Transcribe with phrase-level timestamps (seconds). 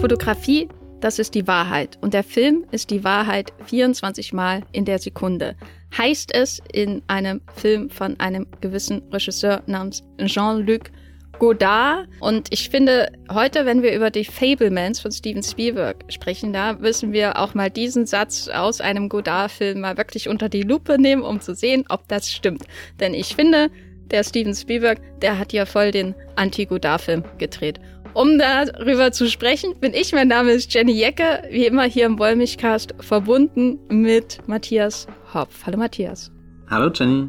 [0.00, 0.66] Fotografie,
[1.00, 1.98] das ist die Wahrheit.
[2.00, 5.56] Und der Film ist die Wahrheit 24 Mal in der Sekunde.
[5.96, 10.90] Heißt es in einem Film von einem gewissen Regisseur namens Jean-Luc
[11.38, 12.08] Godard.
[12.20, 17.12] Und ich finde, heute, wenn wir über die Fablemans von Steven Spielberg sprechen, da müssen
[17.12, 21.42] wir auch mal diesen Satz aus einem Godard-Film mal wirklich unter die Lupe nehmen, um
[21.42, 22.64] zu sehen, ob das stimmt.
[23.00, 23.70] Denn ich finde,
[24.10, 27.80] der Steven Spielberg, der hat ja voll den Anti-Godard-Film gedreht.
[28.12, 32.18] Um darüber zu sprechen, bin ich, mein Name ist Jenny Jecke, wie immer hier im
[32.18, 35.64] Wollmilchcast, verbunden mit Matthias Hopf.
[35.64, 36.32] Hallo Matthias.
[36.68, 37.28] Hallo Jenny.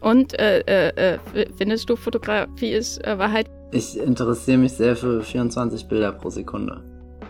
[0.00, 3.46] Und äh, äh, äh findest du Fotografie ist äh, Wahrheit?
[3.72, 6.82] Ich interessiere mich sehr für 24 Bilder pro Sekunde.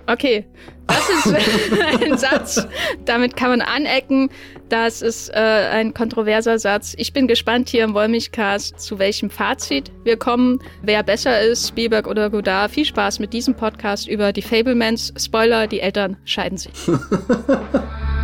[0.06, 0.44] Okay,
[0.86, 2.66] das ist ein Satz,
[3.04, 4.30] damit kann man anecken.
[4.72, 6.94] Das ist äh, ein kontroverser Satz.
[6.96, 10.60] Ich bin gespannt hier im Wollmilchcast, zu welchem Fazit wir kommen.
[10.80, 12.70] Wer besser ist, Spielberg oder Godard.
[12.70, 15.12] Viel Spaß mit diesem Podcast über die Fablemans.
[15.18, 16.72] Spoiler, die Eltern scheiden sich.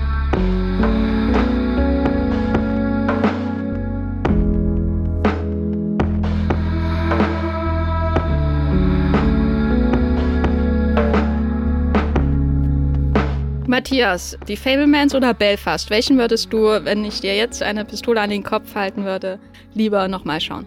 [13.78, 15.88] Matthias, die Fablemans oder Belfast?
[15.88, 19.38] Welchen würdest du, wenn ich dir jetzt eine Pistole an den Kopf halten würde,
[19.72, 20.66] lieber nochmal schauen?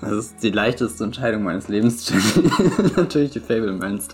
[0.00, 2.12] Das ist die leichteste Entscheidung meines Lebens,
[2.96, 4.08] Natürlich die Fablemans.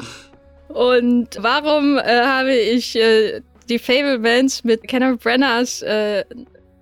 [0.68, 6.22] Und warum äh, habe ich äh, die Fablemans mit Kenneth Brenners äh,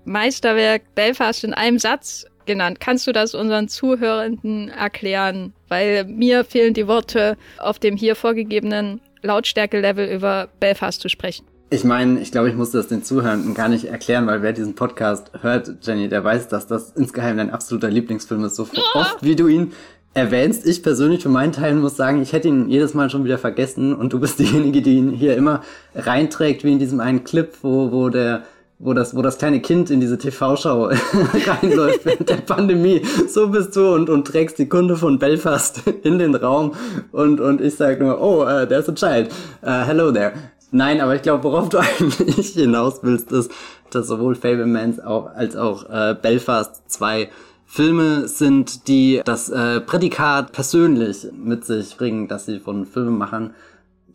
[0.05, 2.81] Meisterwerk Belfast in einem Satz genannt?
[2.81, 5.53] Kannst du das unseren Zuhörenden erklären?
[5.69, 11.52] Weil mir fehlen die Worte auf dem hier vorgegebenen Lautstärke-Level über Belfast zu sprechen.
[11.73, 14.75] Ich meine, ich glaube, ich muss das den Zuhörenden gar nicht erklären, weil wer diesen
[14.75, 18.57] Podcast hört, Jenny, der weiß, dass das insgeheim dein absoluter Lieblingsfilm ist.
[18.57, 18.99] So oh.
[18.99, 19.73] oft, wie du ihn
[20.13, 20.67] erwähnst.
[20.67, 23.95] Ich persönlich für meinen Teil muss sagen, ich hätte ihn jedes Mal schon wieder vergessen
[23.95, 25.63] und du bist diejenige, die ihn hier immer
[25.95, 28.43] reinträgt, wie in diesem einen Clip, wo, wo der
[28.79, 30.87] wo das, wo das kleine Kind in diese TV-Schau
[31.47, 33.01] reinläuft während der Pandemie.
[33.29, 36.75] So bist du und, und trägst die Kunde von Belfast in den Raum
[37.13, 39.31] und, und ich sag nur, oh, uh, there's a child.
[39.63, 40.35] Uh, hello there.
[40.75, 43.53] Nein, aber ich glaube, worauf du eigentlich hinaus willst, ist,
[43.91, 47.29] dass sowohl Fablemans auch, als auch äh, Belfast zwei
[47.67, 53.55] Filme sind, die das äh, Prädikat persönlich mit sich bringen, dass sie von Filmemachern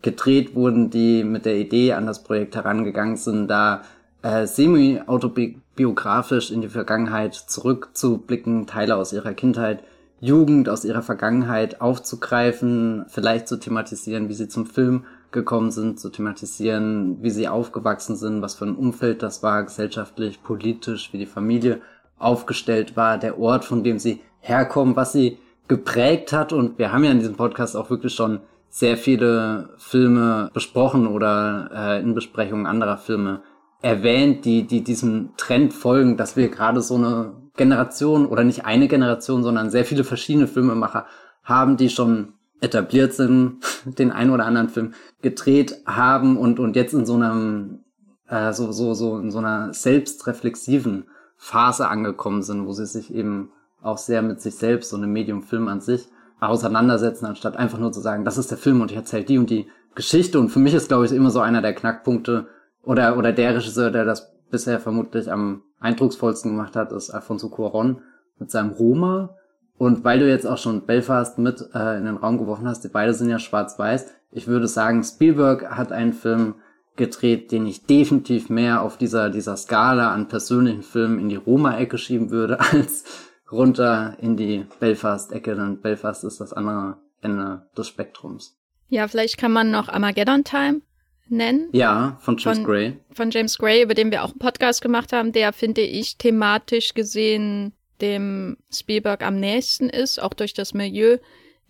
[0.02, 3.82] gedreht wurden, die mit der Idee an das Projekt herangegangen sind, da
[4.22, 9.82] äh, semi-autobiografisch in die Vergangenheit zurückzublicken, Teile aus ihrer Kindheit,
[10.20, 16.10] Jugend, aus ihrer Vergangenheit aufzugreifen, vielleicht zu thematisieren, wie sie zum Film gekommen sind, zu
[16.10, 21.26] thematisieren, wie sie aufgewachsen sind, was für ein Umfeld das war, gesellschaftlich, politisch, wie die
[21.26, 21.80] Familie
[22.18, 26.52] aufgestellt war, der Ort, von dem sie herkommen, was sie geprägt hat.
[26.52, 28.40] Und wir haben ja in diesem Podcast auch wirklich schon
[28.70, 33.42] sehr viele Filme besprochen oder äh, in Besprechungen anderer Filme
[33.80, 38.88] erwähnt, die, die diesem Trend folgen, dass wir gerade so eine Generation oder nicht eine
[38.88, 41.06] Generation, sondern sehr viele verschiedene Filmemacher
[41.44, 46.94] haben, die schon etabliert sind, den einen oder anderen Film gedreht haben und, und jetzt
[46.94, 47.80] in so einem,
[48.28, 51.04] äh, so, so, so, in so einer selbstreflexiven
[51.36, 55.42] Phase angekommen sind, wo sie sich eben auch sehr mit sich selbst und dem Medium
[55.42, 56.08] Film an sich
[56.40, 59.50] auseinandersetzen, anstatt einfach nur zu sagen, das ist der Film und ich erzähle die und
[59.50, 60.38] die Geschichte.
[60.38, 62.46] Und für mich ist, glaube ich, immer so einer der Knackpunkte
[62.82, 67.98] oder, oder der Regisseur, der das bisher vermutlich am eindrucksvollsten gemacht hat, ist Alfonso Cuarón
[68.38, 69.36] mit seinem Roma,
[69.78, 72.88] und weil du jetzt auch schon Belfast mit äh, in den Raum geworfen hast, die
[72.88, 74.12] beide sind ja schwarz-weiß.
[74.32, 76.56] Ich würde sagen, Spielberg hat einen Film
[76.96, 81.96] gedreht, den ich definitiv mehr auf dieser, dieser Skala an persönlichen Filmen in die Roma-Ecke
[81.96, 83.04] schieben würde, als
[83.50, 88.58] runter in die Belfast-Ecke, denn Belfast ist das andere Ende des Spektrums.
[88.88, 90.82] Ja, vielleicht kann man noch Armageddon Time
[91.28, 91.68] nennen.
[91.72, 92.98] Ja, von James von, Gray.
[93.12, 96.94] Von James Gray, über den wir auch einen Podcast gemacht haben, der, finde ich, thematisch
[96.94, 101.18] gesehen dem Spielberg am nächsten ist, auch durch das Milieu,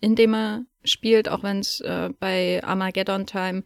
[0.01, 3.63] in dem er spielt, auch wenn es äh, bei Armageddon Time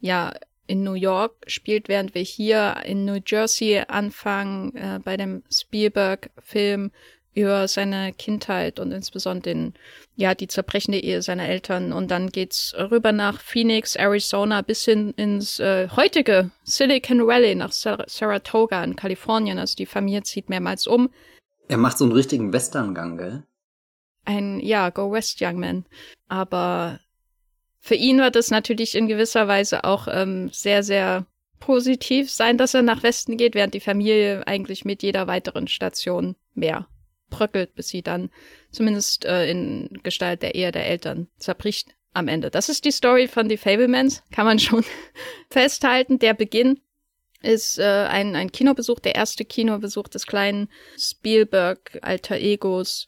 [0.00, 0.32] ja
[0.66, 6.90] in New York spielt, während wir hier in New Jersey anfangen, äh, bei dem Spielberg-Film
[7.34, 9.74] über seine Kindheit und insbesondere den,
[10.14, 11.92] ja, die zerbrechende Ehe seiner Eltern.
[11.92, 17.72] Und dann geht's rüber nach Phoenix, Arizona, bis hin ins äh, heutige Silicon Valley, nach
[17.72, 19.58] Sar Saratoga in Kalifornien.
[19.58, 21.10] Also die Familie zieht mehrmals um.
[21.68, 23.42] Er macht so einen richtigen Western-Gang, gell?
[24.24, 25.84] Ein, ja, Go West Young Man.
[26.28, 27.00] Aber
[27.80, 31.26] für ihn wird es natürlich in gewisser Weise auch ähm, sehr, sehr
[31.60, 36.36] positiv sein, dass er nach Westen geht, während die Familie eigentlich mit jeder weiteren Station
[36.54, 36.88] mehr
[37.30, 38.30] bröckelt, bis sie dann
[38.70, 41.94] zumindest äh, in Gestalt der Ehe der Eltern zerbricht.
[42.14, 42.50] am Ende.
[42.50, 44.84] Das ist die Story von The Fablemans, kann man schon
[45.50, 46.18] festhalten.
[46.18, 46.80] Der Beginn
[47.44, 50.68] ist äh, ein, ein Kinobesuch, der erste Kinobesuch des kleinen
[50.98, 53.06] Spielberg alter Egos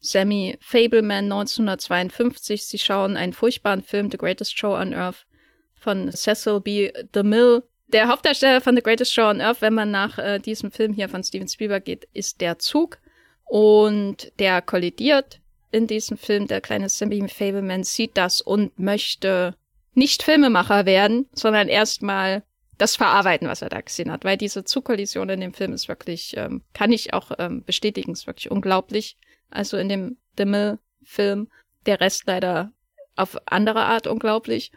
[0.00, 2.64] Sammy Fableman 1952.
[2.66, 5.26] Sie schauen einen furchtbaren Film, The Greatest Show on Earth,
[5.74, 6.92] von Cecil B.
[7.14, 7.62] DeMille.
[7.88, 11.08] Der Hauptdarsteller von The Greatest Show on Earth, wenn man nach äh, diesem Film hier
[11.08, 12.98] von Steven Spielberg geht, ist der Zug.
[13.44, 15.40] Und der kollidiert
[15.70, 16.48] in diesem Film.
[16.48, 19.54] Der kleine Sammy Fableman sieht das und möchte
[19.94, 22.42] nicht Filmemacher werden, sondern erstmal
[22.78, 24.24] das verarbeiten, was er da gesehen hat.
[24.24, 28.26] Weil diese Zugkollision in dem Film ist wirklich, ähm, kann ich auch ähm, bestätigen, ist
[28.26, 29.16] wirklich unglaublich.
[29.50, 31.48] Also in dem Dimmel-Film.
[31.86, 32.72] Der Rest leider
[33.14, 34.72] auf andere Art unglaublich.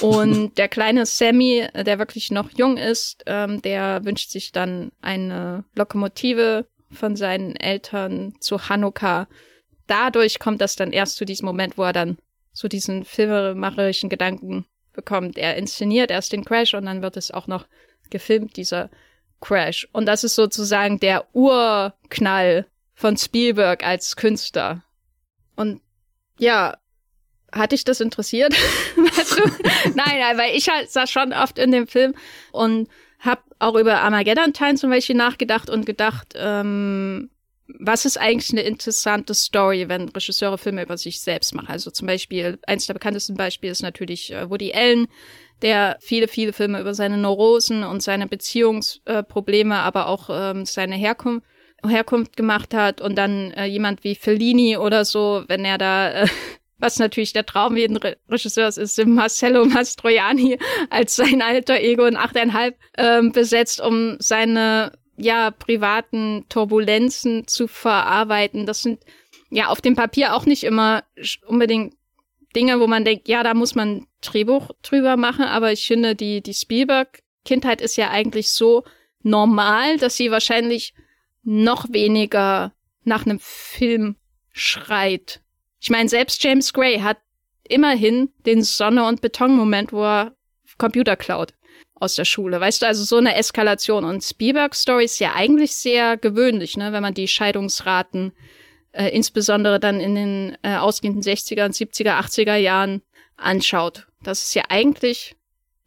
[0.00, 5.64] Und der kleine Sammy, der wirklich noch jung ist, ähm, der wünscht sich dann eine
[5.74, 9.28] Lokomotive von seinen Eltern zu Hanukkah.
[9.86, 12.18] Dadurch kommt das dann erst zu diesem Moment, wo er dann
[12.52, 14.66] so diesen filmemacherischen Gedanken
[14.96, 15.38] bekommt.
[15.38, 17.66] Er inszeniert erst den Crash und dann wird es auch noch
[18.10, 18.90] gefilmt, dieser
[19.40, 19.88] Crash.
[19.92, 24.82] Und das ist sozusagen der Urknall von Spielberg als Künstler.
[25.54, 25.80] Und
[26.38, 26.76] ja,
[27.52, 28.52] hat dich das interessiert?
[28.96, 29.42] weißt du?
[29.94, 32.14] nein, nein, weil ich halt sah schon oft in dem Film
[32.52, 32.88] und
[33.20, 37.30] hab auch über Armageddon Time zum Beispiel nachgedacht und gedacht, ähm,
[37.68, 41.68] was ist eigentlich eine interessante Story, wenn Regisseure Filme über sich selbst machen?
[41.68, 45.08] Also zum Beispiel, eins der bekanntesten Beispiele ist natürlich äh, Woody Allen,
[45.62, 51.46] der viele, viele Filme über seine Neurosen und seine Beziehungsprobleme, aber auch ähm, seine Herkunft
[51.86, 56.26] Herkunft gemacht hat und dann äh, jemand wie Fellini oder so, wenn er da, äh,
[56.78, 60.58] was natürlich der Traum jeden Re Regisseurs ist, Marcello Mastroianni
[60.90, 68.66] als sein alter Ego in 8,5 ähm, besetzt, um seine ja privaten Turbulenzen zu verarbeiten.
[68.66, 69.00] Das sind
[69.50, 71.04] ja auf dem Papier auch nicht immer
[71.46, 71.94] unbedingt
[72.54, 76.40] Dinge, wo man denkt, ja, da muss man Drehbuch drüber machen, aber ich finde, die,
[76.40, 78.84] die Spielberg-Kindheit ist ja eigentlich so
[79.22, 80.94] normal, dass sie wahrscheinlich
[81.42, 82.72] noch weniger
[83.04, 84.16] nach einem Film
[84.52, 85.42] schreit.
[85.80, 87.18] Ich meine, selbst James Gray hat
[87.68, 90.36] immerhin den Sonne- und Beton-Moment, wo er
[90.78, 91.52] Computer klaut
[91.98, 92.60] aus der Schule.
[92.60, 94.04] Weißt du, also so eine Eskalation.
[94.04, 98.32] Und Spielberg Story ist ja eigentlich sehr gewöhnlich, ne, wenn man die Scheidungsraten
[98.92, 103.02] äh, insbesondere dann in den äh, ausgehenden 60er, 70er, 80er Jahren
[103.36, 104.06] anschaut.
[104.22, 105.36] Das ist ja eigentlich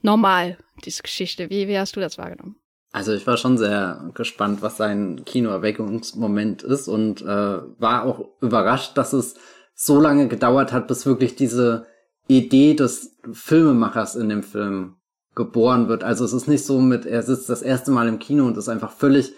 [0.02, 1.50] normal, diese Geschichte.
[1.50, 2.56] Wie, wie hast du das wahrgenommen?
[2.92, 8.98] Also ich war schon sehr gespannt, was sein Kinoerweckungsmoment ist und äh, war auch überrascht,
[8.98, 9.36] dass es
[9.76, 11.86] so lange gedauert hat, bis wirklich diese
[12.28, 14.96] Idee des Filmemachers in dem Film
[15.40, 16.04] geboren wird.
[16.04, 18.68] Also es ist nicht so mit, er sitzt das erste Mal im Kino und ist
[18.68, 19.34] einfach völlig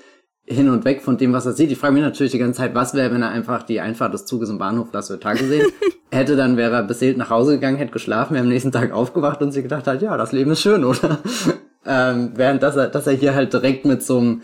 [0.45, 1.71] hin und weg von dem, was er sieht.
[1.71, 4.25] Ich frage mich natürlich die ganze Zeit, was wäre, wenn er einfach die Einfahrt des
[4.25, 5.67] Zuges im Bahnhof La Ciotat gesehen
[6.11, 9.43] hätte, dann wäre er beseelt nach Hause gegangen, hätte geschlafen, wäre am nächsten Tag aufgewacht
[9.43, 11.19] und sich gedacht hat, ja, das Leben ist schön, oder?
[11.83, 14.41] Ähm, während dass er, dass er hier halt direkt mit so einem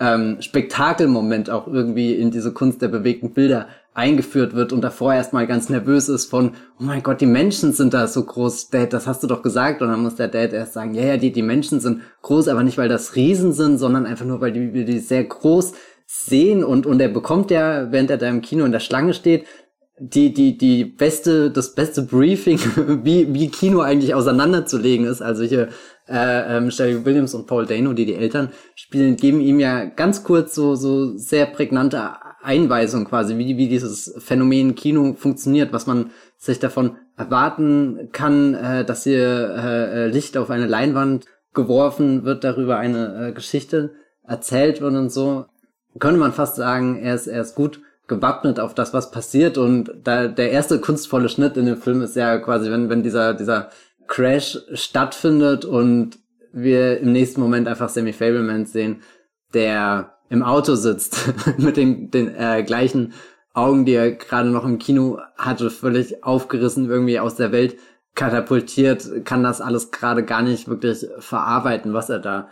[0.00, 5.46] ähm, Spektakelmoment auch irgendwie in diese Kunst der bewegten Bilder eingeführt wird und davor erstmal
[5.46, 9.06] ganz nervös ist von, oh mein Gott, die Menschen sind da so groß, Dad, das
[9.06, 9.82] hast du doch gesagt.
[9.82, 12.62] Und dann muss der Dad erst sagen, ja, ja, die, die Menschen sind groß, aber
[12.62, 15.72] nicht, weil das Riesen sind, sondern einfach nur, weil die, die sehr groß
[16.06, 19.44] sehen und, und er bekommt ja, während er da im Kino in der Schlange steht,
[20.02, 22.58] die, die, die beste, das beste Briefing,
[23.04, 25.20] wie, wie Kino eigentlich auseinanderzulegen ist.
[25.20, 25.68] Also hier
[26.08, 30.24] äh, ähm, Sherry Williams und Paul Dano, die die Eltern spielen, geben ihm ja ganz
[30.24, 36.10] kurz so, so sehr prägnante Einweisung quasi, wie, wie dieses Phänomen Kino funktioniert, was man
[36.36, 42.78] sich davon erwarten kann, äh, dass hier äh, Licht auf eine Leinwand geworfen wird, darüber
[42.78, 43.92] eine äh, Geschichte
[44.26, 45.46] erzählt wird und so.
[45.98, 49.92] Könnte man fast sagen, er ist, er ist gut gewappnet auf das, was passiert und
[50.02, 53.70] da der erste kunstvolle Schnitt in dem Film ist ja quasi, wenn, wenn dieser, dieser
[54.08, 56.18] Crash stattfindet und
[56.52, 59.02] wir im nächsten Moment einfach Sammy Fableman sehen,
[59.54, 63.12] der im Auto sitzt mit den, den äh, gleichen
[63.52, 67.76] Augen, die er gerade noch im Kino hatte, völlig aufgerissen irgendwie aus der Welt
[68.14, 72.48] katapultiert, kann das alles gerade gar nicht wirklich verarbeiten, was er da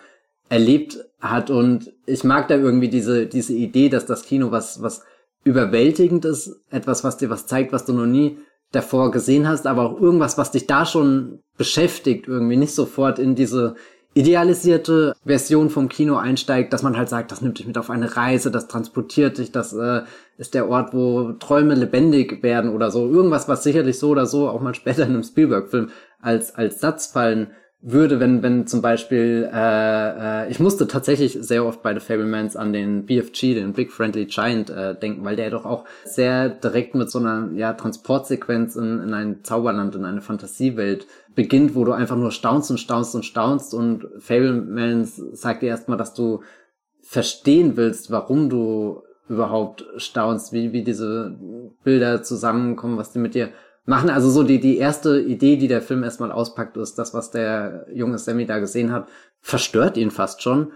[0.48, 1.50] erlebt hat.
[1.50, 5.02] Und ich mag da irgendwie diese, diese Idee, dass das Kino was, was
[5.44, 8.38] überwältigend ist, etwas, was dir was zeigt, was du noch nie
[8.72, 13.34] davor gesehen hast, aber auch irgendwas, was dich da schon beschäftigt, irgendwie nicht sofort in
[13.34, 13.76] diese
[14.18, 18.16] idealisierte Version vom Kino einsteigt, dass man halt sagt, das nimmt dich mit auf eine
[18.16, 20.02] Reise, das transportiert dich, das äh,
[20.38, 23.08] ist der Ort, wo Träume lebendig werden oder so.
[23.08, 27.06] Irgendwas, was sicherlich so oder so auch mal später in einem Spielberg-Film als, als Satz
[27.06, 32.00] fallen würde, wenn, wenn zum Beispiel, äh, äh, ich musste tatsächlich sehr oft bei The
[32.00, 36.48] Fablemans an den BFG, den Big Friendly Giant, äh, denken, weil der doch auch sehr
[36.48, 41.06] direkt mit so einer ja, Transportsequenz in, in ein Zauberland, in eine Fantasiewelt
[41.38, 45.96] beginnt, wo du einfach nur staunst und staunst und staunst und Fablemans sagt dir erstmal,
[45.96, 46.42] dass du
[47.00, 51.38] verstehen willst, warum du überhaupt staunst, wie, wie diese
[51.84, 53.50] Bilder zusammenkommen, was die mit dir
[53.84, 54.10] machen.
[54.10, 57.86] Also so die, die erste Idee, die der Film erstmal auspackt, ist das, was der
[57.94, 59.06] junge Sammy da gesehen hat,
[59.40, 60.72] verstört ihn fast schon.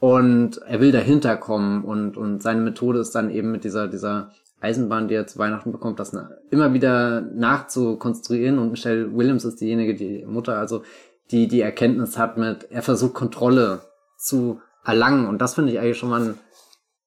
[0.00, 4.32] Und er will dahinter kommen und, und seine Methode ist dann eben mit dieser, dieser
[4.60, 6.16] Eisenbahn, die er zu Weihnachten bekommt, das
[6.50, 10.82] immer wieder nachzukonstruieren und Michelle Williams ist diejenige, die Mutter, also
[11.30, 13.82] die die Erkenntnis hat mit, er versucht Kontrolle
[14.16, 15.26] zu erlangen.
[15.26, 16.38] Und das finde ich eigentlich schon mal einen,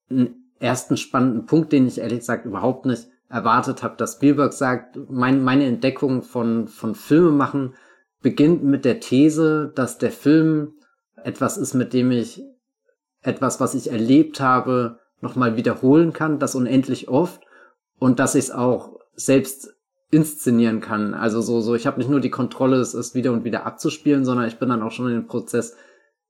[0.10, 4.98] einen ersten spannenden Punkt, den ich ehrlich gesagt überhaupt nicht erwartet habe, dass Spielberg sagt,
[5.10, 7.76] mein, meine Entdeckung von, von Filme machen
[8.22, 10.74] beginnt mit der These, dass der Film
[11.24, 12.42] etwas ist, mit dem ich
[13.22, 17.42] etwas, was ich erlebt habe, nochmal wiederholen kann, das unendlich oft
[18.00, 19.76] und dass ich es auch selbst
[20.12, 21.14] inszenieren kann.
[21.14, 24.26] Also so, so, ich habe nicht nur die Kontrolle, es ist wieder und wieder abzuspielen,
[24.26, 25.76] sondern ich bin dann auch schon in den Prozess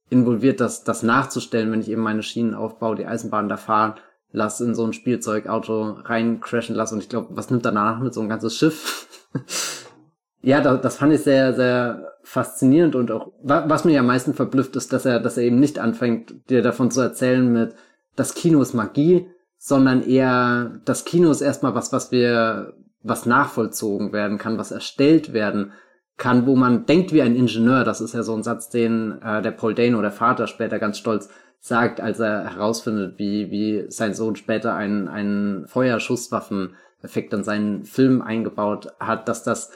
[0.10, 3.96] involviert, das, das nachzustellen, wenn ich eben meine Schienen aufbaue, die Eisenbahn da fahren
[4.32, 8.14] lass in so ein Spielzeugauto rein crashen lass und ich glaube, was nimmt danach mit
[8.14, 9.08] so ein ganzes Schiff?
[10.42, 14.76] ja, das, das fand ich sehr, sehr faszinierend und auch, was mir am meisten verblüfft
[14.76, 17.74] ist, dass er, dass er eben nicht anfängt, dir davon zu erzählen mit,
[18.20, 24.12] das Kino ist Magie, sondern eher, das Kino ist erstmal was, was wir, was nachvollzogen
[24.12, 25.72] werden kann, was erstellt werden
[26.18, 27.86] kann, wo man denkt wie ein Ingenieur.
[27.86, 30.98] Das ist ja so ein Satz, den äh, der Paul Dano, der Vater, später ganz
[30.98, 31.30] stolz
[31.62, 38.22] sagt, als er herausfindet, wie, wie sein Sohn später einen, einen Feuerschusswaffeneffekt in seinen Film
[38.22, 39.72] eingebaut hat, dass das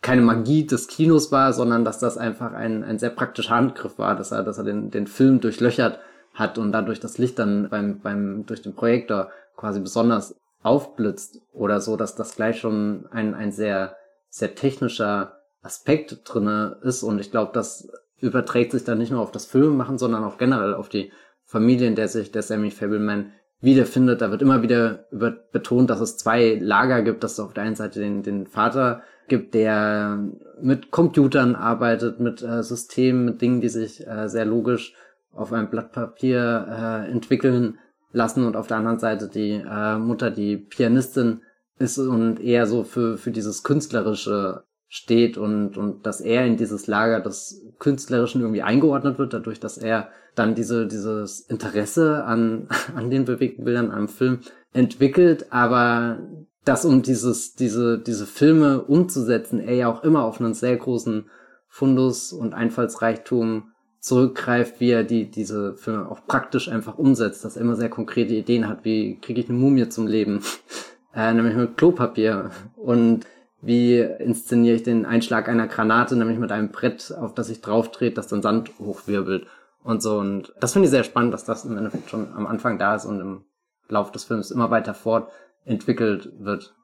[0.00, 4.16] keine Magie des Kinos war, sondern dass das einfach ein, ein sehr praktischer Handgriff war,
[4.16, 5.98] dass er, dass er den, den Film durchlöchert
[6.34, 11.80] hat und dadurch das Licht dann beim, beim, durch den Projektor quasi besonders aufblitzt oder
[11.80, 13.96] so, dass das gleich schon ein, ein sehr,
[14.28, 17.88] sehr technischer Aspekt drinne ist und ich glaube, das
[18.20, 21.12] überträgt sich dann nicht nur auf das Filmemachen, sondern auch generell auf die
[21.44, 24.20] Familie, in der sich der Sammy Fableman wiederfindet.
[24.20, 27.64] Da wird immer wieder über betont, dass es zwei Lager gibt, dass es auf der
[27.64, 30.18] einen Seite den, den Vater gibt, der
[30.60, 34.94] mit Computern arbeitet, mit äh, Systemen, mit Dingen, die sich äh, sehr logisch
[35.34, 37.78] auf einem Blatt Papier äh, entwickeln
[38.12, 41.42] lassen und auf der anderen Seite die äh, Mutter, die Pianistin
[41.78, 46.86] ist und eher so für, für dieses künstlerische steht und, und dass er in dieses
[46.86, 53.10] Lager des Künstlerischen irgendwie eingeordnet wird, dadurch, dass er dann diese, dieses Interesse an, an
[53.10, 54.40] den bewegten Bildern, am Film
[54.74, 56.18] entwickelt, aber
[56.64, 61.28] das um dieses, diese, diese Filme umzusetzen, er ja auch immer auf einen sehr großen
[61.68, 63.71] Fundus und Einfallsreichtum
[64.02, 68.34] zurückgreift, wie er die, diese Filme auch praktisch einfach umsetzt, dass er immer sehr konkrete
[68.34, 70.42] Ideen hat, wie kriege ich eine Mumie zum Leben,
[71.14, 73.24] äh, nämlich mit Klopapier und
[73.60, 77.92] wie inszeniere ich den Einschlag einer Granate, nämlich mit einem Brett, auf das ich drauf
[77.92, 79.46] trete, das dann Sand hochwirbelt
[79.84, 80.18] und so.
[80.18, 83.04] Und das finde ich sehr spannend, dass das im Endeffekt schon am Anfang da ist
[83.04, 83.44] und im
[83.88, 86.74] Lauf des Films immer weiter fortentwickelt wird.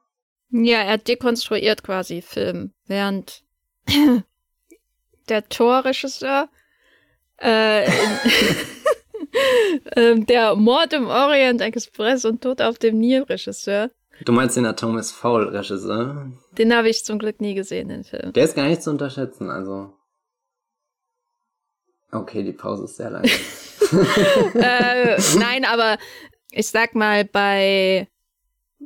[0.51, 3.43] Ja, er dekonstruiert quasi Film, während
[5.29, 6.47] der Torregisseur
[7.41, 7.85] äh,
[9.95, 13.89] äh, der Mord im Orient Express und Tod auf dem Nil Regisseur
[14.25, 16.31] Du meinst den Atomus Foul Regisseur?
[16.57, 18.33] Den habe ich zum Glück nie gesehen, den Film.
[18.33, 19.93] Der ist gar nicht zu unterschätzen, also.
[22.11, 23.23] Okay, die Pause ist sehr lang.
[24.55, 25.97] äh, nein, aber
[26.51, 28.07] ich sag mal, bei,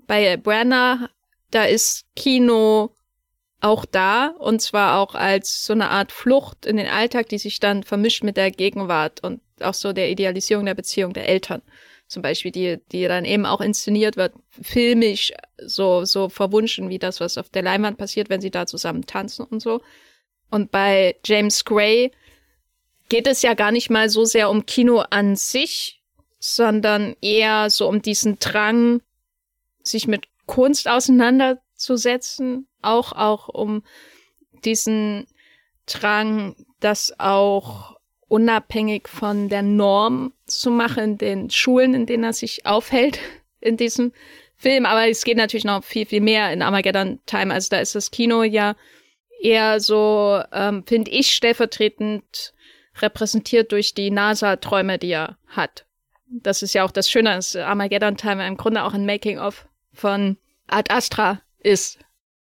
[0.07, 1.09] bei Brenner,
[1.51, 2.95] da ist Kino
[3.63, 7.59] auch da und zwar auch als so eine Art Flucht in den Alltag, die sich
[7.59, 11.61] dann vermischt mit der Gegenwart und auch so der Idealisierung der Beziehung der Eltern
[12.07, 17.19] zum Beispiel, die, die dann eben auch inszeniert wird, filmisch so, so verwunschen wie das,
[17.19, 19.81] was auf der Leinwand passiert, wenn sie da zusammen tanzen und so.
[20.51, 22.11] Und bei James Gray
[23.09, 26.01] geht es ja gar nicht mal so sehr um Kino an sich,
[26.39, 29.01] sondern eher so um diesen Drang,
[29.81, 33.83] sich mit Kunst auseinanderzusetzen, auch, auch um
[34.63, 35.27] diesen
[35.85, 37.97] Drang, das auch
[38.27, 43.19] unabhängig von der Norm zu machen, in den Schulen, in denen er sich aufhält,
[43.59, 44.11] in diesem
[44.57, 44.85] Film.
[44.85, 47.53] Aber es geht natürlich noch viel, viel mehr in Armageddon Time.
[47.53, 48.75] Also da ist das Kino ja
[49.41, 52.53] eher so, ähm, finde ich, stellvertretend
[53.01, 55.85] repräsentiert durch die NASA-Träume, die er hat.
[56.27, 60.37] Das ist ja auch das Schöne, dass Armageddon Time im Grunde auch ein Making-of von
[60.67, 61.99] Ad Astra ist.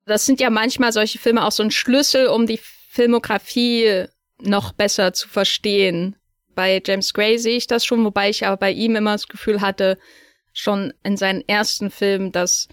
[0.08, 4.06] Das sind ja manchmal solche Filme auch so ein Schlüssel, um die Filmografie
[4.42, 6.16] noch besser zu verstehen.
[6.56, 9.60] Bei James Gray sehe ich das schon, wobei ich aber bei ihm immer das Gefühl
[9.60, 9.98] hatte,
[10.54, 12.70] schon in seinen ersten Filmen, dass,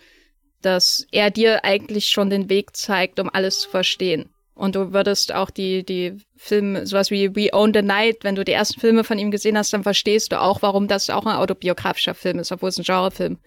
[0.63, 4.31] dass er dir eigentlich schon den Weg zeigt, um alles zu verstehen.
[4.55, 8.45] Und du würdest auch die, die Filme, sowas wie We Own the Night, wenn du
[8.45, 11.37] die ersten Filme von ihm gesehen hast, dann verstehst du auch, warum das auch ein
[11.37, 13.39] autobiografischer Film ist, obwohl es ein Genrefilm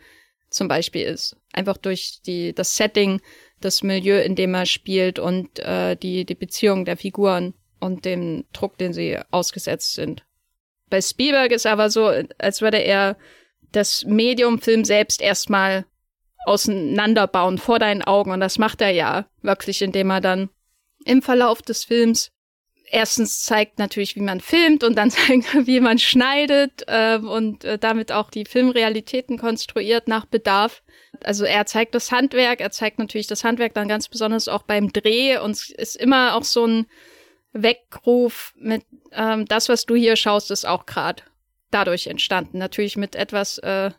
[0.50, 1.38] zum Beispiel ist.
[1.54, 3.22] Einfach durch die, das Setting,
[3.60, 8.46] das Milieu, in dem er spielt und äh, die, die Beziehung der Figuren und dem
[8.54, 10.26] Druck, den sie ausgesetzt sind.
[10.90, 13.18] Bei Spielberg ist aber so, als würde er
[13.72, 15.86] das Medium-Film selbst erstmal
[16.46, 18.32] auseinanderbauen vor deinen Augen.
[18.32, 20.50] Und das macht er ja wirklich, indem er dann
[21.06, 22.32] im Verlauf des Films
[22.90, 27.78] erstens zeigt natürlich, wie man filmt und dann zeigt, wie man schneidet äh, und äh,
[27.78, 30.84] damit auch die Filmrealitäten konstruiert nach Bedarf.
[31.24, 34.92] Also er zeigt das Handwerk, er zeigt natürlich das Handwerk dann ganz besonders auch beim
[34.94, 36.88] Dreh und es ist immer auch so ein
[37.54, 41.24] Weckruf mit ähm, das, was du hier schaust, ist auch gerade
[41.72, 42.58] dadurch entstanden.
[42.60, 43.92] Natürlich mit etwas äh,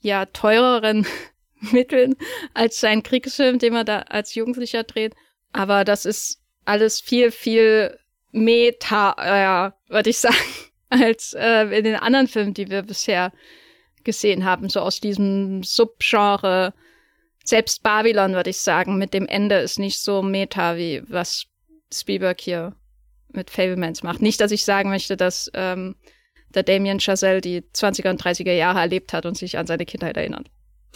[0.00, 1.06] ja teureren
[1.72, 2.16] Mitteln
[2.54, 5.14] als sein Kriegsfilm, den man da als Jugendlicher dreht.
[5.52, 7.98] Aber das ist alles viel, viel
[8.32, 10.36] meta, äh, würde ich sagen,
[10.88, 13.32] als äh, in den anderen Filmen, die wir bisher
[14.04, 16.72] gesehen haben, so aus diesem Subgenre.
[17.44, 21.46] Selbst Babylon, würde ich sagen, mit dem Ende ist nicht so meta, wie was
[21.92, 22.76] Spielberg hier
[23.32, 24.22] mit Fablemans macht.
[24.22, 25.96] Nicht, dass ich sagen möchte, dass ähm,
[26.54, 30.16] der Damien Chazelle die 20er und 30er Jahre erlebt hat und sich an seine Kindheit
[30.16, 30.48] erinnert.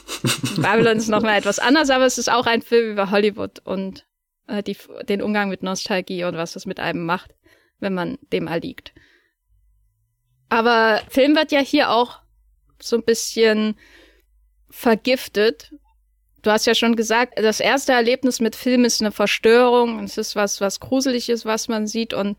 [0.57, 4.07] Babylon ist nochmal etwas anders, aber es ist auch ein Film über Hollywood und
[4.47, 4.77] äh, die,
[5.09, 7.35] den Umgang mit Nostalgie und was das mit einem macht,
[7.81, 8.93] wenn man dem erliegt.
[10.49, 12.21] Aber Film wird ja hier auch
[12.81, 13.77] so ein bisschen
[14.71, 15.73] vergiftet.
[16.43, 20.05] Du hast ja schon gesagt, das erste Erlebnis mit Film ist eine Verstörung.
[20.05, 22.13] Es ist was, was gruselig ist, was man sieht.
[22.13, 22.37] Und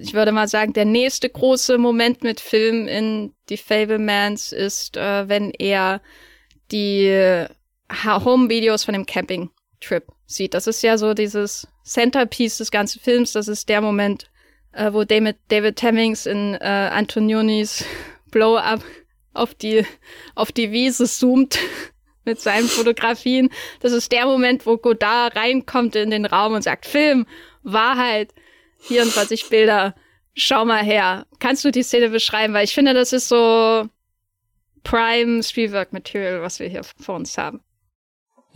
[0.00, 5.28] ich würde mal sagen, der nächste große Moment mit Film in Die Fablemans ist, äh,
[5.28, 6.00] wenn er
[6.72, 7.46] die
[8.04, 10.54] Home-Videos von dem Camping-Trip sieht.
[10.54, 13.32] Das ist ja so dieses Centerpiece des ganzen Films.
[13.32, 14.30] Das ist der Moment,
[14.72, 17.84] äh, wo David, David Hemmings in äh, Antonionis
[18.30, 18.82] Blow-Up
[19.32, 19.86] auf die,
[20.34, 21.58] auf die Wiese zoomt
[22.24, 23.50] mit seinen Fotografien.
[23.80, 27.26] Das ist der Moment, wo Godard reinkommt in den Raum und sagt, Film,
[27.62, 28.34] Wahrheit,
[28.80, 29.94] 24 Bilder,
[30.34, 31.26] schau mal her.
[31.38, 32.52] Kannst du die Szene beschreiben?
[32.52, 33.88] Weil ich finde, das ist so
[34.82, 37.60] Prime Spielwerk Material, was wir hier vor uns haben.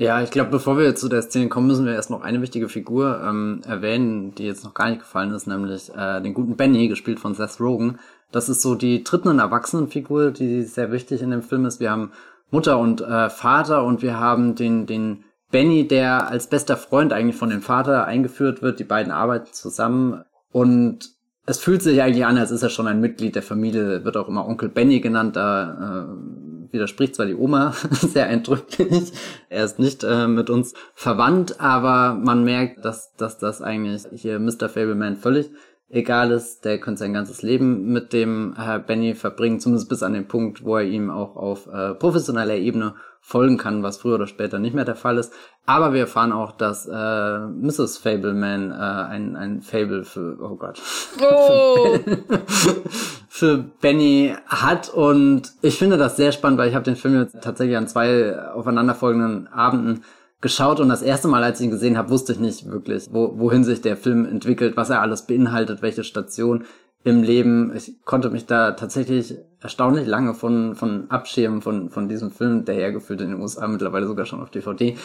[0.01, 2.71] Ja, ich glaube, bevor wir zu der Szene kommen, müssen wir erst noch eine wichtige
[2.71, 6.89] Figur ähm, erwähnen, die jetzt noch gar nicht gefallen ist, nämlich äh, den guten Benny,
[6.89, 7.99] gespielt von Seth Rogen.
[8.33, 11.81] Das ist so die dritte Erwachsenenfigur, die sehr wichtig in dem Film ist.
[11.81, 12.13] Wir haben
[12.51, 17.37] Mutter und äh, Vater und wir haben den, den Benny, der als bester Freund eigentlich
[17.37, 18.81] von dem Vater eingeführt wird.
[18.81, 21.11] Die beiden arbeiten zusammen und
[21.45, 24.29] es fühlt sich eigentlich an, als ist er schon ein Mitglied der Familie, wird auch
[24.29, 26.30] immer Onkel Benny genannt, da äh,
[26.73, 29.13] widerspricht zwar die Oma sehr eindrücklich,
[29.49, 34.39] er ist nicht äh, mit uns verwandt, aber man merkt, dass, dass das eigentlich hier
[34.39, 34.69] Mr.
[34.69, 35.51] Fableman völlig
[35.91, 36.65] egal ist.
[36.65, 40.65] Der könnte sein ganzes Leben mit dem Herr Benny verbringen, zumindest bis an den Punkt,
[40.65, 44.75] wo er ihm auch auf äh, professioneller Ebene folgen kann, was früher oder später nicht
[44.75, 45.33] mehr der Fall ist.
[45.67, 47.99] Aber wir erfahren auch, dass äh, Mrs.
[47.99, 50.81] Fableman äh, ein, ein Fable für, oh Gott,
[51.21, 51.99] oh.
[53.29, 54.89] für Benny hat.
[54.89, 58.39] Und ich finde das sehr spannend, weil ich habe den Film jetzt tatsächlich an zwei
[58.53, 60.03] aufeinanderfolgenden Abenden
[60.41, 63.39] geschaut und das erste Mal, als ich ihn gesehen habe, wusste ich nicht wirklich, wo,
[63.39, 66.65] wohin sich der Film entwickelt, was er alles beinhaltet, welche Station
[67.05, 67.73] im Leben.
[67.77, 72.77] Ich konnte mich da tatsächlich erstaunlich lange von, von abschirmen von, von diesem Film, der
[72.77, 74.97] ja gefühlt in den USA mittlerweile sogar schon auf DVD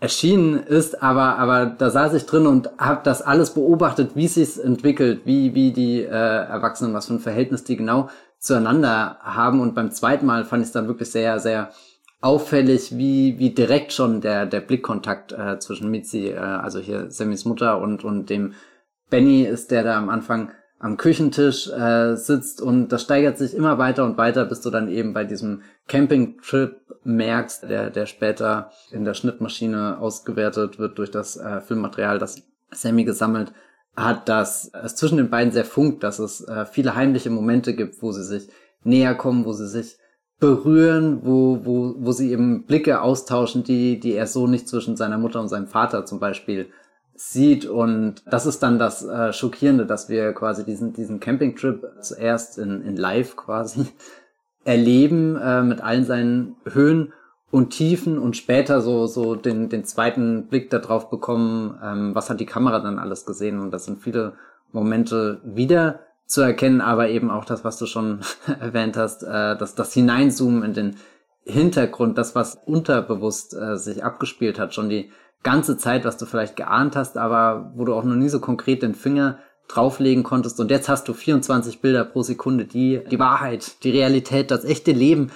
[0.00, 4.62] erschienen ist, aber, aber da saß ich drin und habe das alles beobachtet, wie sich
[4.62, 9.60] entwickelt, wie, wie die äh, Erwachsenen, was für ein Verhältnis die genau zueinander haben.
[9.60, 11.70] Und beim zweiten Mal fand ich es dann wirklich sehr, sehr
[12.20, 17.44] auffällig, wie, wie direkt schon der, der Blickkontakt äh, zwischen Mitzi, äh, also hier Sammys
[17.44, 18.54] Mutter und, und dem
[19.10, 20.50] Benny ist, der da am Anfang
[20.84, 24.88] am Küchentisch äh, sitzt und das steigert sich immer weiter und weiter, bis du dann
[24.88, 31.38] eben bei diesem Campingtrip merkst, der, der später in der Schnittmaschine ausgewertet wird durch das
[31.38, 33.54] äh, Filmmaterial, das Sammy gesammelt
[33.96, 38.02] hat, dass es zwischen den beiden sehr funkt, dass es äh, viele heimliche Momente gibt,
[38.02, 38.50] wo sie sich
[38.82, 39.96] näher kommen, wo sie sich
[40.38, 45.16] berühren, wo, wo, wo sie eben Blicke austauschen, die, die er so nicht zwischen seiner
[45.16, 46.68] Mutter und seinem Vater zum Beispiel
[47.14, 47.66] sieht.
[47.66, 52.82] Und das ist dann das äh, Schockierende, dass wir quasi diesen, diesen Campingtrip zuerst in,
[52.82, 53.86] in live quasi
[54.64, 57.12] erleben, äh, mit allen seinen Höhen
[57.50, 62.40] und Tiefen und später so, so den, den zweiten Blick darauf bekommen, ähm, was hat
[62.40, 63.60] die Kamera dann alles gesehen.
[63.60, 64.34] Und das sind viele
[64.72, 68.20] Momente wieder zu erkennen, aber eben auch das, was du schon
[68.60, 70.96] erwähnt hast, äh, das, das Hineinzoomen in den
[71.44, 75.12] Hintergrund, das, was unterbewusst äh, sich abgespielt hat, schon die
[75.44, 78.82] ganze Zeit, was du vielleicht geahnt hast, aber wo du auch noch nie so konkret
[78.82, 80.58] den Finger drauflegen konntest.
[80.58, 84.92] Und jetzt hast du 24 Bilder pro Sekunde, die die Wahrheit, die Realität, das echte
[84.92, 85.30] Leben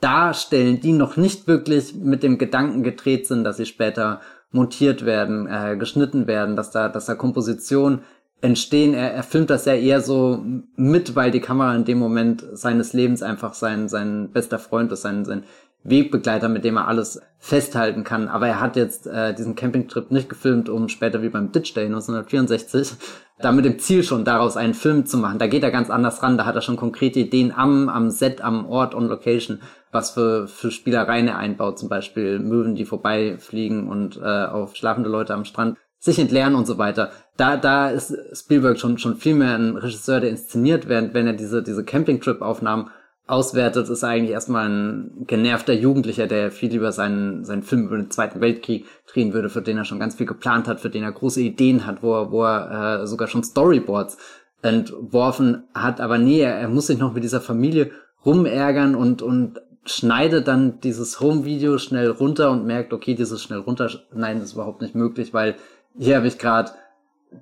[0.00, 5.46] darstellen, die noch nicht wirklich mit dem Gedanken gedreht sind, dass sie später montiert werden,
[5.46, 8.00] äh, geschnitten werden, dass da, dass da Komposition
[8.40, 8.94] entstehen.
[8.94, 10.44] Er, er filmt das ja eher so
[10.76, 15.02] mit, weil die Kamera in dem Moment seines Lebens einfach sein, sein bester Freund ist,
[15.02, 15.44] sein, sein
[15.84, 18.28] Wegbegleiter, mit dem er alles festhalten kann.
[18.28, 21.86] Aber er hat jetzt äh, diesen Campingtrip nicht gefilmt, um später wie beim Ditch Day
[21.86, 22.96] 1964
[23.38, 25.38] da mit dem Ziel schon daraus einen Film zu machen.
[25.38, 26.38] Da geht er ganz anders ran.
[26.38, 29.60] Da hat er schon konkrete Ideen am, am Set, am Ort, on Location,
[29.92, 31.78] was für, für Spielereien er einbaut.
[31.78, 36.66] Zum Beispiel Möwen, die vorbeifliegen und äh, auf schlafende Leute am Strand sich entleeren und
[36.66, 37.10] so weiter.
[37.36, 41.32] Da, da ist Spielberg schon, schon viel mehr ein Regisseur, der inszeniert, während wenn er
[41.32, 42.90] diese, diese Campingtrip-Aufnahmen
[43.26, 48.10] auswertet, ist eigentlich erstmal ein genervter Jugendlicher, der viel lieber seinen, seinen Film über den
[48.10, 51.12] Zweiten Weltkrieg drehen würde, für den er schon ganz viel geplant hat, für den er
[51.12, 54.18] große Ideen hat, wo er, wo er äh, sogar schon Storyboards
[54.60, 56.00] entworfen hat.
[56.00, 57.92] Aber nee, er, muss sich noch mit dieser Familie
[58.26, 64.42] rumärgern und, und schneidet dann dieses Home-Video schnell runter und merkt, okay, dieses schnell runterschneiden
[64.42, 65.56] ist überhaupt nicht möglich, weil
[65.98, 66.72] hier habe ich gerade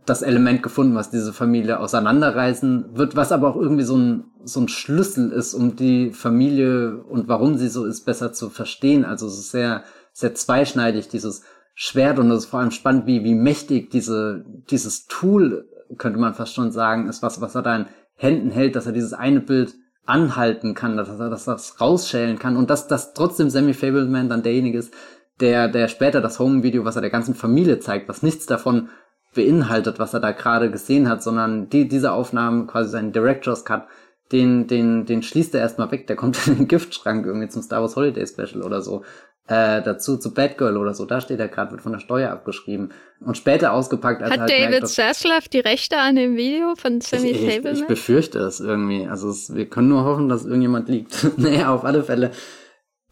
[0.07, 4.61] das Element gefunden, was diese Familie auseinanderreißen wird, was aber auch irgendwie so ein, so
[4.61, 9.05] ein Schlüssel ist, um die Familie und warum sie so ist, besser zu verstehen.
[9.05, 11.43] Also es ist sehr, sehr zweischneidig, dieses
[11.75, 16.35] Schwert und es ist vor allem spannend, wie, wie mächtig diese, dieses Tool, könnte man
[16.35, 19.41] fast schon sagen, ist, was, was er da in Händen hält, dass er dieses eine
[19.41, 19.75] Bild
[20.05, 24.29] anhalten kann, dass er, dass er das rausschälen kann und dass, dass trotzdem Sammy Fableman
[24.29, 24.93] dann derjenige ist,
[25.41, 28.89] der, der später das Home-Video, was er der ganzen Familie zeigt, was nichts davon
[29.35, 33.87] beinhaltet, was er da gerade gesehen hat, sondern die, diese Aufnahmen, quasi sein Director's Cut,
[34.31, 37.81] den, den, den schließt er erstmal weg, der kommt in den Giftschrank irgendwie zum Star
[37.81, 39.05] Wars Holiday Special oder so.
[39.49, 42.93] Äh, dazu zu Batgirl oder so, da steht er gerade, wird von der Steuer abgeschrieben
[43.21, 44.23] und später ausgepackt.
[44.23, 47.87] Als Hat halt David Zaslav die Rechte an dem Video von Sammy ich, ich, ich
[47.87, 49.09] befürchte es irgendwie.
[49.09, 51.27] Also es, wir können nur hoffen, dass irgendjemand liegt.
[51.39, 52.31] naja, auf alle Fälle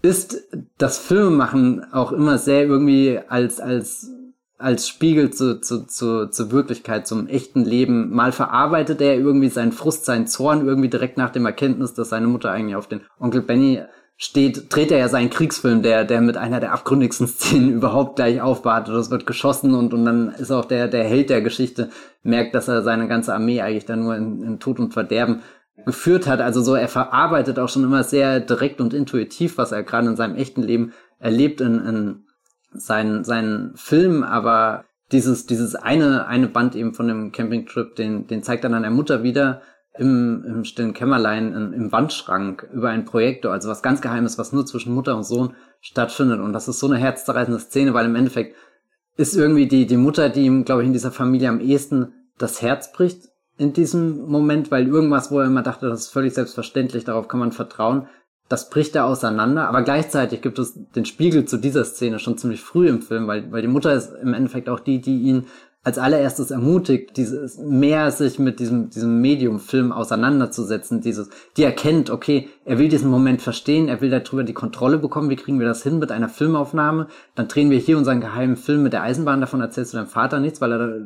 [0.03, 4.09] ist das Filmemachen auch immer sehr irgendwie als, als,
[4.61, 8.11] als Spiegel zu, zu, zu, zur Wirklichkeit, zum echten Leben.
[8.11, 12.27] Mal verarbeitet er irgendwie seinen Frust, seinen Zorn irgendwie direkt nach dem Erkenntnis, dass seine
[12.27, 13.83] Mutter eigentlich auf den Onkel Benny
[14.17, 18.43] steht, dreht er ja seinen Kriegsfilm, der, der mit einer der abgründigsten Szenen überhaupt gleich
[18.43, 18.95] aufwartet.
[18.95, 21.89] Es wird geschossen und, und dann ist auch der, der Held der Geschichte,
[22.23, 25.41] merkt, dass er seine ganze Armee eigentlich dann nur in, in Tod und Verderben
[25.87, 26.43] geführt hat.
[26.43, 30.17] Also so, er verarbeitet auch schon immer sehr direkt und intuitiv, was er gerade in
[30.17, 32.25] seinem echten Leben erlebt in, in
[32.73, 38.43] seinen, seinen Filmen, aber dieses, dieses eine, eine Band eben von dem Campingtrip, den, den
[38.43, 39.63] zeigt dann an der Mutter wieder
[39.99, 44.53] im, im stillen Kämmerlein in, im Wandschrank über ein Projektor, also was ganz Geheimes, was
[44.53, 46.41] nur zwischen Mutter und Sohn stattfindet.
[46.41, 48.57] Und das ist so eine herzzerreißende Szene, weil im Endeffekt
[49.17, 52.63] ist irgendwie die, die Mutter, die ihm, glaube ich, in dieser Familie am ehesten das
[52.63, 53.29] Herz bricht,
[53.59, 57.41] in diesem Moment, weil irgendwas, wo er immer dachte, das ist völlig selbstverständlich, darauf kann
[57.41, 58.09] man vertrauen,
[58.51, 62.61] das bricht er auseinander, aber gleichzeitig gibt es den Spiegel zu dieser Szene schon ziemlich
[62.61, 65.47] früh im Film, weil, weil die Mutter ist im Endeffekt auch die, die ihn
[65.85, 72.11] als allererstes ermutigt, dieses mehr sich mit diesem diesem Medium Film auseinanderzusetzen, dieses die erkennt,
[72.11, 75.67] okay, er will diesen Moment verstehen, er will darüber die Kontrolle bekommen, wie kriegen wir
[75.69, 77.07] das hin mit einer Filmaufnahme?
[77.37, 80.41] Dann drehen wir hier unseren geheimen Film mit der Eisenbahn, davon erzählst du deinem Vater
[80.41, 81.01] nichts, weil er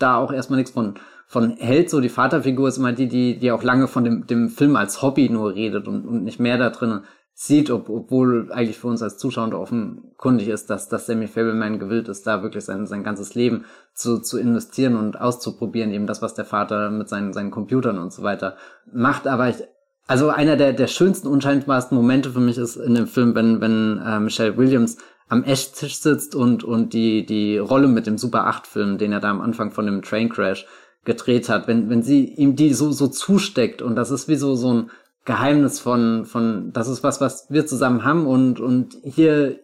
[0.00, 0.94] da auch erstmal nichts von
[1.28, 1.90] von hält.
[1.90, 5.02] So die Vaterfigur ist immer die, die die auch lange von dem dem Film als
[5.02, 7.02] Hobby nur redet und, und nicht mehr da drin
[7.40, 12.08] sieht, ob, obwohl eigentlich für uns als Zuschauer offenkundig ist, dass, dass Sammy Fableman gewillt
[12.08, 13.64] ist, da wirklich sein, sein ganzes Leben
[13.94, 18.12] zu, zu investieren und auszuprobieren, eben das, was der Vater mit seinen, seinen Computern und
[18.12, 18.56] so weiter
[18.92, 19.28] macht.
[19.28, 19.62] Aber ich,
[20.08, 24.02] also einer der, der schönsten, unscheinbarsten Momente für mich ist in dem Film, wenn, wenn
[24.04, 24.96] äh, Michelle Williams
[25.28, 29.20] am Esstisch sitzt und, und die, die Rolle mit dem Super 8 Film, den er
[29.20, 30.66] da am Anfang von dem Train Crash
[31.08, 34.54] gedreht hat, wenn, wenn sie ihm die so, so zusteckt und das ist wie so,
[34.54, 34.90] so ein,
[35.28, 39.60] Geheimnis von, von, das ist was, was wir zusammen haben und, und hier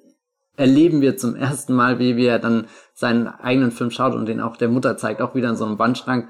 [0.57, 4.59] erleben wir zum ersten Mal, wie wir dann seinen eigenen Film schaut und den auch
[4.59, 6.29] der Mutter zeigt, auch wieder in so einem Wandschrank.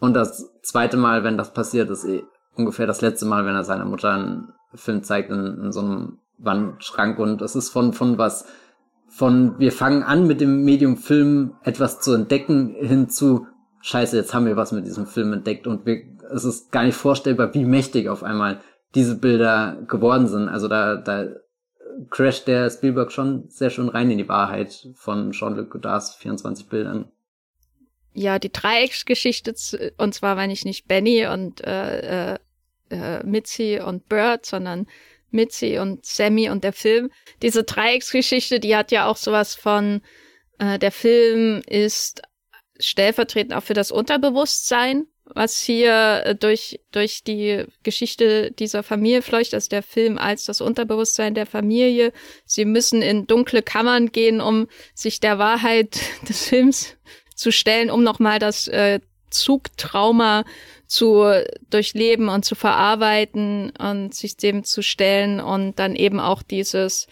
[0.00, 2.24] Und das zweite Mal, wenn das passiert, ist eh
[2.56, 6.18] ungefähr das letzte Mal, wenn er seiner Mutter einen Film zeigt in, in so einem
[6.38, 7.18] Wandschrank.
[7.18, 8.46] Und es ist von, von was,
[9.08, 13.46] von wir fangen an mit dem Medium Film etwas zu entdecken hin zu
[13.82, 16.02] Scheiße, jetzt haben wir was mit diesem Film entdeckt und wir,
[16.34, 18.60] es ist gar nicht vorstellbar, wie mächtig auf einmal
[18.94, 20.48] diese Bilder geworden sind.
[20.48, 21.28] Also da, da
[22.10, 27.10] crasht der Spielberg schon sehr schön rein in die Wahrheit von Jean-Luc Godards 24 Bildern.
[28.12, 29.54] ja die Dreiecksgeschichte,
[29.96, 32.38] und zwar meine ich nicht Benny und äh, äh,
[32.90, 34.86] äh, Mitzi und Bird, sondern
[35.30, 37.10] Mitzi und Sammy und der Film.
[37.42, 40.02] Diese Dreiecksgeschichte, die hat ja auch sowas von,
[40.58, 42.22] äh, der Film ist
[42.80, 49.54] stellvertretend auch für das Unterbewusstsein, was hier äh, durch, durch die Geschichte dieser Familie fleucht,
[49.54, 52.12] also der Film als das Unterbewusstsein der Familie.
[52.44, 56.96] Sie müssen in dunkle Kammern gehen, um sich der Wahrheit des Films
[57.34, 60.44] zu stellen, um nochmal das äh, Zugtrauma
[60.86, 61.24] zu
[61.70, 67.06] durchleben und zu verarbeiten und sich dem zu stellen und dann eben auch dieses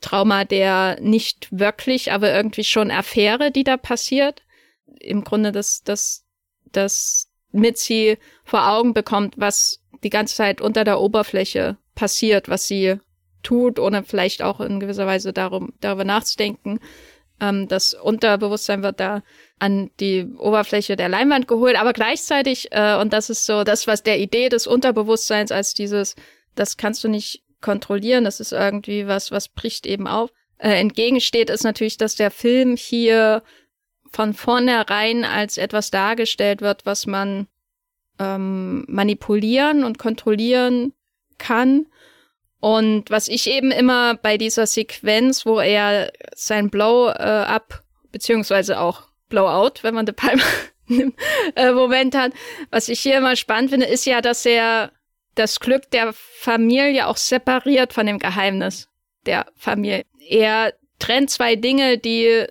[0.00, 4.42] Trauma der nicht wirklich, aber irgendwie schon Affäre, die da passiert.
[5.00, 6.24] Im Grunde das, das,
[6.72, 12.98] das Mitzi vor Augen bekommt, was die ganze Zeit unter der Oberfläche passiert, was sie
[13.42, 16.80] tut, ohne vielleicht auch in gewisser Weise darum, darüber nachzudenken.
[17.40, 19.22] Ähm, das Unterbewusstsein wird da
[19.58, 24.02] an die Oberfläche der Leinwand geholt, aber gleichzeitig, äh, und das ist so das, was
[24.02, 26.14] der Idee des Unterbewusstseins als dieses,
[26.54, 31.50] das kannst du nicht kontrollieren, das ist irgendwie was, was bricht eben auf, äh, entgegensteht,
[31.50, 33.42] ist natürlich, dass der Film hier
[34.10, 37.46] von vornherein als etwas dargestellt wird, was man
[38.18, 40.92] ähm, manipulieren und kontrollieren
[41.38, 41.86] kann.
[42.60, 49.82] Und was ich eben immer bei dieser Sequenz, wo er sein Blow-up, beziehungsweise auch Blowout,
[49.82, 50.42] wenn man De Palma
[51.54, 52.32] äh, Moment hat.
[52.70, 54.90] Was ich hier immer spannend finde, ist ja, dass er
[55.34, 58.88] das Glück der Familie auch separiert von dem Geheimnis
[59.26, 60.04] der Familie.
[60.28, 62.46] Er trennt zwei Dinge, die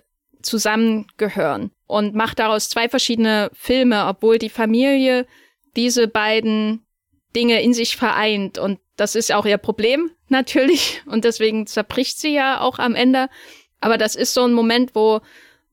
[0.47, 5.27] zusammengehören und macht daraus zwei verschiedene Filme, obwohl die Familie
[5.75, 6.85] diese beiden
[7.35, 8.57] Dinge in sich vereint.
[8.57, 11.03] Und das ist auch ihr Problem natürlich.
[11.05, 13.29] Und deswegen zerbricht sie ja auch am Ende.
[13.79, 15.21] Aber das ist so ein Moment, wo,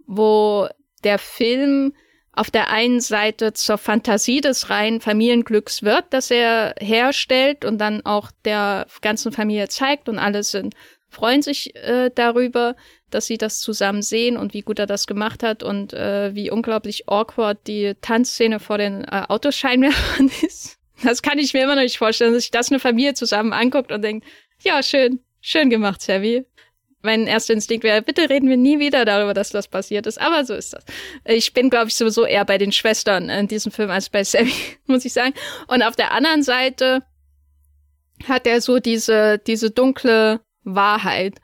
[0.06, 0.68] wo
[1.04, 1.94] der Film
[2.32, 8.04] auf der einen Seite zur Fantasie des reinen Familienglücks wird, das er herstellt und dann
[8.04, 10.74] auch der ganzen Familie zeigt und alle sind,
[11.14, 12.76] freuen sich äh, darüber,
[13.10, 16.50] dass sie das zusammen sehen und wie gut er das gemacht hat und äh, wie
[16.50, 20.78] unglaublich awkward die Tanzszene vor den äh, Autoscheinwerfern ist.
[21.02, 23.92] Das kann ich mir immer noch nicht vorstellen, dass sich das eine Familie zusammen anguckt
[23.92, 24.26] und denkt,
[24.62, 26.44] ja, schön, schön gemacht, Sammy
[27.04, 30.20] mein erster Instinkt wäre, bitte reden wir nie wieder darüber, dass das passiert ist.
[30.20, 30.84] Aber so ist das.
[31.24, 34.54] Ich bin, glaube ich, sowieso eher bei den Schwestern in diesem Film als bei Sammy,
[34.86, 35.34] muss ich sagen.
[35.68, 37.02] Und auf der anderen Seite
[38.26, 41.40] hat er so diese, diese dunkle Wahrheit.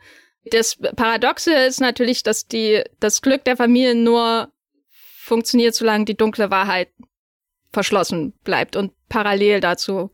[0.50, 4.52] Das Paradoxe ist natürlich, dass die, das Glück der Familie nur
[5.18, 6.88] funktioniert, solange die dunkle Wahrheit
[7.72, 10.10] verschlossen bleibt und parallel dazu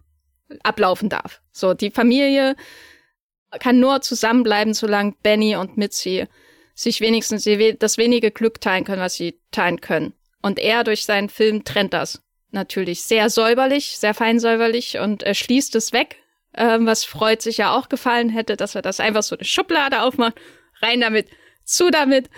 [0.63, 1.41] ablaufen darf.
[1.53, 2.57] So, die Familie
[3.59, 6.27] kann nur zusammenbleiben, solange Benny und Mitzi
[6.75, 10.13] sich wenigstens das wenige Glück teilen können, was sie teilen können.
[10.43, 15.35] Und er durch seinen Film trennt das natürlich sehr säuberlich, sehr fein säuberlich und er
[15.35, 16.17] schließt es weg,
[16.57, 20.03] ähm, was Freud sich ja auch gefallen hätte, dass er das einfach so eine Schublade
[20.03, 20.35] aufmacht,
[20.83, 21.29] rein damit,
[21.65, 22.31] zu damit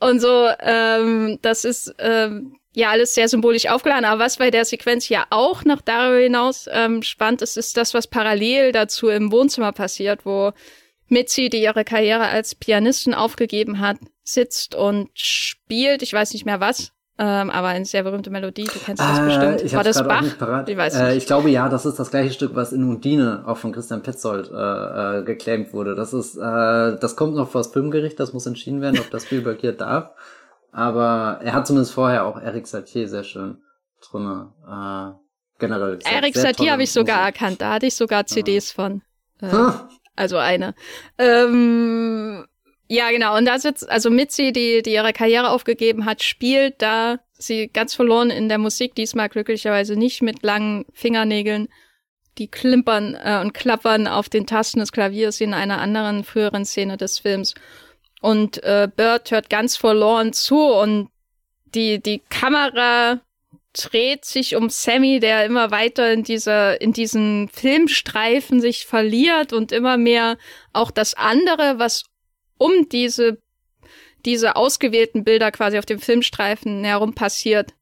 [0.00, 0.48] und so.
[0.60, 4.04] Ähm, das ist ähm, ja alles sehr symbolisch aufgeladen.
[4.04, 7.94] Aber was bei der Sequenz ja auch noch darüber hinaus ähm, spannend ist, ist das,
[7.94, 10.52] was parallel dazu im Wohnzimmer passiert, wo
[11.08, 16.60] Mitzi, die ihre Karriere als Pianistin aufgegeben hat, sitzt und spielt, ich weiß nicht mehr
[16.60, 19.62] was, ähm, aber eine sehr berühmte Melodie, du kennst das äh, bestimmt.
[19.62, 20.24] Ich War das Bach?
[20.66, 21.16] Ich weiß äh, nicht.
[21.18, 24.50] ich glaube ja, das ist das gleiche Stück, was in Undine auch von Christian Petzold
[24.50, 25.94] äh, äh, geclaimt wurde.
[25.94, 26.40] Das ist, äh,
[26.98, 30.10] das kommt noch vor das Filmgericht, das muss entschieden werden, ob das Spielberg hier darf.
[30.72, 33.58] Aber er hat zumindest vorher auch Eric Satie sehr schön
[34.10, 34.52] drinne.
[34.66, 35.24] Äh,
[35.60, 36.00] generell.
[36.04, 37.40] Eric Satie habe ich sogar Musik.
[37.40, 37.60] erkannt.
[37.60, 38.82] Da hatte ich sogar CDs ja.
[38.82, 39.02] von.
[39.40, 39.70] Äh,
[40.16, 40.74] also eine.
[41.16, 42.44] Ähm,
[42.88, 43.36] ja, genau.
[43.36, 47.94] Und da sitzt, also Mitzi, die, die ihre Karriere aufgegeben hat, spielt da sie ganz
[47.94, 51.68] verloren in der Musik, diesmal glücklicherweise nicht mit langen Fingernägeln.
[52.38, 56.96] Die klimpern äh, und klappern auf den Tasten des Klaviers in einer anderen früheren Szene
[56.96, 57.54] des Films.
[58.20, 61.08] Und äh, Bird hört ganz verloren zu und
[61.74, 63.20] die, die Kamera
[63.72, 69.72] dreht sich um Sammy, der immer weiter in dieser, in diesen Filmstreifen sich verliert und
[69.72, 70.38] immer mehr
[70.72, 72.04] auch das andere, was
[72.58, 73.38] um diese,
[74.24, 77.74] diese ausgewählten Bilder quasi auf dem Filmstreifen herum passiert,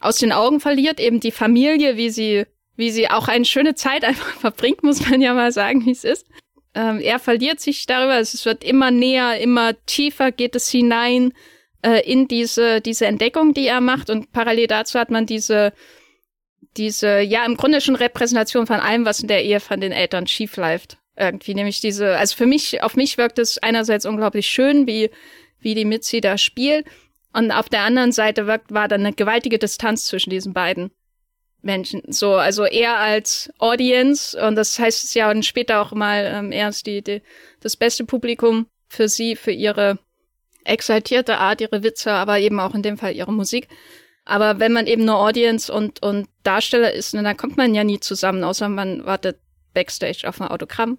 [0.00, 4.04] aus den Augen verliert, eben die Familie, wie sie, wie sie auch eine schöne Zeit
[4.04, 6.26] einfach verbringt, muss man ja mal sagen, wie es ist.
[6.74, 11.32] Ähm, er verliert sich darüber, es wird immer näher, immer tiefer geht es hinein
[11.82, 14.10] äh, in diese, diese Entdeckung, die er macht.
[14.10, 15.72] Und parallel dazu hat man diese,
[16.76, 20.26] diese, ja, im Grunde schon Repräsentation von allem, was in der Ehe von den Eltern
[20.26, 20.97] schief läuft.
[21.18, 25.10] Irgendwie, nämlich diese, also für mich, auf mich wirkt es einerseits unglaublich schön, wie,
[25.58, 26.86] wie die Mitzi da spielt.
[27.32, 30.90] Und auf der anderen Seite war, war dann eine gewaltige Distanz zwischen diesen beiden
[31.60, 32.02] Menschen.
[32.06, 36.52] So, also er als Audience, und das heißt es ja und später auch mal, ähm,
[36.52, 37.20] er ist die, die,
[37.60, 39.98] das beste Publikum für sie, für ihre
[40.64, 43.68] exaltierte Art, ihre Witze, aber eben auch in dem Fall ihre Musik.
[44.24, 47.82] Aber wenn man eben nur Audience und, und Darsteller ist, ne, dann kommt man ja
[47.82, 49.38] nie zusammen, außer man wartet
[49.74, 50.98] Backstage auf ein Autogramm.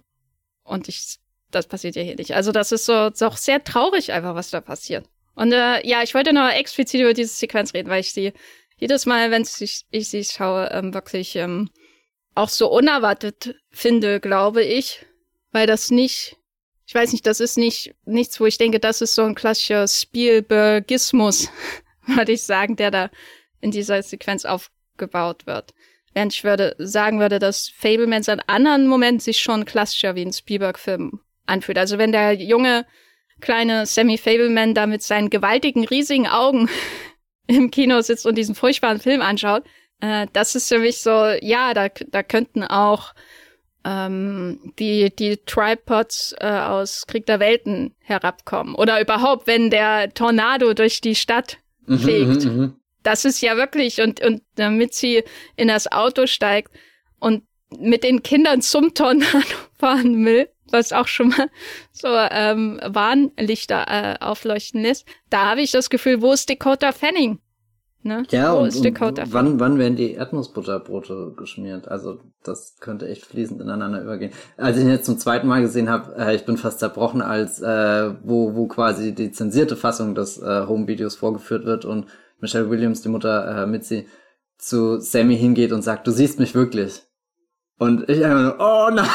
[0.64, 1.18] Und ich,
[1.50, 2.34] das passiert ja hier nicht.
[2.34, 5.08] Also das ist so, auch sehr traurig einfach, was da passiert.
[5.34, 8.32] Und äh, ja, ich wollte noch explizit über diese Sequenz reden, weil ich sie
[8.76, 11.70] jedes Mal, wenn ich, ich sie schaue, ähm, wirklich ähm,
[12.34, 15.04] auch so unerwartet finde, glaube ich,
[15.52, 16.36] weil das nicht
[16.90, 19.86] ich weiß nicht, das ist nicht nichts, wo ich denke, das ist so ein klassischer
[19.86, 21.48] Spielbergismus,
[22.06, 23.10] würde ich sagen, der da
[23.60, 25.72] in dieser Sequenz aufgebaut wird.
[26.12, 30.32] Während ich würde sagen würde, dass Fablemans an anderen Momenten sich schon klassischer wie ein
[30.32, 31.78] Spielberg-Film anfühlt.
[31.78, 32.84] Also wenn der junge
[33.40, 36.68] kleine Sammy Fableman da mit seinen gewaltigen, riesigen Augen
[37.46, 39.64] im Kino sitzt und diesen furchtbaren Film anschaut,
[40.00, 43.14] äh, das ist für mich so, ja, da, da könnten auch
[43.84, 48.74] ähm, die, die Tripods äh, aus Krieg der Welten herabkommen.
[48.74, 52.44] Oder überhaupt, wenn der Tornado durch die Stadt mhm, fegt.
[52.44, 55.24] Mhm, mhm, das ist ja wirklich, und, und damit sie
[55.56, 56.72] in das Auto steigt
[57.18, 57.44] und
[57.78, 59.38] mit den Kindern zum Tornado
[59.78, 61.48] fahren will, was auch schon mal
[61.92, 67.38] so ähm, Warnlichter äh, aufleuchten lässt, da habe ich das Gefühl, wo ist Dakota Fanning?
[68.02, 68.22] Ne?
[68.30, 71.86] Ja, Wo und, ist Dakota und wann, wann werden die Erdnussbutterbrote geschmiert?
[71.86, 74.32] Also das könnte echt fließend ineinander übergehen.
[74.56, 77.60] Als ich ihn jetzt zum zweiten Mal gesehen habe, äh, ich bin fast zerbrochen, als
[77.60, 82.06] äh, wo, wo quasi die zensierte Fassung des äh, Home-Videos vorgeführt wird und
[82.40, 84.08] Michelle Williams, die Mutter äh, Mitzi,
[84.58, 87.02] zu Sammy hingeht und sagt, du siehst mich wirklich.
[87.78, 89.06] Und ich einfach nur, oh nein!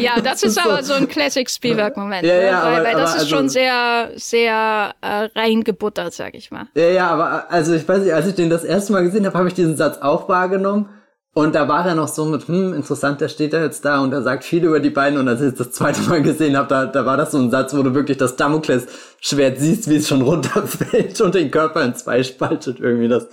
[0.00, 2.26] Ja, das ist aber so ein Classic Spielberg-Moment.
[2.26, 2.46] Ja, ja, ne?
[2.46, 6.66] weil, aber, weil das aber, ist also, schon sehr, sehr äh, reingebuttert, sag ich mal.
[6.74, 9.36] Ja, ja, aber also ich weiß nicht, als ich den das erste Mal gesehen habe,
[9.36, 10.88] habe ich diesen Satz auch wahrgenommen.
[11.36, 14.10] Und da war er noch so mit, hm, interessant, der steht da jetzt da und
[14.10, 15.18] er sagt viel über die beiden.
[15.18, 17.74] Und als ich das zweite Mal gesehen habe, da, da war das so ein Satz,
[17.76, 22.22] wo du wirklich das Damoklesschwert siehst, wie es schon runterfällt und den Körper in zwei
[22.22, 23.08] spaltet irgendwie.
[23.08, 23.28] Das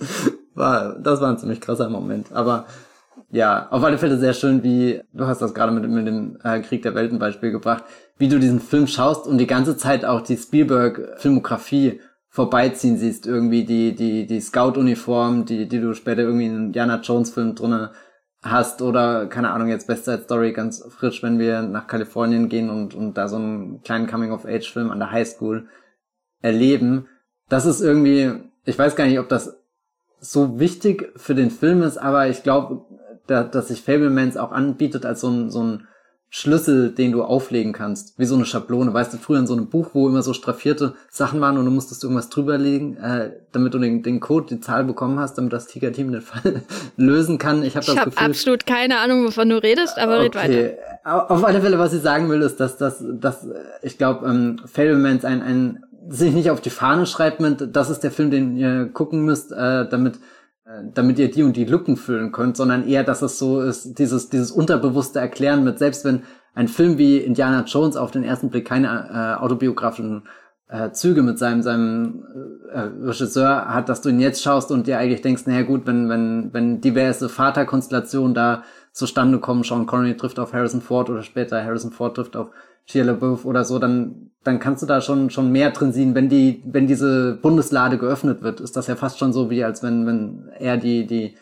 [0.54, 2.30] war, das war ein ziemlich krasser Moment.
[2.30, 2.66] Aber
[3.30, 6.60] ja, auf alle Fälle sehr schön, wie, du hast das gerade mit, mit dem äh,
[6.60, 7.84] Krieg der Welten Beispiel gebracht,
[8.18, 12.02] wie du diesen Film schaust und die ganze Zeit auch die Spielberg-Filmografie
[12.34, 17.54] vorbeiziehen siehst, irgendwie die, die, die Scout-Uniform, die, die du später irgendwie in Indiana Jones-Film
[17.54, 17.92] drinne
[18.42, 22.70] hast oder, keine Ahnung, jetzt Best Side Story ganz frisch, wenn wir nach Kalifornien gehen
[22.70, 25.68] und, und da so einen kleinen Coming-of-Age-Film an der Highschool
[26.42, 27.06] erleben.
[27.48, 28.32] Das ist irgendwie,
[28.64, 29.56] ich weiß gar nicht, ob das
[30.18, 32.84] so wichtig für den Film ist, aber ich glaube,
[33.28, 35.86] da, dass sich Fablemans auch anbietet als so ein, so ein
[36.36, 38.92] Schlüssel, den du auflegen kannst, wie so eine Schablone.
[38.92, 41.70] Weißt du, früher in so einem Buch, wo immer so straffierte Sachen waren und du
[41.70, 45.68] musstest irgendwas drüberlegen, äh, damit du den, den Code, die Zahl bekommen hast, damit das
[45.68, 46.62] Tiger-Team den Fall
[46.96, 47.62] lösen kann.
[47.62, 50.24] Ich habe das hab Gefühl, absolut keine Ahnung, wovon du redest, aber okay.
[50.24, 51.30] red weiter.
[51.30, 53.46] Auf alle Fälle, was ich sagen will, ist, dass, dass, dass
[53.82, 58.00] ich glaube, ähm, Fablemans ein, ein sich nicht auf die Fahne schreibt mit, das ist
[58.00, 60.18] der Film, den ihr gucken müsst, äh, damit äh,
[60.94, 64.30] damit ihr die und die Lücken füllen könnt, sondern eher, dass es so ist, dieses,
[64.30, 66.22] dieses unterbewusste Erklären mit, selbst wenn
[66.54, 70.26] ein Film wie Indiana Jones auf den ersten Blick keine äh, autobiografischen
[70.68, 72.24] äh, Züge mit seinem, seinem
[72.72, 76.08] äh, Regisseur hat, dass du ihn jetzt schaust und dir eigentlich denkst, naja gut, wenn,
[76.08, 81.62] wenn, wenn diverse Vaterkonstellationen da zustande kommen, Sean Connery trifft auf Harrison Ford oder später
[81.62, 82.50] Harrison Ford trifft auf
[82.86, 86.14] Shia LaBeouf oder so, dann, dann kannst du da schon, schon mehr drin sehen.
[86.14, 89.82] Wenn die, wenn diese Bundeslade geöffnet wird, ist das ja fast schon so wie, als
[89.82, 91.36] wenn, wenn er die, die,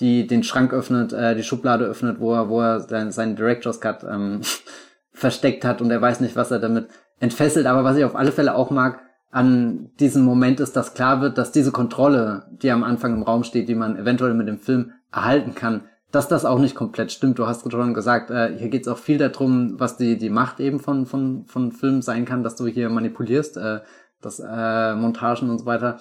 [0.00, 3.80] die, den Schrank öffnet, äh, die Schublade öffnet, wo er, wo er seinen, seinen Director's
[3.80, 4.40] Cut, ähm,
[5.12, 6.88] versteckt hat und er weiß nicht, was er damit
[7.20, 7.66] entfesselt.
[7.66, 11.36] Aber was ich auf alle Fälle auch mag, an diesem Moment ist, dass klar wird,
[11.36, 14.92] dass diese Kontrolle, die am Anfang im Raum steht, die man eventuell mit dem Film
[15.12, 15.82] erhalten kann,
[16.16, 17.38] dass das auch nicht komplett stimmt.
[17.38, 20.60] Du hast schon gesagt, äh, hier geht es auch viel darum, was die, die Macht
[20.60, 23.80] eben von, von, von Filmen sein kann, dass du hier manipulierst, äh,
[24.22, 26.00] dass äh, Montagen und so weiter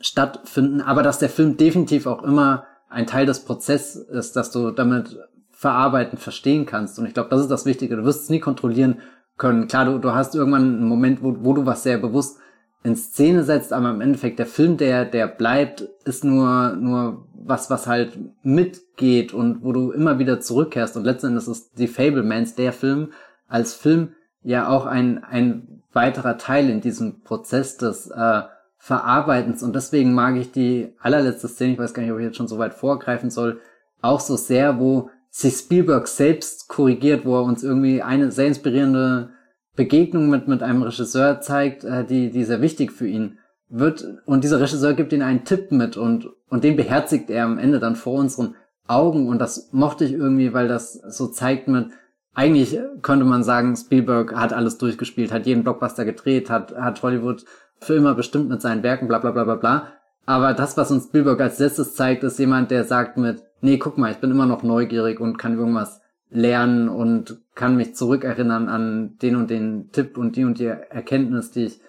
[0.00, 4.70] stattfinden, aber dass der Film definitiv auch immer ein Teil des Prozesses ist, dass du
[4.70, 5.18] damit
[5.50, 6.98] verarbeiten, verstehen kannst.
[7.00, 7.96] Und ich glaube, das ist das Wichtige.
[7.96, 9.00] Du wirst es nie kontrollieren
[9.36, 9.66] können.
[9.66, 12.38] Klar, du, du hast irgendwann einen Moment, wo, wo du was sehr bewusst
[12.84, 17.70] in Szene setzt, aber im Endeffekt der Film, der, der bleibt, ist nur, nur was,
[17.70, 20.96] was halt mitgeht und wo du immer wieder zurückkehrst.
[20.96, 23.12] Und letzten Endes ist die Fablemans, der Film,
[23.48, 24.10] als Film
[24.42, 28.42] ja auch ein, ein weiterer Teil in diesem Prozess des äh,
[28.76, 29.62] Verarbeitens.
[29.62, 32.48] Und deswegen mag ich die allerletzte Szene, ich weiß gar nicht, ob ich jetzt schon
[32.48, 33.60] so weit vorgreifen soll,
[34.02, 39.30] auch so sehr, wo sich Spielberg selbst korrigiert, wo er uns irgendwie eine sehr inspirierende
[39.76, 44.44] Begegnung mit, mit einem Regisseur zeigt, äh, die, die sehr wichtig für ihn wird, und
[44.44, 47.96] dieser Regisseur gibt ihnen einen Tipp mit und, und den beherzigt er am Ende dann
[47.96, 48.54] vor unseren
[48.86, 51.88] Augen und das mochte ich irgendwie, weil das so zeigt mit,
[52.34, 57.44] eigentlich könnte man sagen, Spielberg hat alles durchgespielt, hat jeden Blockbuster gedreht, hat, hat Hollywood
[57.80, 59.88] für immer bestimmt mit seinen Werken, bla bla bla bla bla.
[60.26, 63.98] Aber das, was uns Spielberg als letztes zeigt, ist jemand, der sagt mit, nee, guck
[63.98, 66.00] mal, ich bin immer noch neugierig und kann irgendwas
[66.34, 71.52] lernen und kann mich zurückerinnern an den und den Tipp und die und die Erkenntnis,
[71.52, 71.80] die ich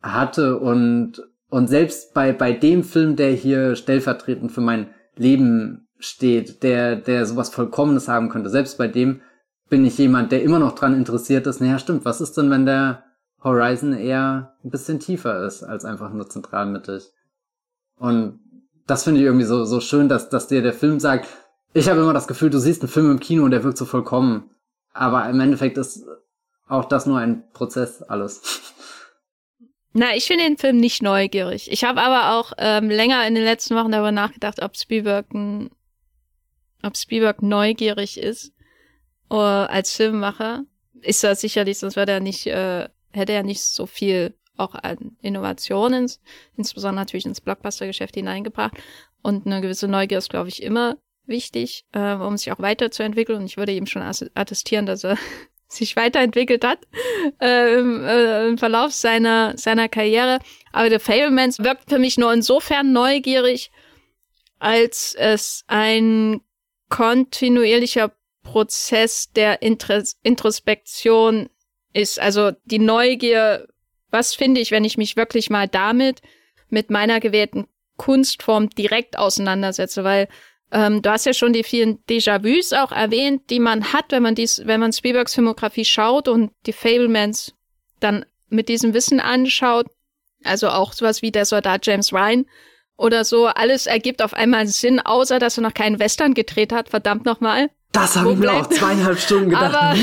[0.00, 6.62] hatte und, und selbst bei, bei dem Film, der hier stellvertretend für mein Leben steht,
[6.62, 9.20] der, der sowas Vollkommenes haben könnte, selbst bei dem
[9.68, 12.64] bin ich jemand, der immer noch dran interessiert ist, naja, stimmt, was ist denn, wenn
[12.64, 13.04] der
[13.44, 17.12] Horizon eher ein bisschen tiefer ist als einfach nur zentralmittig?
[17.98, 18.40] Und
[18.86, 21.28] das finde ich irgendwie so, so schön, dass, dass dir der Film sagt,
[21.78, 23.84] ich habe immer das Gefühl, du siehst einen Film im Kino und der wirkt so
[23.84, 24.50] vollkommen.
[24.92, 26.04] Aber im Endeffekt ist
[26.66, 28.74] auch das nur ein Prozess, alles.
[29.92, 31.70] Na, ich finde den Film nicht neugierig.
[31.72, 35.70] Ich habe aber auch ähm, länger in den letzten Wochen darüber nachgedacht, ob Spielberg, ein,
[36.82, 38.52] ob Spielberg neugierig ist
[39.30, 40.64] uh, als Filmemacher.
[41.00, 45.16] Ist das sicherlich, sonst würde er nicht, äh, hätte er nicht so viel auch an
[45.22, 46.10] Innovationen,
[46.56, 48.76] insbesondere natürlich ins Blockbuster-Geschäft hineingebracht.
[49.22, 50.96] Und eine gewisse Neugier ist, glaube ich, immer
[51.28, 53.38] wichtig, äh, um sich auch weiterzuentwickeln.
[53.38, 55.16] Und ich würde ihm schon attestieren, dass er
[55.68, 56.80] sich weiterentwickelt hat
[57.40, 60.38] äh, im, äh, im Verlauf seiner, seiner Karriere.
[60.72, 63.70] Aber The Fablemans wirkt für mich nur insofern neugierig,
[64.58, 66.40] als es ein
[66.88, 68.12] kontinuierlicher
[68.42, 71.50] Prozess der Introspektion
[71.92, 72.18] ist.
[72.18, 73.68] Also die Neugier
[74.10, 76.22] was finde ich, wenn ich mich wirklich mal damit
[76.68, 77.66] mit meiner gewählten
[77.96, 80.28] Kunstform direkt auseinandersetze, weil
[80.70, 84.34] ähm, du hast ja schon die vielen Déjà-vus auch erwähnt, die man hat, wenn man
[84.34, 87.54] dies, wenn man Spielbergs Filmografie schaut und die Fablemans
[88.00, 89.86] dann mit diesem Wissen anschaut,
[90.44, 92.44] also auch sowas wie der Soldat James Ryan
[92.96, 96.90] oder so, alles ergibt auf einmal Sinn, außer dass er noch keinen Western gedreht hat,
[96.90, 97.70] verdammt nochmal.
[97.92, 99.74] Das habe ich mir auch zweieinhalb Stunden gedacht.
[99.74, 99.94] Aber,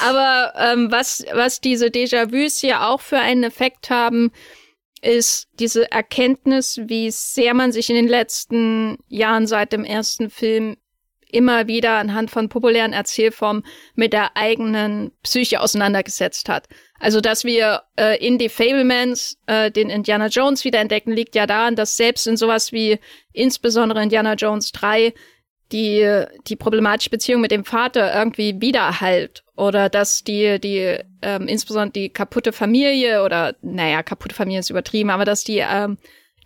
[0.08, 4.32] aber ähm, was, was diese Déjà-vus hier auch für einen Effekt haben,
[5.02, 10.76] ist diese Erkenntnis, wie sehr man sich in den letzten Jahren seit dem ersten Film
[11.32, 16.68] immer wieder anhand von populären Erzählformen mit der eigenen Psyche auseinandergesetzt hat.
[17.00, 21.74] Also, dass wir äh, in die Fablemans äh, den Indiana Jones wiederentdecken, liegt ja daran,
[21.74, 22.98] dass selbst in sowas wie
[23.32, 25.14] insbesondere Indiana Jones 3
[25.72, 31.92] die, die problematische Beziehung mit dem Vater irgendwie wiederhalt oder dass die, die, ähm, insbesondere
[31.92, 35.98] die kaputte Familie oder, naja, kaputte Familie ist übertrieben, aber dass die, ähm,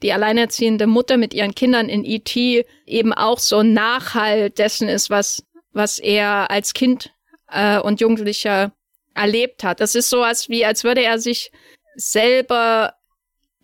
[0.02, 2.64] die alleinerziehende Mutter mit ihren Kindern in E.T.
[2.86, 7.12] eben auch so Nachhalt dessen ist, was, was er als Kind
[7.50, 8.72] äh, und Jugendlicher
[9.14, 9.80] erlebt hat.
[9.80, 11.50] Das ist sowas wie, als würde er sich
[11.94, 12.95] selber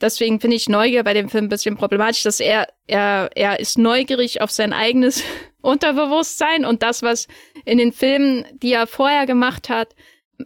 [0.03, 3.79] Deswegen finde ich Neugier bei dem Film ein bisschen problematisch, dass er, er, er ist
[3.79, 5.23] neugierig auf sein eigenes
[5.63, 7.29] Unterbewusstsein und das, was
[7.65, 9.95] in den Filmen, die er vorher gemacht hat,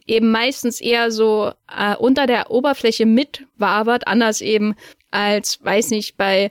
[0.06, 4.74] eben meistens eher so äh, unter der Oberfläche mitwabert, anders eben
[5.10, 6.50] als, weiß nicht, bei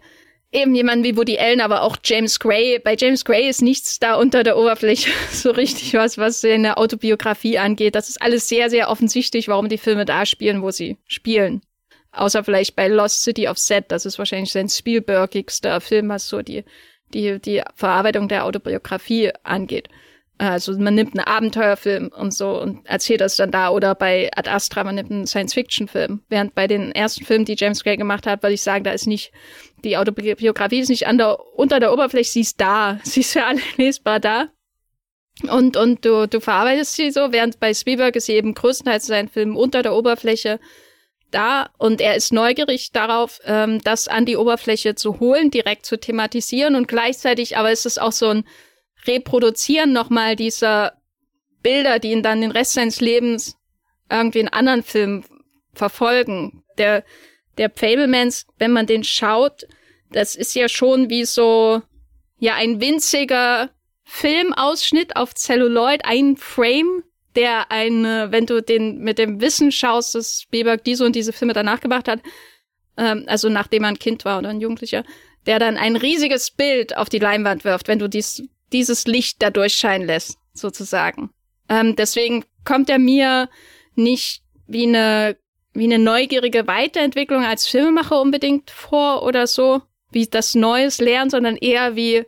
[0.51, 2.79] eben jemanden wie Woody Allen, aber auch James Gray.
[2.79, 7.59] Bei James Gray ist nichts da unter der Oberfläche so richtig was, was seine Autobiografie
[7.59, 7.93] angeht.
[7.93, 11.61] Das ist alles sehr, sehr offensichtlich, warum die Filme da spielen, wo sie spielen.
[12.15, 16.41] Außer vielleicht bei Lost City of Set, das ist wahrscheinlich sein Spielbergigster Film, was so
[16.41, 16.63] die,
[17.13, 19.89] die, die Verarbeitung der Autobiografie angeht.
[20.37, 24.49] Also man nimmt einen Abenteuerfilm und so und erzählt das dann da oder bei Ad
[24.49, 26.23] Astra, man nimmt einen Science-Fiction-Film.
[26.27, 29.07] Während bei den ersten Filmen, die James Gray gemacht hat, würde ich sagen, da ist
[29.07, 29.31] nicht,
[29.85, 32.99] die Autobiografie ist nicht an der, unter der Oberfläche, sie ist da.
[33.03, 34.49] Sie ist für alle lesbar da.
[35.49, 39.27] Und, und du, du verarbeitest sie so, während bei Spielberg ist sie eben größtenteils sein
[39.27, 40.59] Film unter der Oberfläche
[41.31, 45.99] da und er ist neugierig darauf, ähm, das an die Oberfläche zu holen, direkt zu
[45.99, 48.45] thematisieren und gleichzeitig aber ist es auch so ein
[49.07, 50.93] Reproduzieren nochmal dieser
[51.61, 53.57] Bilder, die ihn dann den Rest seines Lebens
[54.09, 55.25] irgendwie in anderen Filmen
[55.73, 56.63] verfolgen.
[56.77, 57.03] Der,
[57.57, 59.65] der Fablemans, wenn man den schaut,
[60.11, 61.81] das ist ja schon wie so,
[62.37, 63.69] ja, ein winziger
[64.03, 67.03] Filmausschnitt auf Celluloid, ein Frame,
[67.35, 71.53] der eine, wenn du den mit dem Wissen schaust, dass Spielberg diese und diese Filme
[71.53, 72.21] danach gemacht hat,
[72.97, 75.03] ähm, also nachdem er ein Kind war oder ein Jugendlicher,
[75.45, 79.49] der dann ein riesiges Bild auf die Leinwand wirft, wenn du dies, dieses Licht da
[79.49, 81.29] durchscheinen lässt, sozusagen.
[81.69, 83.49] Ähm, deswegen kommt er mir
[83.95, 85.37] nicht wie eine,
[85.73, 89.81] wie eine neugierige Weiterentwicklung als Filmemacher unbedingt vor oder so,
[90.11, 92.25] wie das Neues lernen, sondern eher wie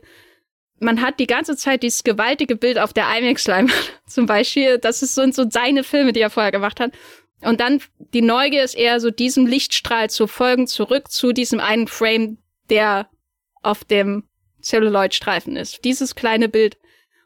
[0.80, 4.78] man hat die ganze Zeit dieses gewaltige Bild auf der IMAX-Leinwand zum Beispiel.
[4.78, 6.92] Das ist so, so seine Filme, die er vorher gemacht hat.
[7.40, 7.80] Und dann
[8.12, 13.08] die Neugier ist eher so diesem Lichtstrahl zu folgen, zurück zu diesem einen Frame, der
[13.62, 14.24] auf dem
[14.62, 15.84] Celluloid-Streifen ist.
[15.84, 16.76] Dieses kleine Bild,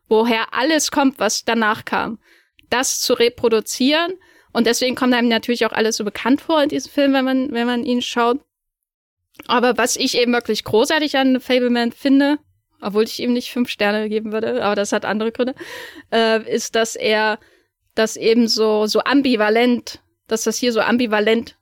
[0.09, 2.19] woher alles kommt, was danach kam.
[2.69, 4.15] Das zu reproduzieren.
[4.53, 7.53] Und deswegen kommt einem natürlich auch alles so bekannt vor in diesem Film, wenn man,
[7.53, 8.41] wenn man ihn schaut.
[9.47, 12.39] Aber was ich eben wirklich großartig an Fableman finde,
[12.83, 15.55] obwohl ich ihm nicht fünf Sterne geben würde, aber das hat andere Gründe,
[16.13, 17.39] äh, ist, dass er
[17.95, 21.57] das eben so, so ambivalent, dass das hier so ambivalent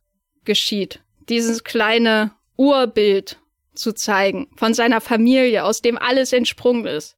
[0.45, 1.01] geschieht.
[1.29, 3.39] Dieses kleine Urbild
[3.75, 7.17] zu zeigen von seiner Familie, aus dem alles entsprungen ist,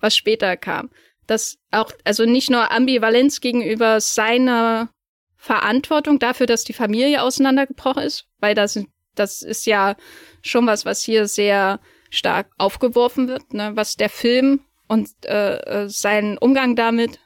[0.00, 0.90] was später kam.
[1.26, 4.90] Das auch, also nicht nur Ambivalenz gegenüber seiner
[5.36, 8.78] Verantwortung dafür, dass die Familie auseinandergebrochen ist, weil das,
[9.14, 9.96] das ist ja
[10.42, 11.80] schon was, was hier sehr
[12.10, 17.18] stark aufgeworfen wird, ne, was der Film und äh, äh, sein Umgang damit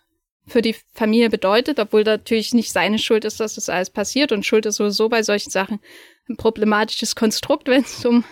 [0.46, 4.44] für die Familie bedeutet, obwohl natürlich nicht seine Schuld ist, dass das alles passiert und
[4.44, 5.80] Schuld ist sowieso bei solchen Sachen
[6.28, 8.24] ein problematisches Konstrukt, wenn es um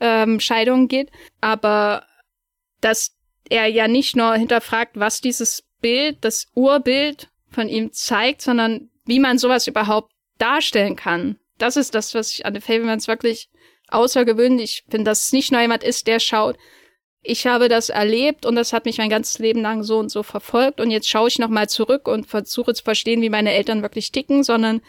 [0.00, 1.10] ähm, Scheidungen geht.
[1.40, 2.06] Aber
[2.80, 3.16] dass
[3.50, 9.20] er ja nicht nur hinterfragt, was dieses Bild, das Urbild von ihm zeigt, sondern wie
[9.20, 11.38] man sowas überhaupt darstellen kann.
[11.56, 13.48] Das ist das, was ich an The Fablemans wirklich
[13.88, 16.56] außergewöhnlich dass es nicht nur jemand ist, der schaut,
[17.22, 20.22] ich habe das erlebt und das hat mich mein ganzes Leben lang so und so
[20.22, 24.12] verfolgt und jetzt schaue ich nochmal zurück und versuche zu verstehen, wie meine Eltern wirklich
[24.12, 24.80] ticken, sondern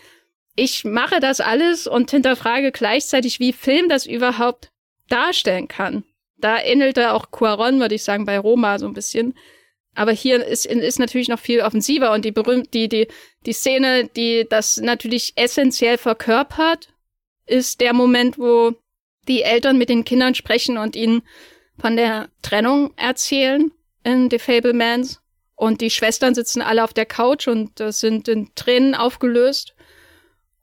[0.56, 4.72] ich mache das alles und hinterfrage gleichzeitig, wie Film das überhaupt
[5.08, 6.04] darstellen kann.
[6.38, 9.36] Da ähnelte auch Cuaron, würde ich sagen, bei Roma so ein bisschen.
[9.96, 13.08] Aber hier ist, ist natürlich noch viel offensiver und die berühmt, die, die,
[13.46, 16.90] die Szene, die das natürlich essentiell verkörpert,
[17.46, 18.76] ist der Moment, wo
[19.30, 21.22] die Eltern mit den Kindern sprechen und ihnen
[21.80, 23.72] von der Trennung erzählen
[24.04, 25.22] in The Fablemans.
[25.56, 29.76] Und die Schwestern sitzen alle auf der Couch und äh, sind in Tränen aufgelöst.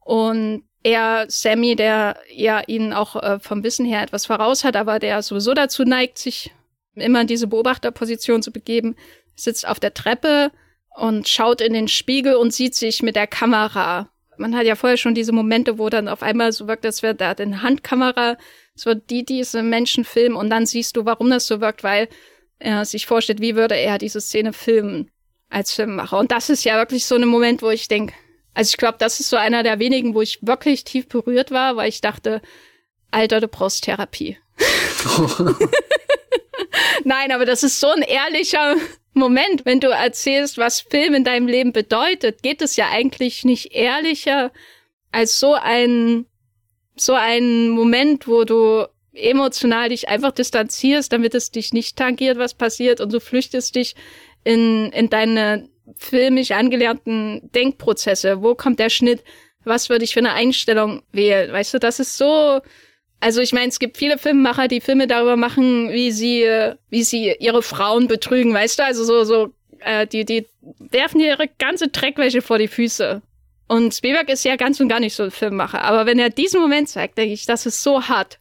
[0.00, 4.98] Und er, Sammy, der ja ihnen auch äh, vom Wissen her etwas voraus hat, aber
[4.98, 6.52] der sowieso dazu neigt, sich
[6.94, 8.96] immer in diese Beobachterposition zu begeben,
[9.34, 10.50] sitzt auf der Treppe
[10.94, 14.08] und schaut in den Spiegel und sieht sich mit der Kamera
[14.38, 17.14] man hat ja vorher schon diese Momente, wo dann auf einmal so wirkt, als wäre
[17.14, 18.36] da eine Handkamera,
[18.84, 22.08] wird die diese Menschen filmen und dann siehst du, warum das so wirkt, weil
[22.58, 25.10] er sich vorstellt, wie würde er diese Szene filmen
[25.48, 26.18] als Filmemacher.
[26.18, 28.14] Und das ist ja wirklich so ein Moment, wo ich denke,
[28.54, 31.76] also ich glaube, das ist so einer der wenigen, wo ich wirklich tief berührt war,
[31.76, 32.40] weil ich dachte,
[33.10, 34.38] Alter, du brauchst Therapie.
[37.04, 38.76] Nein, aber das ist so ein ehrlicher
[39.16, 43.72] Moment, wenn du erzählst, was Film in deinem Leben bedeutet, geht es ja eigentlich nicht
[43.72, 44.52] ehrlicher
[45.10, 46.26] als so ein,
[46.96, 52.52] so ein Moment, wo du emotional dich einfach distanzierst, damit es dich nicht tangiert, was
[52.52, 53.94] passiert und du flüchtest dich
[54.44, 58.42] in, in deine filmisch angelernten Denkprozesse.
[58.42, 59.24] Wo kommt der Schnitt?
[59.64, 61.50] Was würde ich für eine Einstellung wählen?
[61.50, 62.60] Weißt du, das ist so,
[63.26, 66.44] also ich meine, es gibt viele Filmemacher, die Filme darüber machen, wie sie,
[66.90, 68.84] wie sie ihre Frauen betrügen, weißt du?
[68.84, 70.46] Also so, so, äh, die, die
[70.78, 73.22] werfen ihre ganze Dreckwäsche vor die Füße.
[73.66, 75.82] Und Spielberg ist ja ganz und gar nicht so ein Filmemacher.
[75.82, 78.38] Aber wenn er diesen Moment zeigt, denke ich, das ist so hart,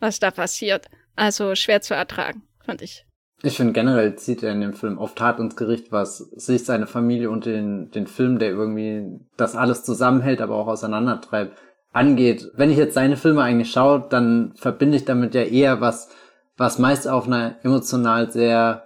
[0.00, 0.86] was da passiert.
[1.16, 3.04] Also schwer zu ertragen, fand ich.
[3.42, 6.86] Ich finde generell zieht er in dem Film oft hart ins Gericht, was sich seine
[6.86, 11.58] Familie und den, den Film, der irgendwie das alles zusammenhält, aber auch auseinandertreibt,
[11.94, 12.50] angeht.
[12.54, 16.10] Wenn ich jetzt seine Filme eigentlich schaue, dann verbinde ich damit ja eher was,
[16.56, 18.82] was meist auf einer emotional sehr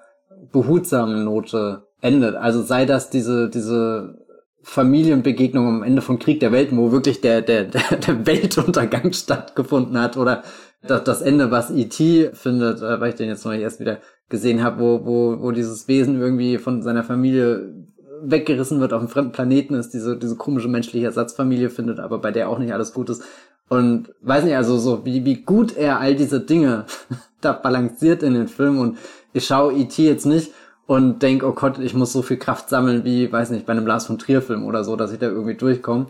[0.53, 2.37] behutsamen Note endet.
[2.37, 4.19] Also sei das diese, diese
[4.63, 10.17] Familienbegegnung am Ende von Krieg der Welten, wo wirklich der, der, der Weltuntergang stattgefunden hat
[10.17, 10.43] oder
[10.83, 12.31] das, Ende, was E.T.
[12.35, 13.99] findet, äh, weil ich den jetzt noch erst wieder
[14.29, 17.75] gesehen habe, wo, wo, wo dieses Wesen irgendwie von seiner Familie
[18.23, 22.31] weggerissen wird auf einem fremden Planeten ist, diese, diese komische menschliche Ersatzfamilie findet, aber bei
[22.31, 23.23] der auch nicht alles gut ist.
[23.69, 26.87] Und weiß nicht, also so, wie, wie gut er all diese Dinge
[27.41, 28.99] da balanciert in den Film und
[29.33, 30.03] ich schaue E.T.
[30.03, 30.53] jetzt nicht
[30.87, 33.87] und denk, oh Gott, ich muss so viel Kraft sammeln wie, weiß nicht, bei einem
[33.87, 36.07] Lars von Trier Film oder so, dass ich da irgendwie durchkomme.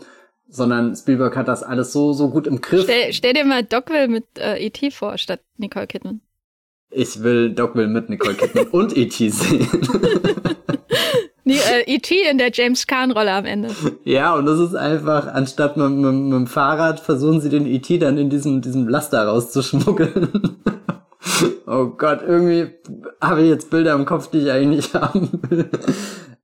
[0.51, 2.85] Sondern Spielberg hat das alles so, so gut im Griff.
[2.85, 4.89] Stell, stell dir mal Dogville mit äh, E.T.
[4.89, 6.21] vor, statt Nicole Kidman.
[6.89, 9.29] Ich will Dogville mit Nicole Kidman und E.T.
[9.29, 9.67] sehen.
[11.49, 12.15] Die äh, E.T.
[12.29, 13.69] in der James Caan-Rolle am Ende.
[14.03, 17.97] Ja, und das ist einfach, anstatt mit, mit, mit dem Fahrrad versuchen sie den E.T.
[17.97, 20.57] dann in diesem, diesem Laster rauszuschmuggeln.
[21.65, 22.67] oh Gott, irgendwie
[23.19, 25.67] habe ich jetzt Bilder im Kopf, die ich eigentlich nicht haben will.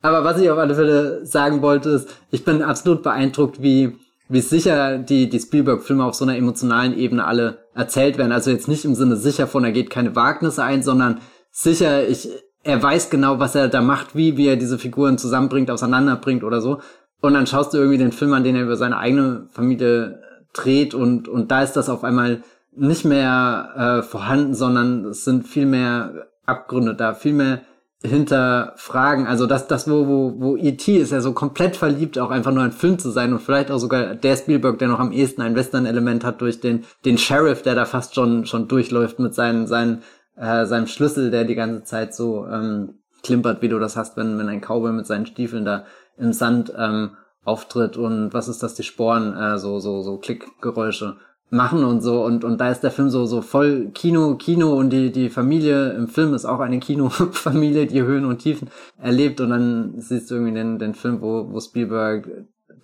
[0.02, 3.96] Aber was ich auf alle Fälle sagen wollte, ist, ich bin absolut beeindruckt, wie,
[4.28, 8.32] wie sicher die, die Spielberg-Filme auf so einer emotionalen Ebene alle erzählt werden.
[8.32, 12.28] Also jetzt nicht im Sinne sicher von, er geht keine Wagnisse ein, sondern sicher, ich,
[12.66, 16.62] er weiß genau, was er da macht, wie, wie er diese Figuren zusammenbringt, auseinanderbringt oder
[16.62, 16.80] so.
[17.22, 20.94] Und dann schaust du irgendwie den Film an, den er über seine eigene Familie dreht
[20.94, 22.42] und, und da ist das auf einmal
[22.76, 27.62] nicht mehr äh, vorhanden, sondern es sind viel mehr Abgründe da, viel mehr
[28.04, 29.28] hinterfragen.
[29.28, 30.98] Also das, das wo, wo, wo E.T.
[30.98, 33.80] ist ja so komplett verliebt, auch einfach nur ein Film zu sein und vielleicht auch
[33.80, 37.76] sogar der Spielberg, der noch am ehesten ein Western-Element hat durch den, den Sheriff, der
[37.76, 40.02] da fast schon, schon durchläuft mit seinen, seinen,
[40.38, 44.38] äh, seinem Schlüssel, der die ganze Zeit so ähm, klimpert, wie du das hast, wenn,
[44.38, 45.86] wenn ein Cowboy mit seinen Stiefeln da
[46.18, 47.12] im Sand ähm,
[47.44, 51.18] auftritt und was ist das, die Sporen, äh, so, so, so Klickgeräusche
[51.50, 52.24] machen und so.
[52.24, 55.92] Und und da ist der Film so so voll Kino Kino und die die Familie
[55.92, 59.42] im Film ist auch eine Kinofamilie die Höhen und Tiefen erlebt.
[59.42, 62.30] Und dann siehst du irgendwie den den Film wo wo Spielberg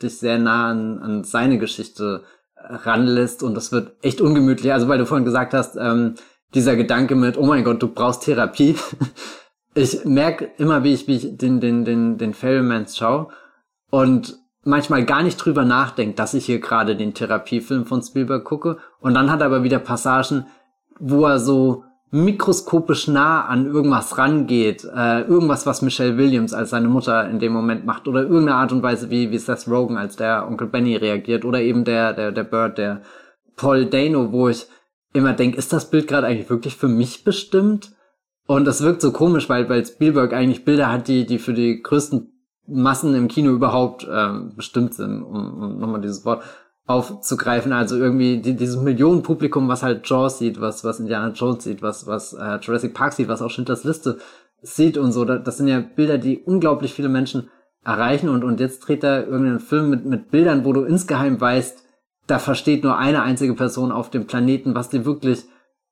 [0.02, 2.24] dich sehr nah an an seine Geschichte
[2.56, 3.44] ranlässt.
[3.44, 4.72] Und das wird echt ungemütlich.
[4.72, 6.16] Also weil du vorhin gesagt hast ähm,
[6.54, 8.76] dieser Gedanke mit oh mein Gott du brauchst Therapie
[9.74, 13.30] ich merke immer wie ich wie ich den den den den Fablemans schaue
[13.90, 18.78] und manchmal gar nicht drüber nachdenkt, dass ich hier gerade den Therapiefilm von Spielberg gucke.
[19.00, 20.46] Und dann hat er aber wieder Passagen,
[21.00, 26.90] wo er so mikroskopisch nah an irgendwas rangeht, äh, irgendwas, was Michelle Williams als seine
[26.90, 30.18] Mutter in dem Moment macht, oder irgendeine Art und Weise, wie, wie Seth Rogen als
[30.18, 33.02] der Onkel Benny reagiert, oder eben der, der, der Bird, der
[33.56, 34.68] Paul Dano, wo ich
[35.14, 37.92] immer denke, ist das Bild gerade eigentlich wirklich für mich bestimmt?
[38.48, 41.82] Und das wirkt so komisch, weil, weil Spielberg eigentlich Bilder hat, die, die für die
[41.82, 42.32] größten
[42.68, 46.44] Massen im Kino überhaupt ähm, bestimmt sind, um, um nochmal dieses Wort
[46.86, 47.74] aufzugreifen.
[47.74, 52.08] Also irgendwie die, dieses Millionenpublikum, was halt Jaws sieht, was, was Indiana Jones sieht, was,
[52.08, 54.18] was äh, Jurassic Park sieht, was auch Schindlers Liste
[54.62, 55.26] sieht und so.
[55.26, 57.50] Das sind ja Bilder, die unglaublich viele Menschen
[57.84, 61.84] erreichen und, und jetzt dreht er irgendeinen Film mit, mit Bildern, wo du insgeheim weißt,
[62.32, 65.44] da versteht nur eine einzige Person auf dem Planeten, was die wirklich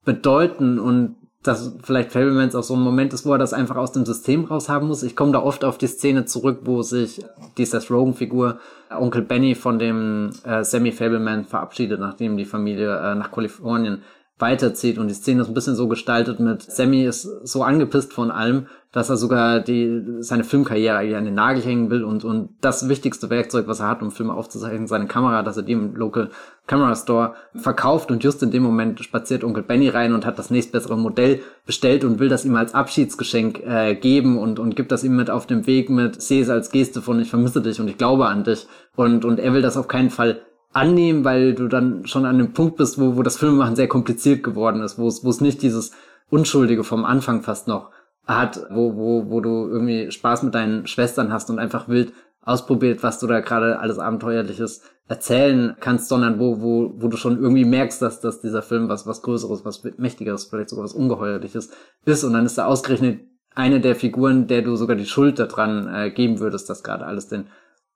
[0.06, 3.92] bedeuten und dass vielleicht Fablemans auch so ein Moment ist, wo er das einfach aus
[3.92, 5.04] dem System raushaben muss.
[5.04, 7.22] Ich komme da oft auf die Szene zurück, wo sich
[7.58, 8.60] die Seth Rogen-Figur
[8.90, 14.02] Onkel Benny von dem äh, Sammy Fableman verabschiedet, nachdem die Familie äh, nach Kalifornien
[14.40, 14.98] weiterzieht.
[14.98, 18.68] Und die Szene ist ein bisschen so gestaltet mit Sammy ist so angepisst von allem,
[18.92, 23.30] dass er sogar die, seine Filmkarriere an den Nagel hängen will und, und das wichtigste
[23.30, 26.32] Werkzeug, was er hat, um Filme aufzuzeichnen, seine Kamera, dass er die im Local
[26.66, 30.50] Camera Store verkauft und just in dem Moment spaziert Onkel Benny rein und hat das
[30.50, 35.04] nächstbessere Modell bestellt und will das ihm als Abschiedsgeschenk äh, geben und, und gibt das
[35.04, 37.90] ihm mit auf dem Weg mit, sehe es als Geste von ich vermisse dich und
[37.90, 38.66] ich glaube an dich
[38.96, 40.42] und, und er will das auf keinen Fall
[40.74, 44.44] annehmen, weil du dann schon an dem Punkt bist, wo, wo das Filmemachen sehr kompliziert
[44.44, 45.92] geworden ist, wo es, wo es nicht dieses
[46.30, 47.92] Unschuldige vom Anfang fast noch
[48.26, 53.04] hat, wo, wo, wo du irgendwie Spaß mit deinen Schwestern hast und einfach wild ausprobiert,
[53.04, 57.66] was du da gerade alles Abenteuerliches erzählen kannst, sondern wo, wo, wo du schon irgendwie
[57.66, 61.72] merkst, dass, dass dieser Film was, was Größeres, was Mächtigeres, vielleicht sogar was Ungeheuerliches
[62.06, 62.24] ist.
[62.24, 63.22] Und dann ist da ausgerechnet
[63.56, 67.28] eine der Figuren, der du sogar die Schuld daran äh, geben würdest, dass gerade alles
[67.28, 67.48] den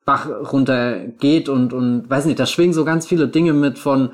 [0.05, 4.11] Bach runtergeht und, und weiß nicht, da schwingen so ganz viele Dinge mit von,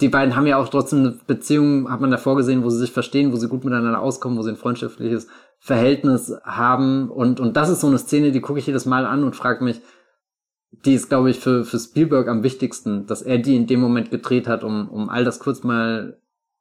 [0.00, 2.92] die beiden haben ja auch trotzdem eine Beziehung, hat man davor gesehen, wo sie sich
[2.92, 5.28] verstehen, wo sie gut miteinander auskommen, wo sie ein freundschaftliches
[5.58, 7.10] Verhältnis haben.
[7.10, 9.64] Und, und das ist so eine Szene, die gucke ich jedes Mal an und frage
[9.64, 9.80] mich,
[10.84, 14.10] die ist, glaube ich, für, für Spielberg am wichtigsten, dass er die in dem Moment
[14.10, 16.18] gedreht hat, um, um all das kurz mal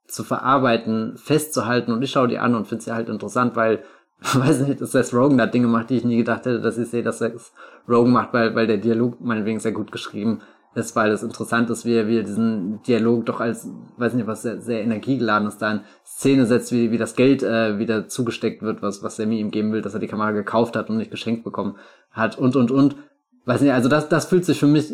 [0.07, 1.91] zu verarbeiten, festzuhalten.
[1.91, 3.83] Und ich schaue die an und finde sie halt interessant, weil,
[4.33, 6.89] weiß nicht, dass Seth Rogen da Dinge macht, die ich nie gedacht hätte, dass ich
[6.89, 7.51] sehe, dass Seth
[7.87, 10.41] Rogen macht, weil, weil der Dialog meinetwegen sehr gut geschrieben
[10.75, 14.27] ist, weil es interessant ist, wie er, wie er diesen Dialog doch als, weiß nicht,
[14.27, 18.07] was sehr, sehr energiegeladen ist, da in Szene setzt, wie, wie das Geld äh, wieder
[18.07, 20.97] zugesteckt wird, was, was Sammy ihm geben will, dass er die Kamera gekauft hat und
[20.97, 21.77] nicht geschenkt bekommen
[22.11, 22.95] hat und, und, und.
[23.45, 24.93] Weiß nicht, also das, das fühlt sich für mich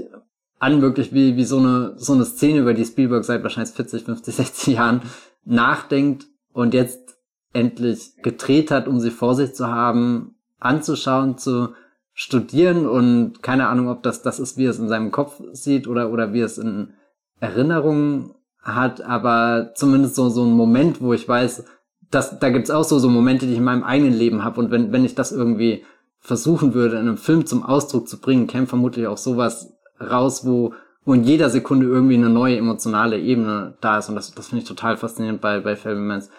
[0.59, 4.03] an, wirklich wie, wie so eine, so eine Szene, über die Spielberg seit wahrscheinlich 40,
[4.03, 5.01] 50, 60 Jahren
[5.45, 7.10] nachdenkt und jetzt
[7.53, 11.69] endlich gedreht hat, um sie vor sich zu haben, anzuschauen, zu
[12.13, 15.87] studieren und keine Ahnung, ob das das ist, wie er es in seinem Kopf sieht
[15.87, 16.93] oder, oder wie er es in
[17.39, 21.65] Erinnerungen hat, aber zumindest so, so ein Moment, wo ich weiß,
[22.11, 24.69] dass, da gibt's auch so, so Momente, die ich in meinem eigenen Leben habe und
[24.71, 25.83] wenn, wenn ich das irgendwie
[26.19, 30.73] versuchen würde, in einem Film zum Ausdruck zu bringen, käme vermutlich auch sowas raus, wo,
[31.03, 34.61] wo in jeder Sekunde irgendwie eine neue emotionale Ebene da ist und das, das finde
[34.61, 36.29] ich total faszinierend bei, bei Fablemans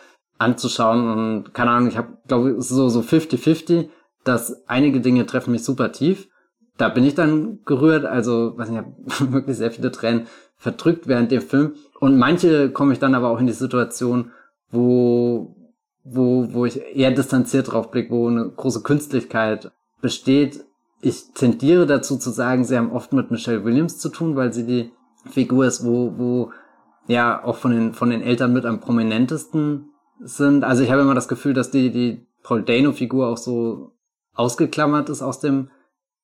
[0.43, 3.89] anzuschauen und keine Ahnung, ich habe, glaube ich, so, so 50-50,
[4.25, 6.29] dass einige Dinge treffen mich super tief.
[6.79, 10.27] Da bin ich dann gerührt, also, weiß nicht, ich habe wirklich sehr viele Tränen
[10.57, 11.75] verdrückt während dem Film.
[12.01, 14.31] Und manche komme ich dann aber auch in die Situation,
[14.71, 15.57] wo,
[16.05, 19.71] wo, wo ich eher distanziert drauf blicke, wo eine große Künstlichkeit
[20.01, 20.65] besteht.
[21.01, 24.67] Ich tendiere dazu zu sagen, sie haben oft mit Michelle Williams zu tun, weil sie
[24.67, 24.93] die
[25.31, 26.51] Figur ist, wo, wo
[27.07, 29.92] ja auch von den, von den Eltern mit am prominentesten
[30.25, 30.65] sind.
[30.65, 33.93] Also ich habe immer das Gefühl, dass die, die Paul Dano-Figur auch so
[34.35, 35.71] ausgeklammert ist aus dem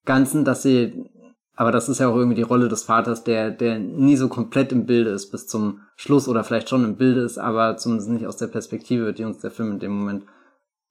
[0.04, 1.10] Ganzen, dass sie
[1.54, 4.70] Aber das ist ja auch irgendwie die Rolle des Vaters, der, der nie so komplett
[4.70, 8.26] im Bilde ist bis zum Schluss oder vielleicht schon im Bilde ist, aber zumindest nicht
[8.28, 10.24] aus der Perspektive, die uns der Film in dem Moment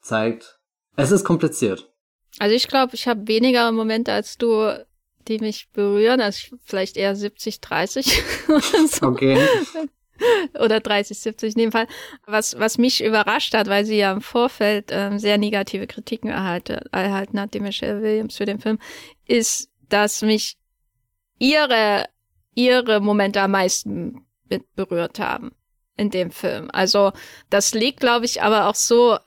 [0.02, 0.60] zeigt.
[0.98, 1.90] Es ist kompliziert.
[2.40, 4.86] Also ich glaube, ich habe weniger Momente als du,
[5.30, 9.06] die mich berühren, also vielleicht eher 70, 30 oder so.
[9.06, 9.40] Okay.
[10.60, 11.88] oder 30, 70 in dem Fall.
[12.26, 16.86] Was, was mich überrascht hat, weil sie ja im Vorfeld ähm, sehr negative Kritiken erhalte,
[16.92, 18.80] erhalten hat, die Michelle Williams für den Film,
[19.26, 20.58] ist, dass mich
[21.40, 22.06] ihre,
[22.54, 25.52] ihre Momente am meisten mit berührt haben
[25.98, 26.70] in dem Film.
[26.72, 27.12] Also
[27.50, 29.18] das liegt, glaube ich, aber auch so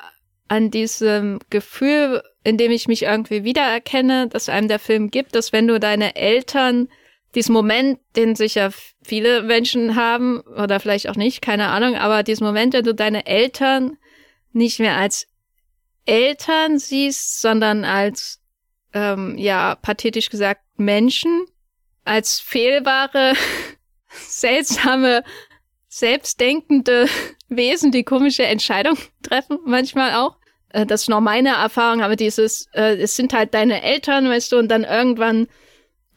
[0.48, 5.52] an diesem Gefühl, in dem ich mich irgendwie wiedererkenne, dass einem der Film gibt, dass
[5.52, 6.88] wenn du deine Eltern
[7.34, 8.72] diesen Moment, den sicher
[9.02, 13.26] viele Menschen haben oder vielleicht auch nicht, keine Ahnung, aber diesen Moment, wenn du deine
[13.26, 13.96] Eltern
[14.52, 15.26] nicht mehr als
[16.06, 18.40] Eltern siehst, sondern als,
[18.92, 21.46] ähm, ja, pathetisch gesagt, Menschen,
[22.04, 23.34] als fehlbare,
[24.08, 25.22] seltsame,
[25.88, 27.06] selbstdenkende
[27.48, 30.36] Wesen, die komische Entscheidungen treffen, manchmal auch.
[30.70, 34.52] Äh, das ist noch meine Erfahrung, aber dieses, äh, es sind halt deine Eltern, weißt
[34.52, 35.46] du, und dann irgendwann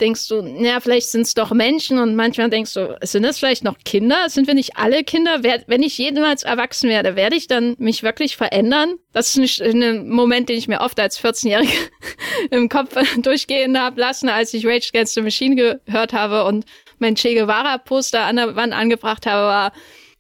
[0.02, 3.64] denkst du, ja, vielleicht sind es doch Menschen und manchmal denkst du, sind das vielleicht
[3.64, 4.30] noch Kinder?
[4.30, 5.40] Sind wir nicht alle Kinder?
[5.42, 8.96] Wer, wenn ich jemals erwachsen werde, werde ich dann mich wirklich verändern?
[9.12, 11.72] Das ist ein Moment, den ich mir oft als 14-Jährige
[12.52, 16.66] im Kopf durchgehen habe lassen, als ich Rage Against the Machine gehört habe und
[17.00, 19.74] mein Che Guevara-Poster an der Wand angebracht habe, war,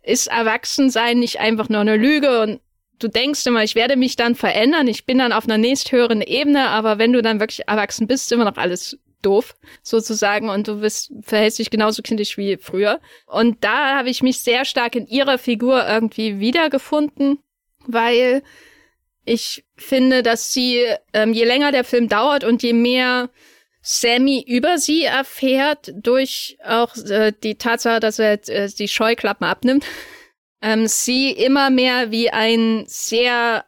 [0.03, 2.61] ist Erwachsensein nicht einfach nur eine Lüge und
[2.99, 6.69] du denkst immer, ich werde mich dann verändern, ich bin dann auf einer nächsthöheren Ebene,
[6.69, 10.81] aber wenn du dann wirklich erwachsen bist, ist immer noch alles doof, sozusagen, und du
[10.81, 12.99] bist, verhältst dich genauso kindisch wie früher.
[13.25, 17.39] Und da habe ich mich sehr stark in ihrer Figur irgendwie wiedergefunden,
[17.85, 18.43] weil
[19.25, 23.29] ich finde, dass sie, ähm, je länger der Film dauert und je mehr
[23.81, 29.85] Sammy über sie erfährt, durch auch äh, die Tatsache, dass er äh, die Scheuklappen abnimmt,
[30.61, 33.65] ähm, sie immer mehr wie ein sehr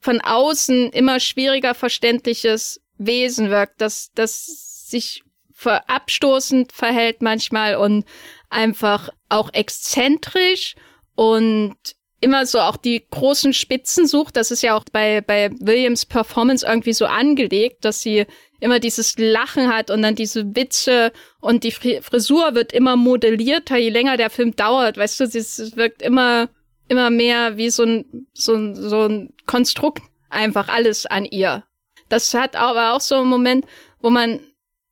[0.00, 5.22] von außen immer schwieriger verständliches Wesen wirkt, dass, dass sich
[5.64, 8.04] abstoßend verhält manchmal und
[8.50, 10.74] einfach auch exzentrisch
[11.14, 11.76] und
[12.20, 14.36] immer so auch die großen Spitzen sucht.
[14.36, 18.26] Das ist ja auch bei, bei Williams Performance irgendwie so angelegt, dass sie
[18.60, 23.90] immer dieses Lachen hat und dann diese Witze und die Frisur wird immer modellierter, je
[23.90, 24.96] länger der Film dauert.
[24.96, 26.48] Weißt du, es wirkt immer,
[26.88, 31.64] immer mehr wie so ein, so ein, so ein Konstrukt einfach alles an ihr.
[32.08, 33.66] Das hat aber auch so einen Moment,
[34.00, 34.40] wo man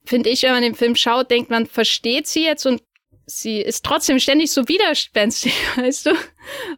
[0.05, 2.83] finde ich, wenn man den Film schaut, denkt man, versteht sie jetzt und
[3.27, 6.11] sie ist trotzdem ständig so widerspenstig, weißt du?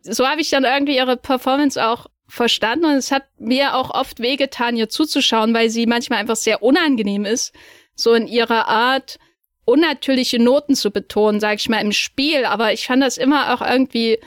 [0.02, 4.20] So habe ich dann irgendwie ihre Performance auch verstanden und es hat mir auch oft
[4.20, 7.52] wehgetan, ihr zuzuschauen, weil sie manchmal einfach sehr unangenehm ist,
[7.94, 9.18] so in ihrer Art
[9.64, 13.66] unnatürliche Noten zu betonen, sage ich mal im Spiel, aber ich fand das immer auch
[13.66, 14.18] irgendwie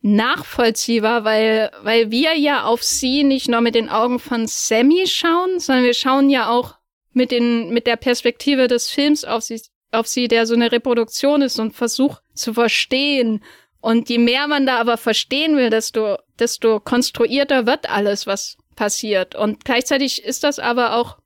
[0.00, 5.58] nachvollziehbar, weil weil wir ja auf sie nicht nur mit den Augen von Sammy schauen,
[5.58, 6.77] sondern wir schauen ja auch
[7.18, 9.60] mit den, mit der Perspektive des Films auf sie,
[9.92, 13.44] auf sie, der so eine Reproduktion ist und versucht zu verstehen.
[13.80, 19.34] Und je mehr man da aber verstehen will, desto, desto konstruierter wird alles, was passiert.
[19.34, 21.18] Und gleichzeitig ist das aber auch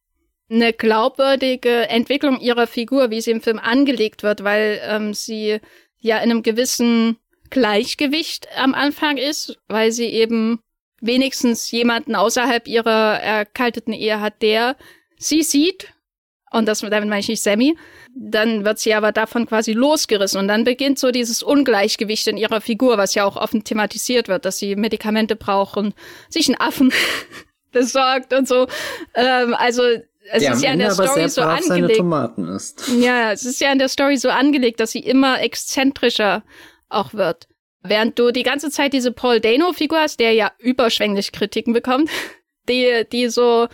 [0.50, 5.60] eine glaubwürdige Entwicklung ihrer Figur, wie sie im Film angelegt wird, weil ähm, sie
[5.98, 7.16] ja in einem gewissen
[7.50, 10.60] Gleichgewicht am Anfang ist, weil sie eben
[11.00, 14.76] wenigstens jemanden außerhalb ihrer erkalteten Ehe hat, der
[15.22, 15.92] sie sieht,
[16.52, 17.76] und das damit meine ich nicht Sammy,
[18.14, 22.60] dann wird sie aber davon quasi losgerissen und dann beginnt so dieses Ungleichgewicht in ihrer
[22.60, 25.94] Figur, was ja auch offen thematisiert wird, dass sie Medikamente braucht und
[26.28, 26.92] sich einen Affen
[27.72, 28.66] besorgt und so.
[29.14, 29.82] Ähm, also
[30.30, 32.00] es der ist ja in der Story so angelegt.
[33.00, 36.44] Ja, es ist ja in der Story so angelegt, dass sie immer exzentrischer
[36.88, 37.48] auch wird.
[37.82, 42.10] Während du die ganze Zeit diese Paul Dano-Figur hast, der ja überschwänglich Kritiken bekommt,
[42.68, 43.68] die, die so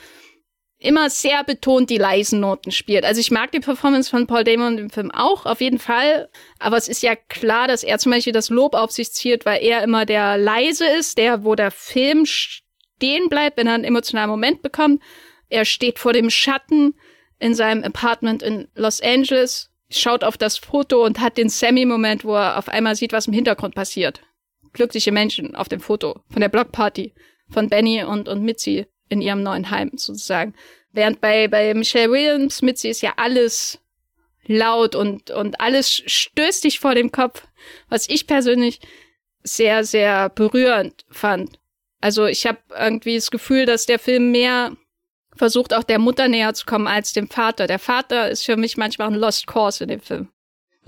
[0.79, 3.05] immer sehr betont die leisen Noten spielt.
[3.05, 6.29] Also ich mag die Performance von Paul Damon im Film auch, auf jeden Fall.
[6.61, 9.63] Aber es ist ja klar, dass er zum Beispiel das Lob auf sich zielt, weil
[9.63, 14.31] er immer der leise ist, der, wo der Film stehen bleibt, wenn er einen emotionalen
[14.31, 15.03] Moment bekommt.
[15.49, 16.95] Er steht vor dem Schatten
[17.41, 22.35] in seinem Apartment in Los Angeles, schaut auf das Foto und hat den Sammy-Moment, wo
[22.35, 24.23] er auf einmal sieht, was im Hintergrund passiert.
[24.75, 27.15] Glückliche Menschen auf dem Foto von der Blockparty
[27.49, 30.55] von Benny und, und Mitzi in ihrem neuen Heim sozusagen.
[30.93, 33.79] Während bei, bei Michelle Williams mit sie ist ja alles
[34.47, 37.47] laut und, und alles stößt dich vor dem Kopf,
[37.89, 38.81] was ich persönlich
[39.43, 41.59] sehr, sehr berührend fand.
[42.01, 44.77] Also ich habe irgendwie das Gefühl, dass der Film mehr
[45.37, 47.67] versucht auch der Mutter näher zu kommen als dem Vater.
[47.67, 50.29] Der Vater ist für mich manchmal ein Lost Cause in dem Film.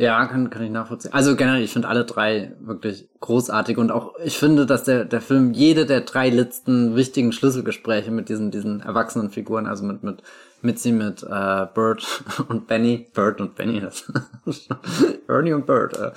[0.00, 1.12] Ja, kann, kann ich nachvollziehen.
[1.12, 5.20] Also generell, ich finde alle drei wirklich großartig und auch ich finde, dass der, der
[5.20, 10.22] Film jede der drei letzten wichtigen Schlüsselgespräche mit diesen, diesen erwachsenen Figuren, also mit, mit
[10.62, 14.10] Mitzi, mit äh, Bert und Benny, Bert und Benny, das
[15.28, 16.12] Ernie und Bert, äh,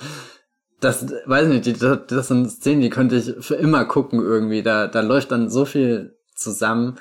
[0.80, 4.62] das, weiß ich nicht, das, das sind Szenen, die könnte ich für immer gucken irgendwie.
[4.62, 6.96] Da, da läuft dann so viel zusammen,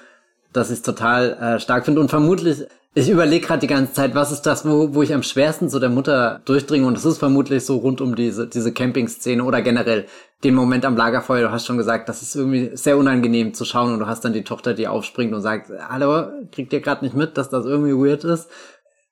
[0.52, 2.66] dass ich es total äh, stark finde und vermutlich
[2.96, 5.80] ich überlege gerade die ganze Zeit, was ist das, wo, wo ich am schwersten so
[5.80, 10.06] der Mutter durchdringe und es ist vermutlich so rund um diese, diese Camping-Szene oder generell
[10.44, 11.41] den Moment am Lagerfeuer.
[11.41, 14.34] Du hast schon gesagt, das ist irgendwie sehr unangenehm zu schauen und du hast dann
[14.34, 17.94] die Tochter, die aufspringt und sagt, hallo, kriegt ihr gerade nicht mit, dass das irgendwie
[17.94, 18.50] weird ist?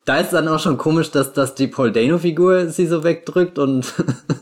[0.06, 3.94] Da ist dann auch schon komisch, dass, dass die Paul Dano-Figur sie so wegdrückt und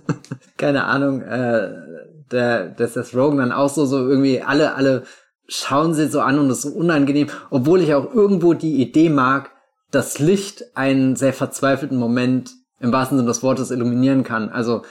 [0.58, 1.70] keine Ahnung, äh,
[2.32, 5.04] der, dass das Rogan dann auch so, so irgendwie alle, alle
[5.50, 9.10] schauen sie so an und es ist so unangenehm, obwohl ich auch irgendwo die Idee
[9.10, 9.52] mag,
[9.92, 14.50] dass Licht einen sehr verzweifelten Moment im wahrsten Sinne des Wortes illuminieren kann.
[14.50, 14.84] Also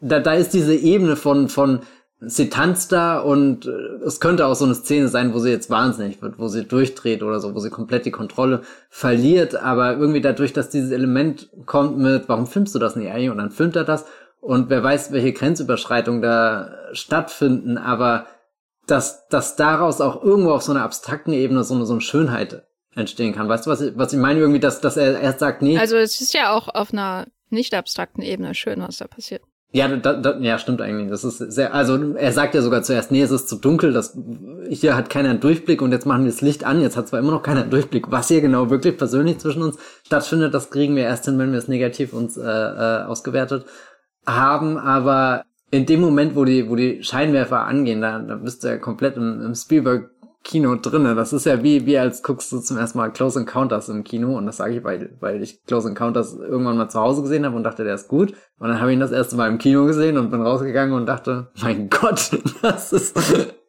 [0.00, 1.80] da, da ist diese Ebene von, von
[2.20, 3.70] sie tanzt da und äh,
[4.06, 7.22] es könnte auch so eine Szene sein, wo sie jetzt wahnsinnig wird, wo sie durchdreht
[7.22, 11.98] oder so, wo sie komplett die Kontrolle verliert, aber irgendwie dadurch, dass dieses Element kommt
[11.98, 13.30] mit, warum filmst du das nicht eigentlich?
[13.30, 14.04] Und dann filmt er das
[14.40, 18.26] und wer weiß, welche Grenzüberschreitungen da stattfinden, aber
[18.86, 22.66] dass, dass daraus auch irgendwo auf so einer abstrakten Ebene so eine, so eine Schönheit
[22.94, 23.48] entstehen kann.
[23.48, 24.40] Weißt du, was ich, was ich meine?
[24.40, 25.78] Irgendwie, dass, dass er erst sagt, nee.
[25.78, 29.42] Also es ist ja auch auf einer nicht abstrakten Ebene schön, was da passiert.
[29.72, 31.10] Ja, da, da, ja, stimmt eigentlich.
[31.10, 34.16] Das ist sehr, also er sagt ja sogar zuerst, nee, es ist zu dunkel, das,
[34.68, 37.18] hier hat keiner einen Durchblick und jetzt machen wir das Licht an, jetzt hat zwar
[37.18, 38.12] immer noch keiner einen Durchblick.
[38.12, 39.76] Was hier genau wirklich persönlich zwischen uns
[40.06, 43.66] stattfindet, das kriegen wir erst hin, wenn wir es negativ uns äh, äh, ausgewertet
[44.24, 48.68] haben, aber in dem Moment, wo die, wo die Scheinwerfer angehen, da, da bist du
[48.68, 50.10] ja komplett im, im Spielberg
[50.44, 51.14] Kino drinne.
[51.14, 54.36] Das ist ja wie, wie als guckst du zum ersten Mal Close Encounters im Kino
[54.36, 57.56] und das sage ich, weil, weil ich Close Encounters irgendwann mal zu Hause gesehen habe
[57.56, 58.34] und dachte, der ist gut.
[58.58, 61.06] Und dann habe ich ihn das erste Mal im Kino gesehen und bin rausgegangen und
[61.06, 62.30] dachte, mein Gott,
[62.62, 63.18] das ist,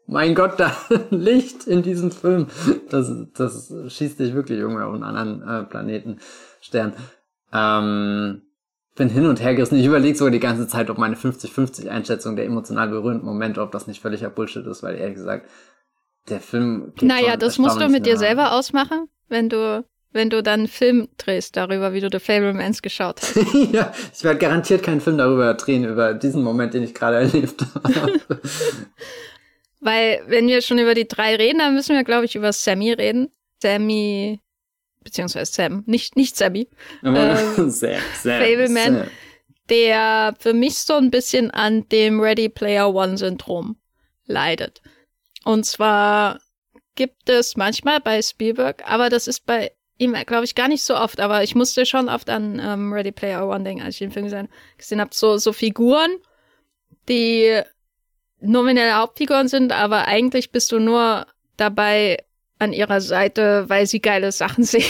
[0.06, 0.72] mein Gott, da
[1.10, 2.48] Licht in diesem Film.
[2.90, 6.20] Das, das schießt dich wirklich irgendwie auf einen anderen äh, Planeten,
[6.60, 6.94] Stern.
[7.54, 8.42] Ähm,
[8.96, 9.78] bin hin und her gerissen.
[9.78, 13.72] Ich überlege sogar die ganze Zeit, ob meine 50-50 Einschätzung der emotional berührenden Momente, ob
[13.72, 15.50] das nicht völliger Bullshit ist, weil ehrlich gesagt,
[16.30, 16.94] der Film.
[17.02, 21.10] Naja, das musst du mit dir selber ausmachen, wenn du, wenn du dann einen Film
[21.18, 23.36] drehst darüber, wie du The Fablemans geschaut hast.
[23.72, 27.66] ja, ich werde garantiert keinen Film darüber drehen, über diesen Moment, den ich gerade erlebt
[27.76, 28.20] habe.
[29.82, 32.94] weil, wenn wir schon über die drei reden, dann müssen wir, glaube ich, über Sammy
[32.94, 33.30] reden.
[33.62, 34.40] Sammy
[35.06, 36.68] beziehungsweise Sam, nicht, nicht Sammy.
[37.02, 37.16] Ähm,
[37.70, 39.08] Sam, Sam, Fableman, Sam.
[39.70, 43.78] der für mich so ein bisschen an dem Ready Player One Syndrom
[44.26, 44.82] leidet.
[45.46, 46.42] Und zwar
[46.96, 50.98] gibt es manchmal bei Spielberg, aber das ist bei ihm, glaube ich, gar nicht so
[50.98, 54.12] oft, aber ich musste schon oft an ähm, Ready Player One denken, als ich den
[54.12, 55.12] Film gesehen, gesehen habe.
[55.14, 56.18] So, so Figuren,
[57.08, 57.62] die
[58.40, 61.28] nominelle Hauptfiguren sind, aber eigentlich bist du nur
[61.58, 62.25] dabei,
[62.60, 64.84] an ihrer Seite, weil sie geile Sachen sehen.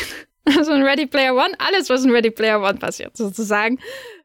[0.45, 3.79] Also in Ready Player One, alles, was in Ready Player One passiert, sozusagen.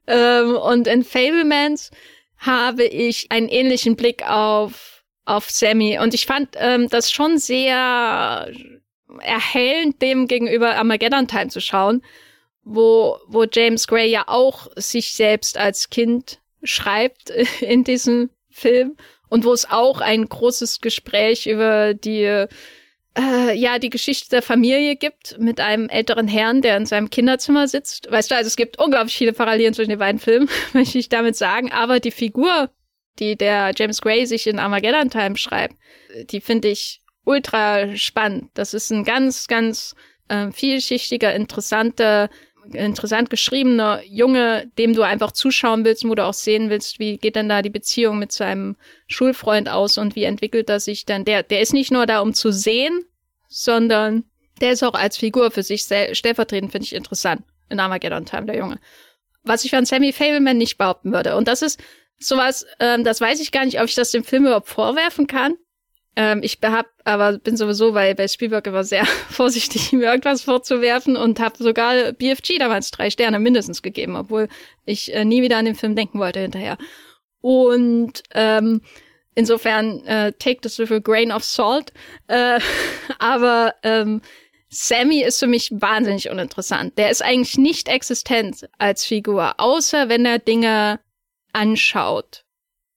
[0.06, 1.90] Ähm, und in Fablemans
[2.36, 5.98] habe ich einen ähnlichen Blick auf, auf Sammy.
[5.98, 8.50] Und ich fand ähm, das schon sehr
[9.20, 12.02] erhellend, dem gegenüber Armageddon Time zu schauen,
[12.62, 17.30] wo, wo James Gray ja auch sich selbst als Kind schreibt
[17.60, 18.96] in diesem Film
[19.28, 22.46] und wo es auch ein großes Gespräch über die
[23.18, 27.68] äh, ja die Geschichte der Familie gibt mit einem älteren Herrn, der in seinem Kinderzimmer
[27.68, 28.10] sitzt.
[28.10, 31.36] Weißt du, also es gibt unglaublich viele Parallelen zwischen den beiden Filmen, möchte ich damit
[31.36, 31.72] sagen.
[31.72, 32.70] Aber die Figur,
[33.18, 35.76] die der James Gray sich in Armageddon Time schreibt,
[36.30, 38.50] die finde ich ultra spannend.
[38.54, 39.94] Das ist ein ganz, ganz
[40.28, 42.30] äh, vielschichtiger, interessanter
[42.74, 47.36] interessant geschriebener Junge, dem du einfach zuschauen willst, wo du auch sehen willst, wie geht
[47.36, 51.24] denn da die Beziehung mit seinem Schulfreund aus und wie entwickelt er sich dann.
[51.24, 53.04] Der, der ist nicht nur da, um zu sehen,
[53.48, 54.24] sondern
[54.60, 57.42] der ist auch als Figur für sich stellvertretend, finde ich interessant.
[57.68, 58.78] In Armageddon Time, der Junge.
[59.42, 61.36] Was ich von Sammy Fableman nicht behaupten würde.
[61.36, 61.80] Und das ist
[62.18, 65.56] sowas, ähm, das weiß ich gar nicht, ob ich das dem Film überhaupt vorwerfen kann.
[66.16, 71.16] Ähm, ich hab, aber bin sowieso bei, bei Spielberg immer sehr vorsichtig, mir irgendwas vorzuwerfen
[71.16, 74.48] und habe sogar BFG damals drei Sterne mindestens gegeben, obwohl
[74.84, 76.78] ich äh, nie wieder an den Film denken wollte hinterher.
[77.40, 78.82] Und ähm,
[79.34, 81.92] insofern äh, take this with a grain of salt.
[82.26, 82.60] Äh,
[83.18, 84.20] aber ähm,
[84.68, 86.96] Sammy ist für mich wahnsinnig uninteressant.
[86.96, 91.00] Der ist eigentlich nicht existent als Figur, außer wenn er Dinge
[91.52, 92.44] anschaut.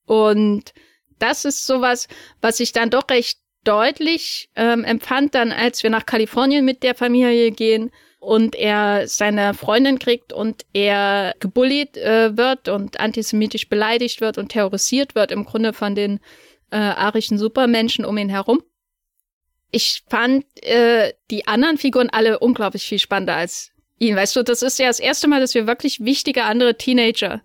[0.06, 0.72] Und
[1.18, 2.08] das ist sowas,
[2.40, 6.94] was ich dann doch recht deutlich ähm, empfand dann, als wir nach Kalifornien mit der
[6.94, 7.90] Familie gehen
[8.20, 14.50] und er seine Freundin kriegt und er gebullied äh, wird und antisemitisch beleidigt wird und
[14.50, 16.20] terrorisiert wird, im Grunde von den
[16.70, 18.62] äh, arischen Supermenschen um ihn herum.
[19.70, 24.16] Ich fand äh, die anderen Figuren alle unglaublich viel spannender als ihn.
[24.16, 27.42] Weißt du, das ist ja das erste Mal, dass wir wirklich wichtige andere Teenager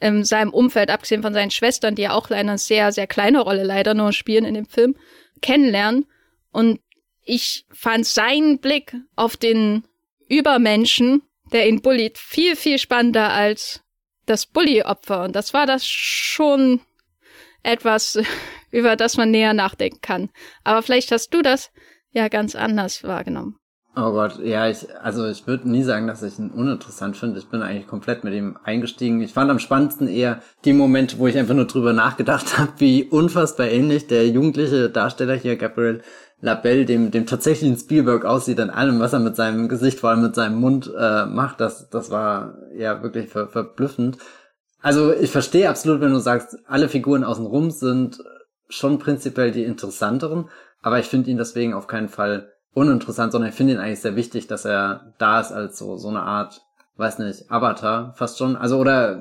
[0.00, 3.40] in seinem Umfeld, abgesehen von seinen Schwestern, die ja auch leider eine sehr, sehr kleine
[3.40, 4.96] Rolle leider nur spielen in dem Film,
[5.42, 6.06] kennenlernen.
[6.50, 6.80] Und
[7.22, 9.84] ich fand seinen Blick auf den
[10.28, 11.22] Übermenschen,
[11.52, 13.82] der ihn bullied, viel, viel spannender als
[14.26, 15.24] das Bully-Opfer.
[15.24, 16.80] Und das war das schon
[17.62, 18.18] etwas,
[18.70, 20.30] über das man näher nachdenken kann.
[20.64, 21.70] Aber vielleicht hast du das
[22.12, 23.59] ja ganz anders wahrgenommen.
[23.96, 27.40] Oh Gott, ja, ich, also ich würde nie sagen, dass ich ihn uninteressant finde.
[27.40, 29.20] Ich bin eigentlich komplett mit ihm eingestiegen.
[29.20, 33.04] Ich fand am spannendsten eher die Momente, wo ich einfach nur drüber nachgedacht habe, wie
[33.04, 36.02] unfassbar ähnlich der jugendliche Darsteller hier, Gabriel
[36.40, 40.22] Labelle, dem, dem tatsächlichen Spielberg aussieht an allem, was er mit seinem Gesicht, vor allem
[40.22, 41.60] mit seinem Mund äh, macht.
[41.60, 44.18] Das, das war ja wirklich ver verblüffend.
[44.80, 48.22] Also ich verstehe absolut, wenn du sagst, alle Figuren außenrum sind
[48.68, 50.48] schon prinzipiell die interessanteren,
[50.80, 54.16] aber ich finde ihn deswegen auf keinen Fall uninteressant, sondern ich finde ihn eigentlich sehr
[54.16, 56.62] wichtig, dass er da ist als so, so eine Art,
[56.96, 58.56] weiß nicht, Avatar fast schon.
[58.56, 59.20] Also oder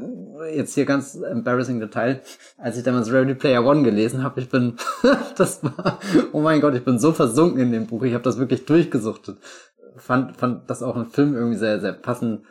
[0.53, 2.21] jetzt hier ganz embarrassing Detail,
[2.57, 4.75] als ich damals Ready Player One gelesen habe, ich bin,
[5.37, 5.99] das war,
[6.31, 9.37] oh mein Gott, ich bin so versunken in dem Buch, ich habe das wirklich durchgesuchtet.
[9.97, 12.43] Fand, fand das auch im Film irgendwie sehr, sehr passend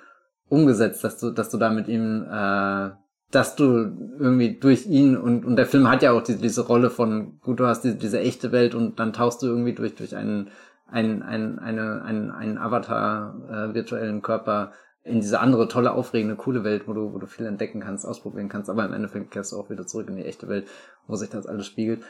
[0.49, 2.91] umgesetzt, dass du, dass du da mit ihm, äh,
[3.31, 3.67] dass du
[4.19, 7.61] irgendwie durch ihn und, und der Film hat ja auch diese, diese Rolle von, gut,
[7.61, 10.51] du hast diese, diese echte Welt und dann tauchst du irgendwie durch, durch einen
[10.91, 14.73] ein, ein, eine, ein, einen Avatar äh, virtuellen Körper
[15.05, 18.49] in diese andere tolle, aufregende, coole Welt, wo du, wo du viel entdecken kannst, ausprobieren
[18.49, 20.67] kannst, aber im Endeffekt kehrst du auch wieder zurück in die echte Welt,
[21.07, 22.03] wo sich das alles spiegelt.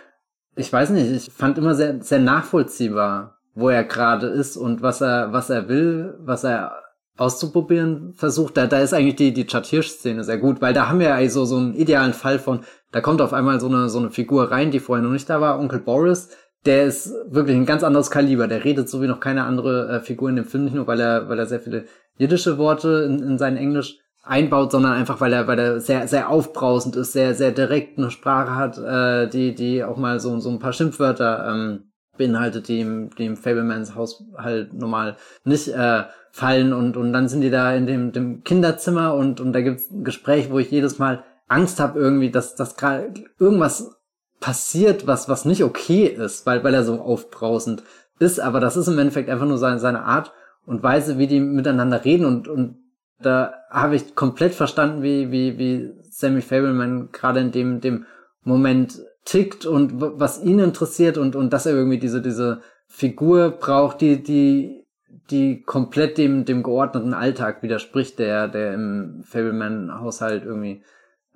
[0.57, 5.01] Ich weiß nicht, ich fand immer sehr, sehr nachvollziehbar, wo er gerade ist und was
[5.01, 6.73] er, was er will, was er
[7.17, 8.57] auszuprobieren versucht.
[8.57, 11.29] Da, da ist eigentlich die, die Chad Hirsch-Szene sehr gut, weil da haben wir ja
[11.29, 12.61] so, so einen idealen Fall von,
[12.93, 15.41] da kommt auf einmal so eine, so eine Figur rein, die vorher noch nicht da
[15.41, 16.31] war, Onkel Boris,
[16.69, 18.47] der ist wirklich ein ganz anderes Kaliber.
[18.47, 21.01] Der redet so wie noch keine andere äh, Figur in dem Film, nicht nur weil
[21.01, 21.87] er, weil er sehr viele
[22.19, 26.29] jiddische Worte in, in sein Englisch einbaut, sondern einfach weil er, weil er sehr, sehr
[26.29, 30.51] aufbrausend ist, sehr, sehr direkt eine Sprache hat, äh, die, die auch mal so, so
[30.51, 31.85] ein paar Schimpfwörter ähm,
[32.19, 36.03] beinhaltet, die im, die im Fablemans Haus halt normal nicht äh,
[36.33, 39.91] fallen und, und dann sind die da in dem, dem Kinderzimmer und, und da gibt's
[39.91, 43.98] ein Gespräch, wo ich jedes Mal Angst habe irgendwie, dass, dass gerade irgendwas
[44.41, 47.83] passiert was, was nicht okay ist, weil, weil er so aufbrausend
[48.19, 50.33] ist, aber das ist im Endeffekt einfach nur seine, seine Art
[50.67, 52.79] und Weise, wie die miteinander reden und, und
[53.21, 58.07] da habe ich komplett verstanden, wie, wie, wie Sammy Fableman gerade in dem, dem
[58.43, 64.01] Moment tickt und was ihn interessiert und, und dass er irgendwie diese, diese Figur braucht,
[64.01, 64.87] die, die,
[65.31, 70.83] die komplett dem, dem geordneten Alltag widerspricht, der, der im Fableman-Haushalt irgendwie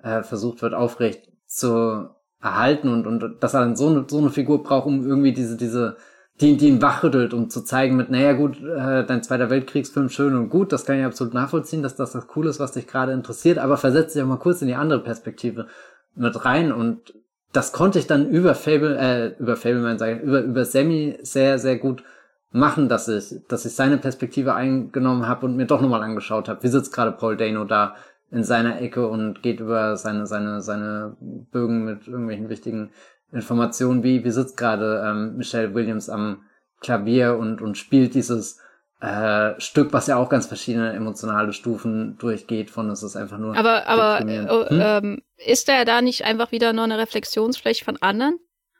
[0.01, 2.09] äh, versucht wird, aufrecht zu
[2.43, 5.55] erhalten und, und dass er dann so eine, so eine Figur braucht, um irgendwie diese,
[5.55, 5.95] diese,
[6.41, 10.35] die, die ihn wachrüttelt, um zu zeigen mit, naja gut, äh, dein Zweiter Weltkriegsfilm schön
[10.35, 13.13] und gut, das kann ich absolut nachvollziehen, dass das das Coole ist, was dich gerade
[13.13, 15.67] interessiert, aber versetz dich auch mal kurz in die andere Perspektive
[16.15, 17.13] mit rein und
[17.53, 21.77] das konnte ich dann über Fable, äh, über Fableman sagen, über, über Sammy sehr, sehr
[21.77, 22.03] gut
[22.51, 26.61] machen, dass ich, dass ich seine Perspektive eingenommen habe und mir doch nochmal angeschaut habe,
[26.63, 27.95] wie sitzt gerade Paul Dano da,
[28.33, 32.91] in seiner Ecke und geht über seine, seine, seine Bögen mit irgendwelchen wichtigen
[33.31, 36.43] Informationen, wie, wie sitzt gerade ähm, Michelle Williams am
[36.81, 38.59] Klavier und, und spielt dieses
[39.01, 43.55] äh, Stück, was ja auch ganz verschiedene emotionale Stufen durchgeht, von es ist einfach nur.
[43.55, 44.81] Aber, aber äh, hm?
[44.81, 48.39] ähm, ist da da nicht einfach wieder nur eine Reflexionsfläche von anderen?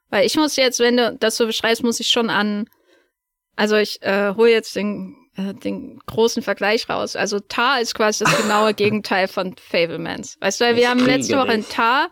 [0.09, 2.69] Weil ich muss jetzt, wenn du das so beschreibst, muss ich schon an,
[3.55, 7.15] also ich äh, hole jetzt den äh, den großen Vergleich raus.
[7.15, 10.37] Also Tar ist quasi das genaue Gegenteil von Fablemans.
[10.39, 12.09] Weißt du, wir haben letzte Woche in Tar,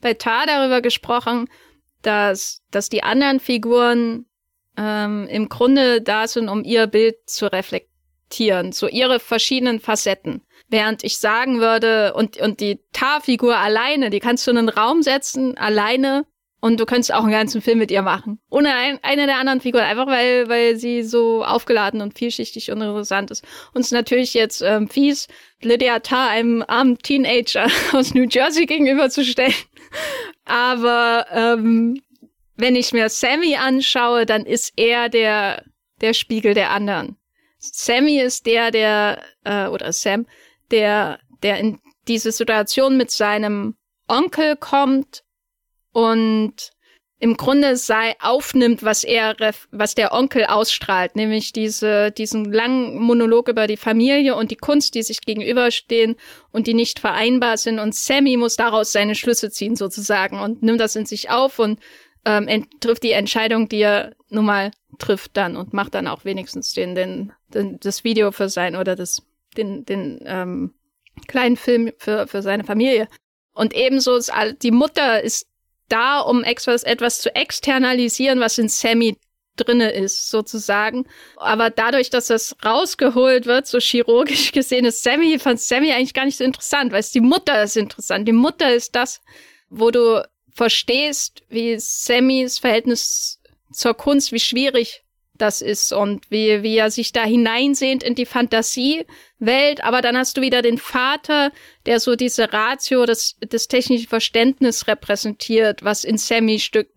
[0.00, 1.48] bei Tar darüber gesprochen,
[2.02, 4.26] dass, dass die anderen Figuren
[4.76, 10.42] ähm, im Grunde da sind, um ihr Bild zu reflektieren, so ihre verschiedenen Facetten.
[10.68, 15.02] Während ich sagen würde, und, und die Tar-Figur alleine, die kannst du in einen Raum
[15.02, 16.24] setzen, alleine,
[16.60, 18.38] und du könntest auch einen ganzen Film mit ihr machen.
[18.50, 19.84] Ohne ein, eine der anderen Figuren.
[19.84, 23.44] Einfach weil, weil sie so aufgeladen und vielschichtig und interessant ist.
[23.72, 25.26] Und es ist natürlich jetzt ähm, fies,
[25.62, 29.54] Lydia Tarr einem armen Teenager aus New Jersey gegenüberzustellen.
[30.44, 32.02] Aber ähm,
[32.56, 35.64] wenn ich mir Sammy anschaue, dann ist er der,
[36.02, 37.16] der Spiegel der anderen.
[37.58, 40.26] Sammy ist der, der, äh, oder Sam,
[40.70, 43.76] der, der in diese Situation mit seinem
[44.08, 45.22] Onkel kommt
[45.92, 46.72] und
[47.22, 49.36] im Grunde sei aufnimmt, was er,
[49.70, 54.94] was der Onkel ausstrahlt, nämlich diese, diesen langen Monolog über die Familie und die Kunst,
[54.94, 56.16] die sich gegenüberstehen
[56.50, 57.78] und die nicht vereinbar sind.
[57.78, 61.78] Und Sammy muss daraus seine Schlüsse ziehen sozusagen und nimmt das in sich auf und
[62.24, 66.72] ähm, trifft die Entscheidung, die er nun mal trifft dann und macht dann auch wenigstens
[66.72, 69.22] den, den, den das Video für sein oder das,
[69.58, 70.74] den, den ähm,
[71.26, 73.08] kleinen Film für, für seine Familie.
[73.52, 74.32] Und ebenso ist
[74.62, 75.49] die Mutter ist
[75.90, 79.18] da, um etwas, etwas zu externalisieren, was in Sammy
[79.56, 81.06] drinne ist, sozusagen.
[81.36, 86.24] Aber dadurch, dass das rausgeholt wird, so chirurgisch gesehen, ist Sammy, fand Sammy eigentlich gar
[86.24, 88.26] nicht so interessant, weil es die Mutter ist interessant.
[88.26, 89.20] Die Mutter ist das,
[89.68, 93.40] wo du verstehst, wie Sammys Verhältnis
[93.72, 95.04] zur Kunst, wie schwierig
[95.40, 99.82] das ist und wie, wie er sich da hineinsehnt in die Fantasiewelt.
[99.82, 101.52] Aber dann hast du wieder den Vater,
[101.86, 106.88] der so diese Ratio, das, das technische Verständnis repräsentiert, was in Sammy stück,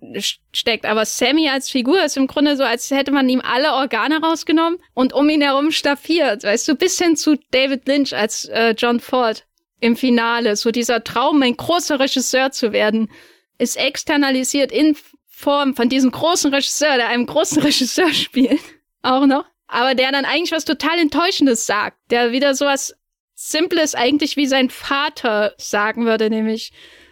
[0.52, 0.86] steckt.
[0.86, 4.80] Aber Sammy als Figur ist im Grunde so, als hätte man ihm alle Organe rausgenommen
[4.94, 6.44] und um ihn herum staffiert.
[6.44, 9.46] Weißt du, bis hin zu David Lynch als äh, John Ford
[9.80, 10.56] im Finale.
[10.56, 13.10] So dieser Traum, ein großer Regisseur zu werden,
[13.58, 14.96] ist externalisiert in
[15.44, 18.62] Form von diesem großen Regisseur, der einem großen Regisseur spielt,
[19.02, 22.96] auch noch, aber der dann eigentlich was total Enttäuschendes sagt, der wieder sowas
[23.36, 26.72] Simples eigentlich wie sein Vater sagen würde, nämlich,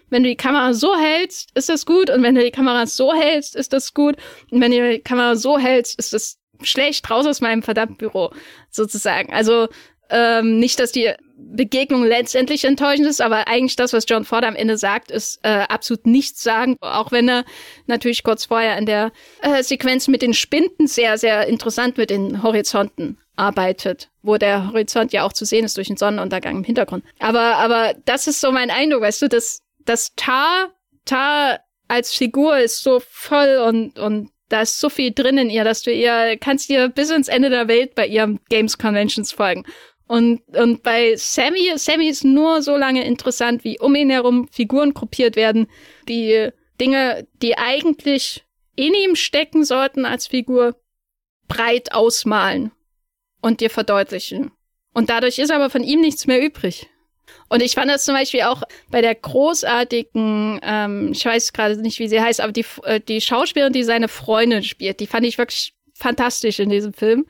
[0.10, 3.14] wenn du die Kamera so hältst, ist das gut, und wenn du die Kamera so
[3.14, 4.16] hältst, ist das gut,
[4.50, 8.32] und wenn du die Kamera so hältst, ist das schlecht raus aus meinem verdammten Büro,
[8.70, 9.34] sozusagen.
[9.34, 9.68] Also
[10.12, 14.56] ähm, nicht, dass die Begegnung letztendlich enttäuschend ist, aber eigentlich das, was John Ford am
[14.56, 17.46] Ende sagt, ist äh, absolut nichts sagen, auch wenn er
[17.88, 22.44] natürlich kurz vorher in der äh, Sequenz mit den Spinden sehr, sehr interessant mit den
[22.44, 27.04] Horizonten arbeitet, wo der Horizont ja auch zu sehen ist durch den Sonnenuntergang im Hintergrund.
[27.20, 30.70] Aber, aber das ist so mein Eindruck, weißt du, dass das Tar,
[31.06, 35.64] Tar als Figur ist so voll und, und da ist so viel drin in ihr,
[35.64, 39.64] dass du ihr, kannst ihr bis ins Ende der Welt bei ihrem Games Conventions folgen.
[40.12, 44.94] Und, und bei Sammy, Sammy ist nur so lange interessant, wie um ihn herum Figuren
[44.94, 45.68] gruppiert werden,
[46.10, 46.50] die
[46.82, 48.44] Dinge, die eigentlich
[48.76, 50.76] in ihm stecken sollten als Figur,
[51.48, 52.74] breit ausmalen
[53.42, 54.52] und dir verdeutlichen.
[54.94, 56.90] Und dadurch ist aber von ihm nichts mehr übrig.
[57.48, 62.00] Und ich fand das zum Beispiel auch bei der großartigen, ähm, ich weiß gerade nicht,
[62.00, 65.38] wie sie heißt, aber die, äh, die Schauspielerin, die seine Freundin spielt, die fand ich
[65.38, 67.28] wirklich fantastisch in diesem Film.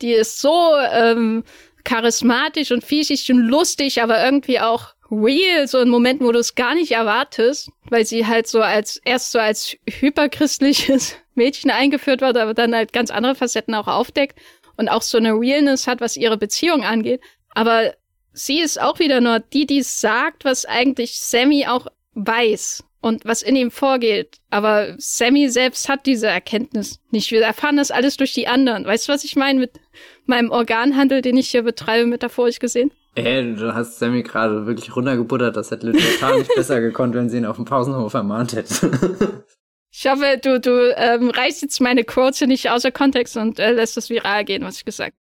[0.00, 1.42] Die ist so ähm,
[1.84, 6.54] charismatisch und vielschichtig und lustig, aber irgendwie auch real, so in Momenten, wo du es
[6.54, 12.36] gar nicht erwartest, weil sie halt so als, erst so als hyperchristliches Mädchen eingeführt wird,
[12.36, 14.38] aber dann halt ganz andere Facetten auch aufdeckt
[14.76, 17.20] und auch so eine Realness hat, was ihre Beziehung angeht.
[17.54, 17.94] Aber
[18.32, 23.42] sie ist auch wieder nur die, die sagt, was eigentlich Sammy auch weiß und was
[23.42, 24.38] in ihm vorgeht.
[24.50, 27.30] Aber Sammy selbst hat diese Erkenntnis nicht.
[27.30, 28.84] Wir erfahren das alles durch die anderen.
[28.84, 29.80] Weißt du, was ich meine mit
[30.26, 32.92] meinem Organhandel, den ich hier betreibe, metaphorisch gesehen?
[33.14, 35.56] Ey, du hast Sammy gerade wirklich runtergebuttert.
[35.56, 38.90] Das hätte total nicht besser gekonnt, wenn sie ihn auf dem Pausenhof ermahnt hätte.
[39.90, 43.96] ich hoffe, du, du ähm, reißt jetzt meine Quote nicht außer Kontext und äh, lässt
[43.96, 45.14] das viral gehen, was ich gesagt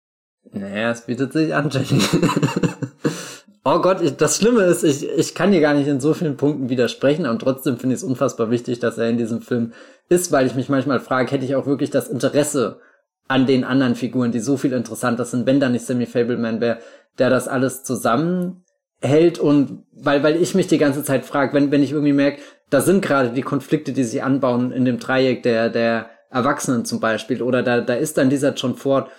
[0.53, 0.59] habe.
[0.59, 2.03] Naja, es bietet sich an, Jenny.
[3.68, 6.36] Oh Gott, ich, das Schlimme ist, ich, ich kann dir gar nicht in so vielen
[6.36, 9.72] Punkten widersprechen und trotzdem finde ich es unfassbar wichtig, dass er in diesem Film
[10.08, 12.78] ist, weil ich mich manchmal frage, hätte ich auch wirklich das Interesse
[13.26, 16.78] an den anderen Figuren, die so viel interessanter sind, wenn da nicht Sammy Fableman wäre,
[17.18, 21.82] der das alles zusammenhält und weil, weil ich mich die ganze Zeit frage, wenn, wenn
[21.82, 22.40] ich irgendwie merke,
[22.70, 27.01] da sind gerade die Konflikte, die sich anbauen in dem Dreieck der, der Erwachsenen zum
[27.01, 29.10] Beispiel oder da, da ist dann dieser John Ford,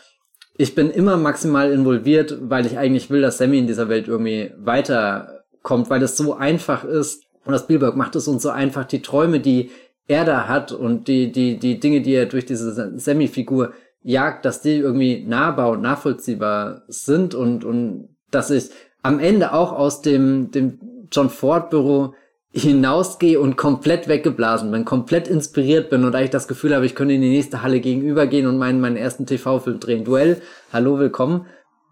[0.58, 4.52] ich bin immer maximal involviert, weil ich eigentlich will, dass Sammy in dieser Welt irgendwie
[4.58, 7.24] weiterkommt, weil es so einfach ist.
[7.46, 9.72] Und das Spielberg macht es uns so einfach, die Träume, die
[10.08, 14.62] er da hat und die, die, die Dinge, die er durch diese Sammy-Figur jagt, dass
[14.62, 18.70] die irgendwie nahbar und nachvollziehbar sind und, und dass ich
[19.04, 20.80] am Ende auch aus dem, dem
[21.12, 22.14] John Ford Büro
[22.62, 27.14] hinausgehe und komplett weggeblasen bin, komplett inspiriert bin und eigentlich das Gefühl habe, ich könnte
[27.14, 30.06] in die nächste Halle gegenübergehen und meinen, meinen ersten TV-Film drehen.
[30.06, 31.46] Duell, hallo, willkommen.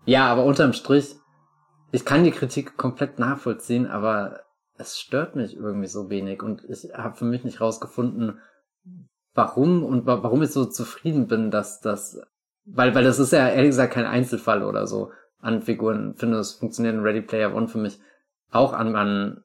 [0.05, 1.15] Ja, aber unterm Strich,
[1.91, 4.41] ich kann die Kritik komplett nachvollziehen, aber
[4.77, 8.39] es stört mich irgendwie so wenig und ich habe für mich nicht rausgefunden,
[9.33, 12.19] warum und wa warum ich so zufrieden bin, dass das,
[12.65, 16.11] weil, weil das ist ja ehrlich gesagt kein Einzelfall oder so an Figuren.
[16.13, 17.99] Ich finde, es funktioniert in Ready Player One für mich
[18.51, 19.43] auch an, an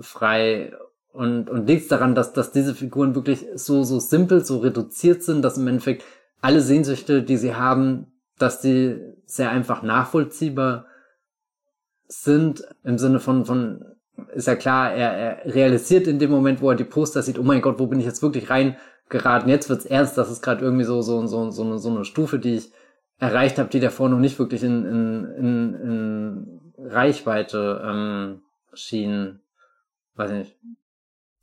[0.00, 0.72] frei
[1.12, 5.42] und, und liegt daran, dass, dass diese Figuren wirklich so, so simpel, so reduziert sind,
[5.42, 6.04] dass im Endeffekt
[6.40, 10.86] alle Sehnsüchte, die sie haben, dass die sehr einfach nachvollziehbar
[12.06, 13.84] sind, im Sinne von, von
[14.34, 17.42] ist ja klar, er, er realisiert in dem Moment, wo er die Poster sieht, oh
[17.42, 19.48] mein Gott, wo bin ich jetzt wirklich reingeraten?
[19.48, 22.38] Jetzt wird's ernst, das ist gerade irgendwie so, so, so, so, eine, so eine Stufe,
[22.38, 22.72] die ich
[23.18, 28.42] erreicht habe, die davor noch nicht wirklich in, in, in, in Reichweite ähm,
[28.72, 29.40] schien.
[30.18, 30.54] Weiß nicht.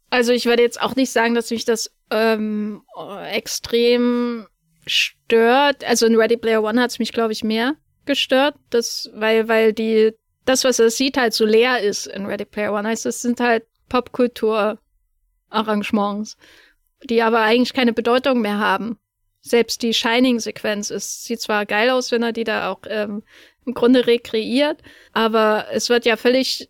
[0.09, 2.83] Also ich werde jetzt auch nicht sagen, dass mich das ähm,
[3.31, 4.45] extrem
[4.85, 5.83] stört.
[5.83, 7.75] Also in Ready Player One hat es mich, glaube ich, mehr
[8.05, 10.13] gestört, das, weil, weil die,
[10.45, 12.87] das, was er sieht, halt so leer ist in Ready Player One.
[12.87, 16.37] Heißt, das sind halt Popkultur-Arrangements,
[17.03, 18.99] die aber eigentlich keine Bedeutung mehr haben.
[19.41, 23.23] Selbst die Shining-Sequenz ist, sieht zwar geil aus, wenn er die da auch ähm,
[23.65, 24.83] im Grunde rekreiert,
[25.13, 26.69] aber es wird ja völlig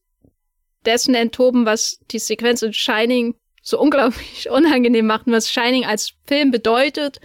[0.86, 6.52] dessen enthoben, was die Sequenz in Shining so unglaublich unangenehm macht, was Shining als Film
[6.52, 7.20] bedeutet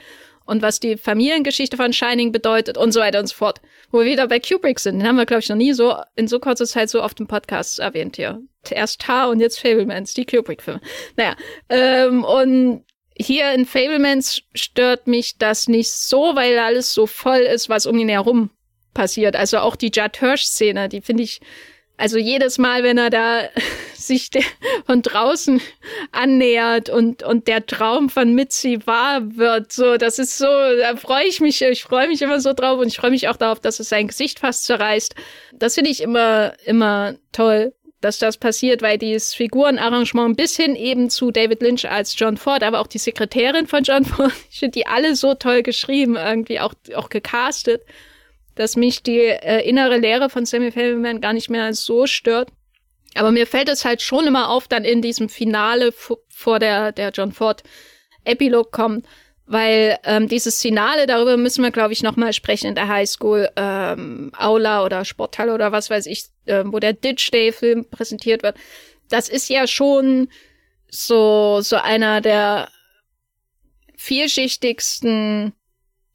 [0.46, 3.60] und was die Familiengeschichte von Shining bedeutet und so weiter und so fort.
[3.92, 4.98] Wo wir wieder bei Kubrick sind.
[4.98, 7.26] Den haben wir, glaube ich, noch nie so in so kurzer Zeit so oft im
[7.26, 8.42] Podcast erwähnt hier.
[8.68, 10.80] Erst Tar und jetzt Fablemans, die Kubrick-Filme.
[11.16, 11.36] Naja,
[11.68, 12.84] ähm, und
[13.16, 17.98] hier in Fablemans stört mich das nicht so, weil alles so voll ist, was um
[17.98, 18.50] ihn herum
[18.94, 19.36] passiert.
[19.36, 21.40] Also auch die Judd Hirsch-Szene, die finde ich
[22.00, 23.42] also jedes Mal, wenn er da
[23.94, 24.30] sich
[24.86, 25.60] von draußen
[26.12, 31.26] annähert und, und der Traum von Mitzi wahr wird, so, das ist so, da freue
[31.26, 33.80] ich mich, ich freue mich immer so drauf und ich freue mich auch darauf, dass
[33.80, 35.14] es sein Gesicht fast zerreißt.
[35.52, 41.10] Das finde ich immer, immer toll, dass das passiert, weil dieses Figurenarrangement bis hin eben
[41.10, 44.78] zu David Lynch als John Ford, aber auch die Sekretärin von John Ford, ich finde
[44.78, 47.82] die alle so toll geschrieben, irgendwie auch, auch gecastet
[48.60, 52.50] dass mich die äh, innere Lehre von Sammy Fableman gar nicht mehr so stört.
[53.14, 57.10] Aber mir fällt es halt schon immer auf, dann in diesem Finale vor der, der
[57.10, 57.62] John Ford
[58.24, 59.06] Epilog kommt,
[59.46, 64.30] weil ähm, dieses Finale, darüber müssen wir, glaube ich, nochmal sprechen in der Highschool ähm,
[64.36, 68.56] Aula oder Sporthalle oder was weiß ich, äh, wo der Ditch Day Film präsentiert wird.
[69.08, 70.28] Das ist ja schon
[70.88, 72.68] so, so einer der
[73.96, 75.54] vielschichtigsten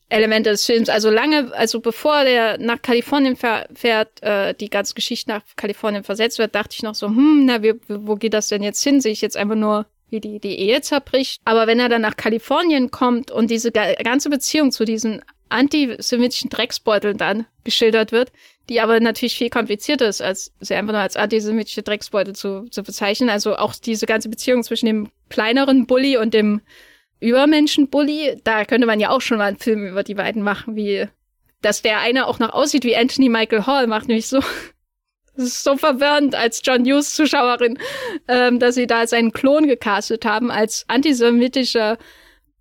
[0.10, 0.90] Elemente des Films.
[0.90, 6.38] Also lange, also bevor der nach Kalifornien fährt, äh, die ganze Geschichte nach Kalifornien versetzt
[6.38, 9.02] wird, dachte ich noch so, hm, na, wie, wo geht das denn jetzt hin?
[9.02, 11.41] Sehe ich jetzt einfach nur, wie die, die Ehe zerbricht.
[11.45, 17.18] Aber wenn er dann nach Kalifornien kommt und diese ganze Beziehung zu diesen antisemitischen Drecksbeuteln
[17.18, 18.32] dann geschildert wird,
[18.69, 22.84] die aber natürlich viel komplizierter ist, als sie einfach nur als antisemitische Drecksbeutel zu, zu
[22.84, 23.30] bezeichnen.
[23.30, 26.61] Also auch diese ganze Beziehung zwischen dem kleineren Bully und dem
[27.20, 31.08] Übermenschen-Bully, da könnte man ja auch schon mal einen Film über die beiden machen, wie,
[31.62, 34.40] dass der eine auch noch aussieht wie Anthony Michael Hall, macht nämlich so,
[35.36, 37.80] das ist so verwirrend als John Hughes Zuschauerin,
[38.28, 41.98] ähm, dass sie da seinen Klon gecastet haben als antisemitischer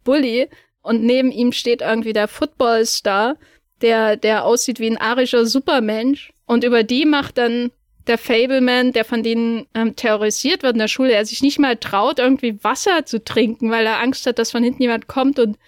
[0.05, 0.49] Bully
[0.83, 3.37] und neben ihm steht irgendwie der Footballstar,
[3.81, 7.71] der, der aussieht wie ein arischer Supermensch und über die macht dann
[8.07, 11.77] der Fableman, der von denen ähm, terrorisiert wird in der Schule, er sich nicht mal
[11.77, 15.59] traut, irgendwie Wasser zu trinken, weil er Angst hat, dass von hinten jemand kommt und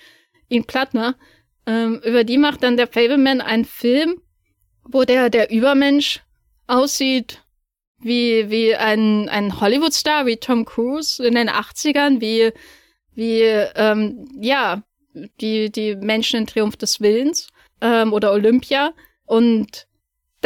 [0.49, 1.17] ihn platt macht.
[1.67, 4.21] Ähm, über die macht dann der Fableman einen Film,
[4.85, 6.21] wo der, der Übermensch
[6.67, 7.43] aussieht
[7.99, 12.53] wie, wie ein, ein Hollywood-Star, wie Tom Cruise in den 80ern, wie,
[13.15, 14.83] wie, ähm, ja,
[15.41, 17.49] die, die Menschen in Triumph des Willens,
[17.81, 18.93] ähm, oder Olympia.
[19.25, 19.87] Und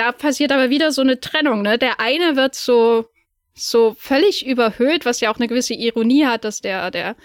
[0.01, 1.77] da passiert aber wieder so eine Trennung, ne?
[1.77, 3.05] Der eine wird so,
[3.53, 7.17] so völlig überhöht, was ja auch eine gewisse Ironie hat, dass der, der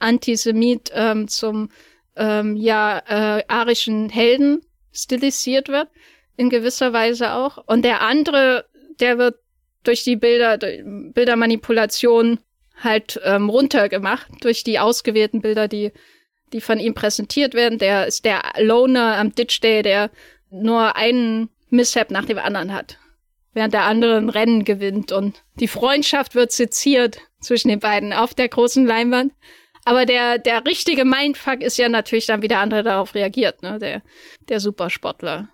[0.00, 1.70] Antisemit ähm, zum
[2.16, 4.62] ähm, ja äh, arischen Helden
[4.92, 5.88] stilisiert wird,
[6.36, 7.58] in gewisser Weise auch.
[7.68, 8.64] Und der andere,
[8.98, 9.36] der wird
[9.84, 12.40] durch die Bilder, durch Bildermanipulation
[12.82, 15.92] halt ähm, runtergemacht, durch die ausgewählten Bilder, die,
[16.52, 17.78] die von ihm präsentiert werden.
[17.78, 20.10] Der ist der Loner am Ditch Day, der
[20.50, 22.98] nur einen Mishap nach dem anderen hat.
[23.52, 28.34] Während der andere ein Rennen gewinnt und die Freundschaft wird seziert zwischen den beiden auf
[28.34, 29.32] der großen Leinwand.
[29.84, 33.78] Aber der, der richtige Mindfuck ist ja natürlich dann, wie der andere darauf reagiert, ne?
[33.78, 34.02] Der,
[34.48, 35.48] der Supersportler.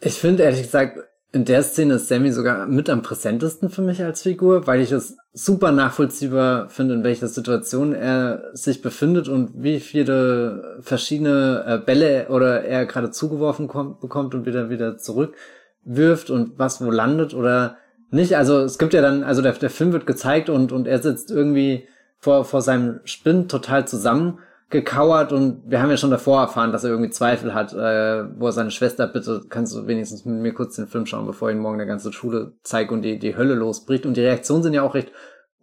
[0.00, 0.98] Ich finde ehrlich gesagt,
[1.32, 4.90] in der Szene ist Sammy sogar mit am präsentesten für mich als Figur, weil ich
[4.90, 11.78] es super nachvollziehbar finde, in welcher Situation er sich befindet und wie viele verschiedene äh,
[11.78, 17.32] Bälle oder er gerade zugeworfen kommt, bekommt und wieder wieder zurückwirft und was wo landet
[17.32, 17.76] oder
[18.10, 18.36] nicht.
[18.36, 21.30] Also es gibt ja dann, also der, der Film wird gezeigt und, und er sitzt
[21.30, 21.86] irgendwie
[22.18, 24.40] vor, vor seinem Spind total zusammen
[24.70, 28.46] gekauert und wir haben ja schon davor erfahren, dass er irgendwie Zweifel hat, äh, wo
[28.46, 31.56] er seine Schwester bitte, kannst du wenigstens mit mir kurz den Film schauen, bevor ich
[31.56, 34.06] ihn morgen der ganze Schule zeigt und die, die Hölle losbricht.
[34.06, 35.10] Und die Reaktionen sind ja auch recht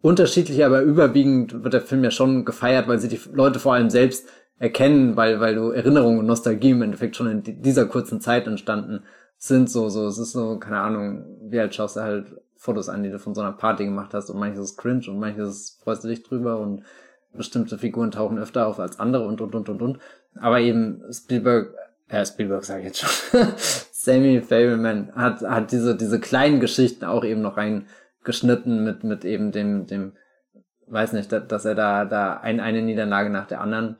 [0.02, 3.90] unterschiedlich, aber überwiegend wird der Film ja schon gefeiert, weil sie die Leute vor allem
[3.90, 4.28] selbst
[4.60, 9.04] erkennen, weil, weil du Erinnerungen und Nostalgie im Endeffekt schon in dieser kurzen Zeit entstanden
[9.38, 13.04] sind, so, so, es ist so, keine Ahnung, wie alt schaust du halt Fotos an,
[13.04, 16.04] die du von so einer Party gemacht hast und manches ist cringe und manches freust
[16.04, 16.84] du dich drüber und
[17.38, 20.00] bestimmte Figuren tauchen öfter auf als andere und und und und und.
[20.36, 21.74] Aber eben Spielberg,
[22.10, 23.48] äh, Spielberg sage ich jetzt schon,
[23.92, 29.52] Sammy Fableman hat, hat diese, diese kleinen Geschichten auch eben noch reingeschnitten mit, mit eben
[29.52, 30.14] dem, dem,
[30.88, 33.98] weiß nicht, dass er da, da ein, eine Niederlage nach der anderen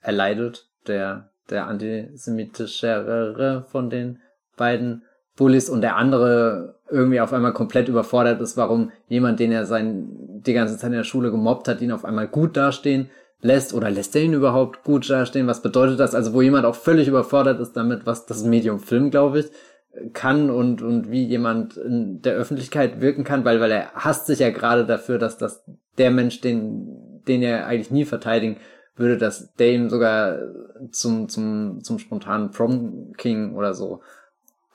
[0.00, 4.20] erleidet, der, der antisemitischere von den
[4.56, 5.04] beiden
[5.38, 10.08] Bullies und der andere irgendwie auf einmal komplett überfordert ist, warum jemand, den er sein,
[10.44, 13.08] die ganze Zeit in der Schule gemobbt hat, ihn auf einmal gut dastehen
[13.40, 15.46] lässt oder lässt er ihn überhaupt gut dastehen?
[15.46, 16.14] Was bedeutet das?
[16.14, 19.46] Also wo jemand auch völlig überfordert ist damit, was das Medium Film, glaube ich,
[20.12, 24.40] kann und, und wie jemand in der Öffentlichkeit wirken kann, weil, weil er hasst sich
[24.40, 25.64] ja gerade dafür, dass das
[25.98, 28.56] der Mensch, den, den er eigentlich nie verteidigen
[28.96, 30.38] würde, dass der ihm sogar
[30.90, 34.00] zum, zum, zum spontanen Prom King oder so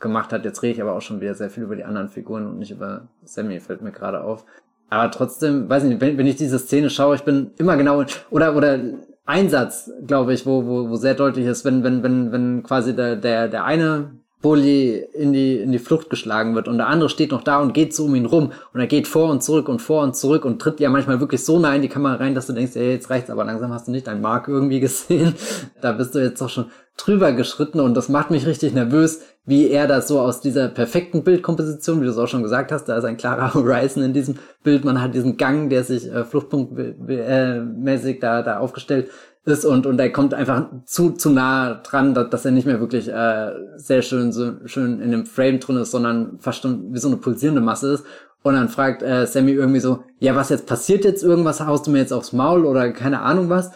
[0.04, 0.46] gemacht hat.
[0.46, 2.70] Jetzt rede ich aber auch schon wieder sehr viel über die anderen Figuren und nicht
[2.70, 4.46] über Sammy, fällt mir gerade auf.
[4.92, 8.56] Aber trotzdem, weiß nicht, wenn, wenn ich diese Szene schaue, ich bin immer genau, oder,
[8.56, 8.80] oder
[9.26, 13.16] Einsatz, glaube ich, wo, wo, wo sehr deutlich ist, wenn, wenn, wenn, wenn quasi der,
[13.16, 14.12] der, der eine
[14.44, 17.74] Bully in die, in die Flucht geschlagen wird und der andere steht noch da und
[17.74, 20.44] geht so um ihn rum und er geht vor und zurück und vor und zurück
[20.44, 22.92] und tritt ja manchmal wirklich so nah in die Kamera rein, dass du denkst, ey,
[22.92, 25.34] jetzt reicht's, aber langsam hast du nicht dein Mark irgendwie gesehen.
[25.82, 26.66] Da bist du jetzt doch schon
[26.98, 31.24] drüber geschritten und das macht mich richtig nervös, wie er das so aus dieser perfekten
[31.24, 34.36] Bildkomposition, wie du es auch schon gesagt hast, da ist ein klarer Horizon in diesem
[34.64, 39.10] Bild, man hat diesen Gang, der sich äh, fluchtpunktmäßig da, da aufgestellt
[39.46, 42.80] ist und, und er kommt einfach zu, zu nah dran, dass, dass er nicht mehr
[42.80, 47.00] wirklich äh, sehr schön, so schön in dem Frame drin ist, sondern fast schon wie
[47.00, 48.06] so eine pulsierende Masse ist.
[48.42, 51.92] Und dann fragt äh, Sammy irgendwie so, ja, was jetzt passiert jetzt irgendwas, haust du
[51.92, 53.72] mir jetzt aufs Maul oder keine Ahnung was?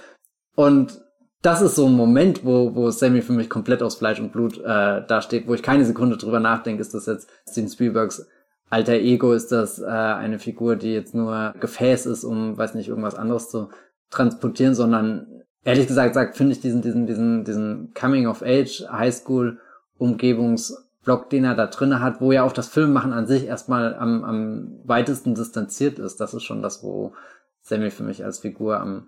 [0.56, 1.02] Und
[1.48, 4.58] das ist so ein Moment, wo, wo Sammy für mich komplett aus Fleisch und Blut
[4.58, 8.28] äh, dasteht, wo ich keine Sekunde drüber nachdenke, ist das jetzt Steven Spielbergs
[8.70, 12.90] alter Ego, ist das äh, eine Figur, die jetzt nur Gefäß ist, um, weiß nicht,
[12.90, 13.70] irgendwas anderes zu
[14.10, 19.58] transportieren, sondern ehrlich gesagt sagt, finde ich diesen, diesen, diesen, diesen Coming of Age Highschool
[19.98, 24.26] Umgebungsblock, den er da drinne hat, wo ja auch das Filmmachen an sich erstmal am,
[24.26, 26.18] am weitesten distanziert ist.
[26.18, 27.14] Das ist schon das, wo
[27.62, 29.08] Sammy für mich als Figur am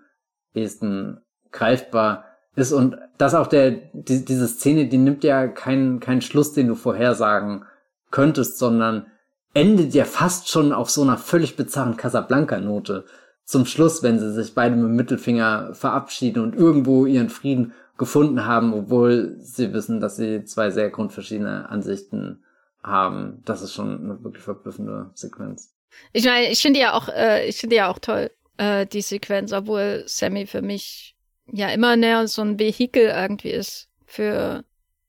[0.54, 1.20] ehesten
[1.52, 2.24] greifbar
[2.56, 2.72] ist.
[2.72, 6.74] Und das auch der, die, diese Szene, die nimmt ja keinen, keinen Schluss, den du
[6.74, 7.64] vorhersagen
[8.10, 9.06] könntest, sondern
[9.54, 13.04] endet ja fast schon auf so einer völlig bizarren Casablanca-Note
[13.44, 18.46] zum Schluss, wenn sie sich beide mit dem Mittelfinger verabschieden und irgendwo ihren Frieden gefunden
[18.46, 22.44] haben, obwohl sie wissen, dass sie zwei sehr grundverschiedene Ansichten
[22.82, 23.42] haben.
[23.44, 25.74] Das ist schon eine wirklich verblüffende Sequenz.
[26.12, 29.52] Ich meine, ich finde ja auch, äh, ich finde ja auch toll, äh, die Sequenz,
[29.52, 31.09] obwohl Sammy für mich
[31.52, 34.64] ja immer näher so ein Vehikel irgendwie ist für,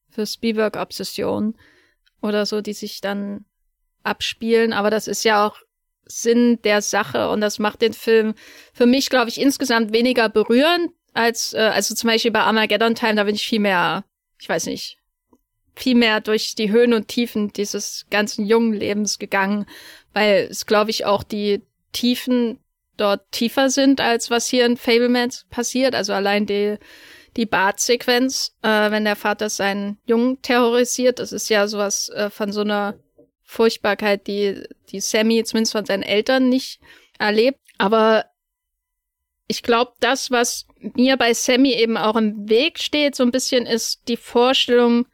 [0.09, 1.55] für Spielberg-Obsession
[2.21, 3.45] oder so, die sich dann
[4.03, 4.73] abspielen.
[4.73, 5.57] Aber das ist ja auch
[6.05, 8.33] Sinn der Sache und das macht den Film
[8.73, 13.15] für mich, glaube ich, insgesamt weniger berührend als, äh, also zum Beispiel bei Armageddon Time,
[13.15, 14.03] da bin ich viel mehr,
[14.39, 14.97] ich weiß nicht,
[15.75, 19.65] viel mehr durch die Höhen und Tiefen dieses ganzen jungen Lebens gegangen,
[20.13, 21.61] weil es, glaube ich, auch die
[21.93, 22.59] Tiefen
[23.01, 25.95] dort tiefer sind, als was hier in Fablemans passiert.
[25.95, 26.77] Also allein die,
[27.35, 32.51] die Bart-Sequenz, äh, wenn der Vater seinen Jungen terrorisiert, das ist ja sowas äh, von
[32.51, 32.95] so einer
[33.43, 36.79] Furchtbarkeit, die, die Sammy zumindest von seinen Eltern nicht
[37.19, 37.59] erlebt.
[37.77, 38.25] Aber
[39.47, 43.65] ich glaube, das, was mir bei Sammy eben auch im Weg steht, so ein bisschen
[43.65, 45.07] ist die Vorstellung,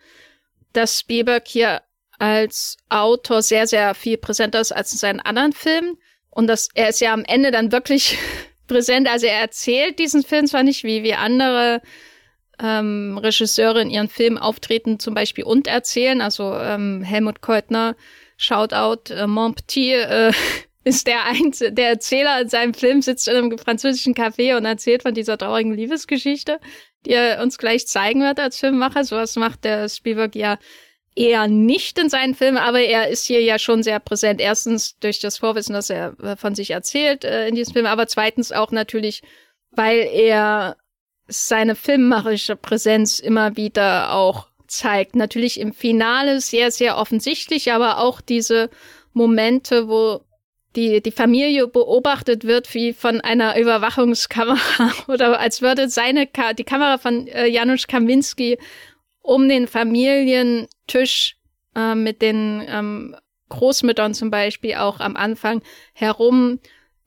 [0.73, 1.81] dass Spielberg hier
[2.19, 5.97] als Autor sehr, sehr viel präsenter ist als in seinen anderen Filmen.
[6.38, 8.15] Und dass er ist ja am Ende dann wirklich
[8.68, 9.09] präsent.
[9.09, 11.81] Also er erzählt diesen Film zwar nicht wie, wie andere
[12.61, 16.22] ähm, Regisseure in ihren Filmen auftreten zum Beispiel und erzählen.
[16.22, 17.95] Also ähm, Helmut Keutner
[18.38, 20.31] Shoutout, äh, Mon Petit äh,
[20.84, 25.01] ist der Einzige, der Erzähler in seinem Film, sitzt in einem französischen Café und erzählt
[25.01, 26.59] von dieser traurigen Liebesgeschichte,
[27.07, 29.03] die er uns gleich zeigen wird als Filmemacher.
[29.05, 30.59] Sowas macht der Spielberg ja
[31.18, 34.39] eher nicht in seinen Filmen, aber er ist hier ja schon sehr präsent.
[34.39, 38.07] Erstens durch das Vorwissen, dass er äh, von sich erzählt äh, in diesem Film, aber
[38.07, 39.23] zweitens auch natürlich,
[39.72, 40.77] weil er
[41.27, 45.15] seine filmmacherische Präsenz immer wieder auch zeigt.
[45.15, 48.69] Natürlich im Finale sehr, sehr offensichtlich, aber auch diese
[49.14, 50.22] Momente, wo
[50.76, 56.64] die, die Familie beobachtet wird wie von einer Überwachungskamera oder als würde seine Ka die
[56.64, 58.60] Kamera von äh, Janusz Kaminski
[59.27, 61.35] um den Familientisch
[61.75, 63.15] äh, mit den ähm,
[63.49, 65.61] Großmüttern zum Beispiel auch am Anfang
[65.93, 66.59] herum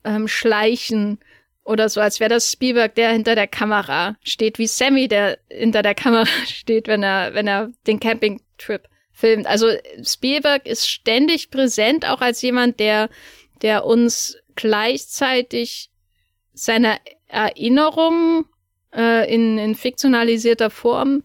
[0.04, 1.18] ähm, schleichen
[1.64, 5.82] oder so, als wäre das Spielberg, der hinter der Kamera steht, wie Sammy, der hinter
[5.82, 9.46] der Kamera steht, wenn er, wenn er den Campingtrip filmt.
[9.46, 9.68] Also
[10.04, 13.08] Spielberg ist ständig präsent, auch als jemand, der,
[13.62, 15.90] der uns gleichzeitig
[16.52, 16.98] seine
[17.28, 18.44] Erinnerungen
[18.94, 21.22] äh, in, in fiktionalisierter Form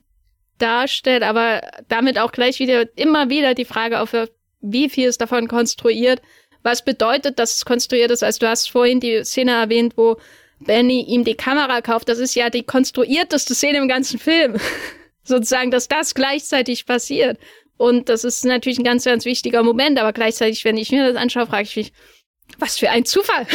[0.58, 5.48] darstellt, aber damit auch gleich wieder immer wieder die Frage aufwirft, wie viel ist davon
[5.48, 6.22] konstruiert,
[6.64, 8.24] was bedeutet, dass es konstruiert ist.
[8.24, 10.18] Also du hast vorhin die Szene erwähnt, wo
[10.60, 12.10] Benny ihm die Kamera kauft.
[12.10, 14.58] Das ist ja die konstruierteste Szene im ganzen Film.
[15.24, 17.38] Sozusagen, dass das gleichzeitig passiert.
[17.78, 21.22] Und das ist natürlich ein ganz, ganz wichtiger Moment, aber gleichzeitig, wenn ich mir das
[21.22, 21.94] anschaue, frage ich mich,
[22.58, 23.48] was für ein Zufall.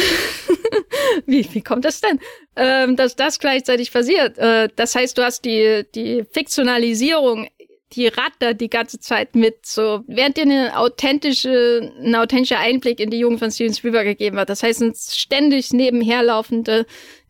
[1.25, 2.19] wie, wie kommt das denn,
[2.55, 4.37] ähm, dass das gleichzeitig passiert?
[4.37, 7.47] Äh, das heißt, du hast die, die Fiktionalisierung,
[7.93, 13.09] die rattert die ganze Zeit mit, so, während dir eine authentische, ein authentischer Einblick in
[13.09, 14.49] die Jugend von Steven Spielberg gegeben wird.
[14.49, 16.85] Das heißt, sind ständig nebenherlaufende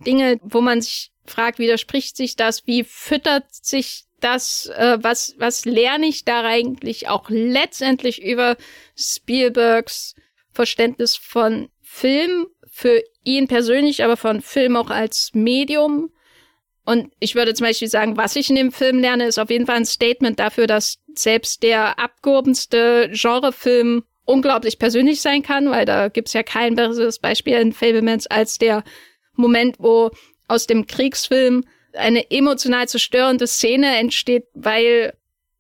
[0.06, 2.68] Dinge, wo man sich fragt, widerspricht sich das?
[2.68, 8.56] Wie füttert sich das, äh, was, was lerne ich da eigentlich auch letztendlich über
[8.96, 10.16] Spielbergs
[10.52, 16.12] Verständnis von Film, für ihn persönlich, aber von Film auch als Medium.
[16.86, 19.66] Und ich würde zum Beispiel sagen, was ich in dem Film lerne, ist auf jeden
[19.66, 26.08] Fall ein Statement dafür, dass selbst der abgehobenste Genrefilm unglaublich persönlich sein kann, weil da
[26.08, 28.84] gibt's ja kein besseres Beispiel in Fablemans als der
[29.36, 30.12] Moment, wo
[30.48, 35.14] aus dem Kriegsfilm eine emotional zerstörende Szene entsteht, weil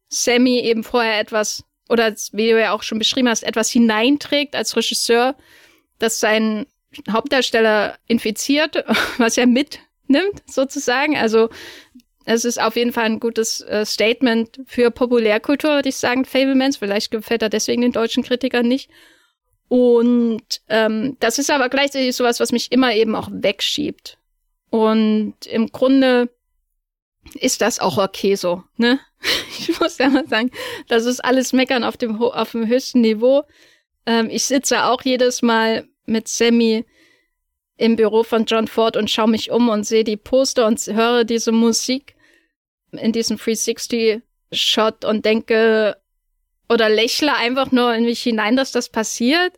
[0.07, 4.75] Sammy eben vorher etwas oder wie du ja auch schon beschrieben hast, etwas hineinträgt als
[4.75, 5.35] Regisseur,
[5.99, 6.65] das seinen
[7.09, 8.83] Hauptdarsteller infiziert,
[9.17, 11.17] was er mitnimmt, sozusagen.
[11.17, 11.49] Also
[12.25, 16.77] es ist auf jeden Fall ein gutes äh, Statement für Populärkultur, würde ich sagen, Fablemans.
[16.77, 18.89] Vielleicht gefällt er deswegen den deutschen Kritikern nicht.
[19.67, 24.17] Und ähm, das ist aber gleichzeitig sowas, was mich immer eben auch wegschiebt.
[24.69, 26.29] Und im Grunde
[27.35, 28.99] ist das auch okay so, ne?
[29.59, 30.49] Ich muss ja mal sagen,
[30.87, 33.43] das ist alles Meckern auf dem, auf dem höchsten Niveau.
[34.07, 36.85] Ähm, ich sitze auch jedes Mal mit Sammy
[37.77, 41.23] im Büro von John Ford und schaue mich um und sehe die Poster und höre
[41.23, 42.15] diese Musik
[42.91, 45.97] in diesem 360-Shot und denke
[46.69, 49.53] oder lächle einfach nur in mich hinein, dass das passiert.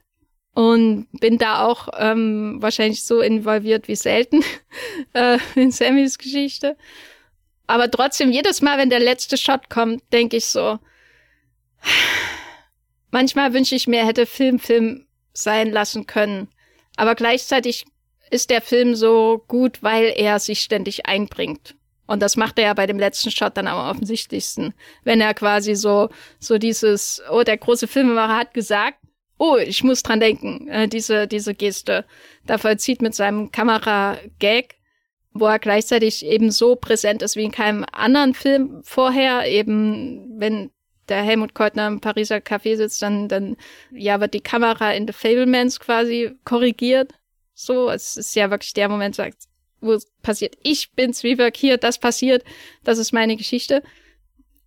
[0.56, 4.44] Und bin da auch ähm, wahrscheinlich so involviert wie selten
[5.14, 6.78] äh, in Sammys Geschichte.
[7.68, 10.80] Aber trotzdem, jedes Mal, wenn der letzte Shot kommt, denke ich so,
[13.12, 16.50] manchmal wünsche ich mir, hätte Film Film sein lassen können.
[16.96, 17.86] Aber gleichzeitig
[18.30, 21.76] ist der Film so gut, weil er sich ständig einbringt.
[22.06, 24.74] Und das macht er ja bei dem letzten Shot dann am offensichtlichsten.
[25.04, 26.10] Wenn er quasi so,
[26.40, 28.98] so dieses, oh, der große Filmemacher hat gesagt,
[29.38, 32.06] oh, ich muss dran denken, äh, diese, diese Geste.
[32.46, 34.76] Da vollzieht mit seinem Kamera-Gag
[35.34, 39.48] wo er gleichzeitig eben so präsent ist wie in keinem anderen Film vorher.
[39.48, 40.70] Eben, wenn
[41.10, 43.58] der Helmut Keutner im Pariser Café sitzt, dann, dann,
[43.92, 47.14] ja, wird die Kamera in The Fablemans quasi korrigiert.
[47.54, 49.18] So, es ist ja wirklich der Moment,
[49.82, 52.44] wo es passiert, ich bin Spielberg, hier, das passiert,
[52.84, 53.84] das ist meine Geschichte.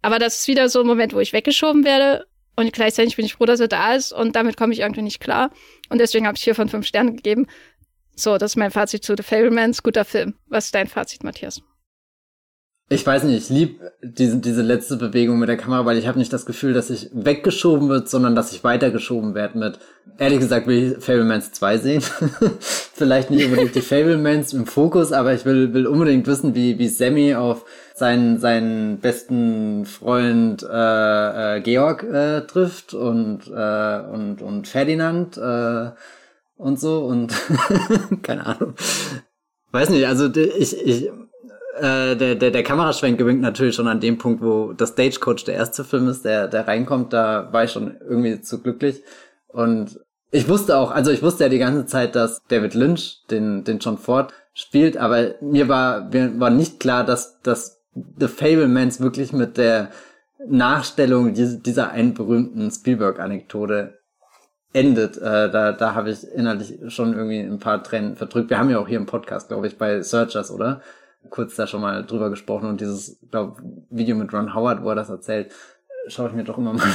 [0.02, 2.26] Aber das ist wieder so ein Moment, wo ich weggeschoben werde
[2.56, 5.20] und gleichzeitig bin ich froh, dass er da ist und damit komme ich irgendwie nicht
[5.20, 5.50] klar.
[5.90, 7.46] Und deswegen habe ich vier von fünf Sternen gegeben.
[8.16, 9.82] So, das ist mein Fazit zu The Fablemans.
[9.82, 10.34] Guter Film.
[10.48, 11.60] Was ist dein Fazit, Matthias?
[12.88, 16.20] Ich weiß nicht, ich liebe diese, diese letzte Bewegung mit der Kamera, weil ich habe
[16.20, 19.80] nicht das Gefühl, dass ich weggeschoben wird, sondern dass ich weitergeschoben werde mit,
[20.18, 22.02] ehrlich gesagt will ich Fablemans 2 sehen.
[22.60, 26.88] Vielleicht nicht unbedingt die Fablemans im Fokus, aber ich will, will unbedingt wissen, wie, wie
[26.88, 27.64] Sammy auf
[27.96, 35.36] seinen, seinen besten Freund äh, äh, Georg äh, trifft und, äh, und, und Ferdinand.
[35.36, 35.90] Äh,
[36.56, 37.32] und so und
[38.22, 38.74] keine Ahnung.
[39.72, 41.10] Weiß nicht, also ich, ich
[41.78, 45.56] äh, der, der, der Kameraschwenk gewinnt natürlich schon an dem Punkt, wo das Stagecoach der
[45.56, 49.02] erste Film ist, der, der reinkommt, da war ich schon irgendwie zu glücklich.
[49.48, 50.00] Und
[50.30, 53.78] ich wusste auch, also ich wusste ja die ganze Zeit, dass David Lynch den, den
[53.78, 57.82] John Ford spielt, aber mir war, mir war nicht klar, dass, dass
[58.18, 59.90] The Fablemans wirklich mit der
[60.48, 63.95] Nachstellung dieser einen berühmten Spielberg-Anekdote
[64.76, 65.16] endet.
[65.16, 68.50] Äh, da da habe ich innerlich schon irgendwie ein paar Tränen verdrückt.
[68.50, 70.82] Wir haben ja auch hier im Podcast, glaube ich, bei Searchers, oder?
[71.30, 73.56] Kurz da schon mal drüber gesprochen und dieses, glaube
[73.90, 75.50] Video mit Ron Howard, wo er das erzählt,
[76.08, 76.84] schaue ich mir doch immer mal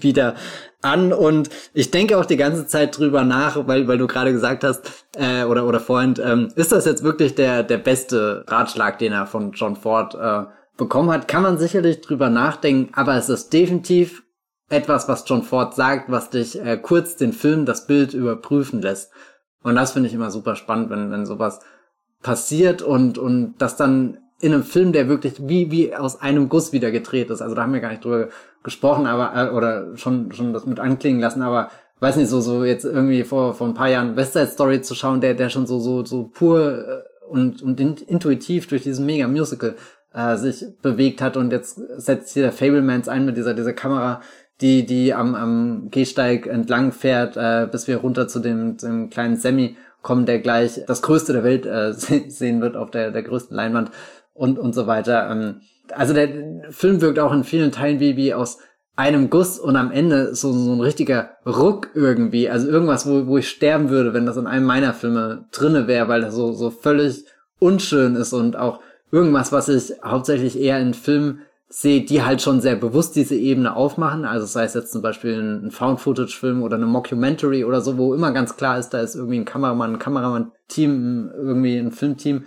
[0.00, 0.34] wieder
[0.82, 4.64] an und ich denke auch die ganze Zeit drüber nach, weil weil du gerade gesagt
[4.64, 9.12] hast äh, oder oder vorhin ähm, ist das jetzt wirklich der der beste Ratschlag, den
[9.12, 13.52] er von John Ford äh, bekommen hat, kann man sicherlich drüber nachdenken, aber es ist
[13.52, 14.24] definitiv
[14.70, 19.12] etwas, was John Ford sagt, was dich äh, kurz den Film, das Bild überprüfen lässt.
[19.62, 21.60] Und das finde ich immer super spannend, wenn, wenn sowas
[22.22, 26.72] passiert und, und das dann in einem Film, der wirklich wie, wie aus einem Guss
[26.72, 27.42] wieder gedreht ist.
[27.42, 28.28] Also da haben wir gar nicht drüber
[28.62, 32.64] gesprochen, aber, äh, oder schon, schon das mit anklingen lassen, aber weiß nicht, so, so
[32.64, 35.66] jetzt irgendwie vor, vor ein paar Jahren West Side Story zu schauen, der, der schon
[35.66, 39.74] so, so, so pur äh, und, und intuitiv durch diesen mega Musical
[40.12, 44.20] äh, sich bewegt hat und jetzt setzt hier der Fablemans ein mit dieser, dieser Kamera,
[44.60, 49.36] die, die am, am Gehsteig entlang fährt, äh, bis wir runter zu dem, dem kleinen
[49.36, 51.92] Sammy kommen, der gleich das Größte der Welt äh,
[52.28, 53.90] sehen wird auf der, der größten Leinwand
[54.34, 55.30] und, und so weiter.
[55.30, 55.60] Ähm,
[55.92, 56.28] also der
[56.70, 58.58] Film wirkt auch in vielen Teilen wie, wie aus
[58.96, 62.50] einem Guss und am Ende so, so ein richtiger Ruck irgendwie.
[62.50, 66.08] Also irgendwas, wo, wo ich sterben würde, wenn das in einem meiner Filme drinne wäre,
[66.08, 67.24] weil das so, so völlig
[67.58, 68.80] unschön ist und auch
[69.10, 71.40] irgendwas, was ich hauptsächlich eher in Filmen
[71.72, 74.24] sehe, die halt schon sehr bewusst diese Ebene aufmachen.
[74.24, 78.32] Also sei es jetzt zum Beispiel ein Found-Footage-Film oder eine Mockumentary oder so, wo immer
[78.32, 82.44] ganz klar ist, da ist irgendwie ein Kameramann, ein Kameramann-Team, irgendwie ein Filmteam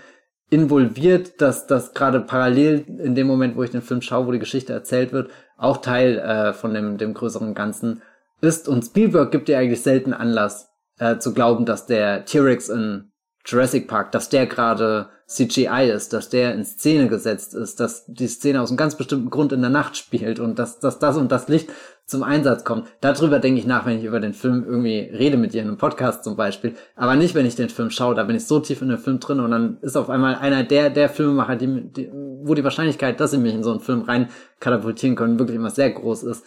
[0.49, 4.39] involviert, dass das gerade parallel in dem Moment, wo ich den Film schaue, wo die
[4.39, 8.01] Geschichte erzählt wird, auch Teil äh, von dem, dem größeren Ganzen
[8.41, 8.67] ist.
[8.67, 10.69] Und Spielberg gibt dir eigentlich selten Anlass
[10.99, 13.12] äh, zu glauben, dass der T-Rex in
[13.45, 18.27] Jurassic Park, dass der gerade CGI ist, dass der in Szene gesetzt ist, dass die
[18.27, 21.31] Szene aus einem ganz bestimmten Grund in der Nacht spielt und dass, dass das und
[21.31, 21.69] das Licht
[22.05, 22.87] zum Einsatz kommt.
[23.01, 25.77] Darüber denke ich nach, wenn ich über den Film irgendwie rede mit dir in einem
[25.77, 26.75] Podcast zum Beispiel.
[26.95, 28.15] Aber nicht, wenn ich den Film schaue.
[28.15, 30.63] Da bin ich so tief in den Film drin und dann ist auf einmal einer
[30.63, 34.01] der, der Filmemacher, die, die, wo die Wahrscheinlichkeit, dass sie mich in so einen Film
[34.01, 34.29] rein
[34.59, 36.45] katapultieren können, wirklich immer sehr groß ist.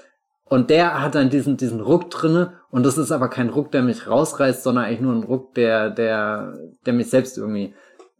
[0.48, 3.82] Und der hat dann diesen, diesen Ruck drinne und das ist aber kein Ruck, der
[3.82, 6.56] mich rausreißt, sondern eigentlich nur ein Ruck, der, der,
[6.86, 7.74] der mich selbst irgendwie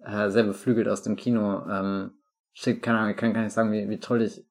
[0.04, 2.10] äh, sehr beflügelt aus dem Kino ähm,
[2.52, 2.82] schickt.
[2.82, 4.44] Keine Ahnung, ich kann gar nicht sagen, wie, wie toll ich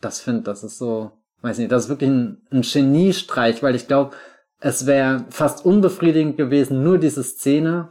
[0.00, 0.42] das finde.
[0.42, 1.10] Das ist so,
[1.42, 4.14] weiß nicht, das ist wirklich ein, ein Geniestreich, weil ich glaube,
[4.60, 7.88] es wäre fast unbefriedigend gewesen, nur diese Szene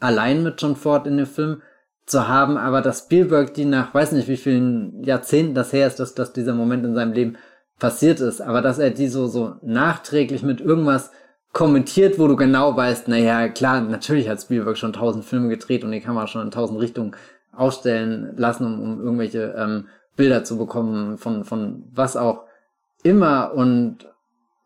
[0.00, 1.62] allein mit John Ford in dem Film
[2.06, 6.00] zu haben, aber dass Spielberg die nach, weiß nicht wie vielen Jahrzehnten das her ist,
[6.00, 7.38] dass, dass dieser Moment in seinem Leben
[7.78, 11.10] passiert ist, aber dass er die so, so nachträglich mit irgendwas
[11.52, 15.92] kommentiert, wo du genau weißt, naja, klar, natürlich hat Spielberg schon tausend Filme gedreht und
[15.92, 17.14] die kann man schon in tausend Richtungen
[17.52, 22.44] ausstellen lassen, um, um irgendwelche ähm, Bilder zu bekommen von, von was auch
[23.02, 23.98] immer und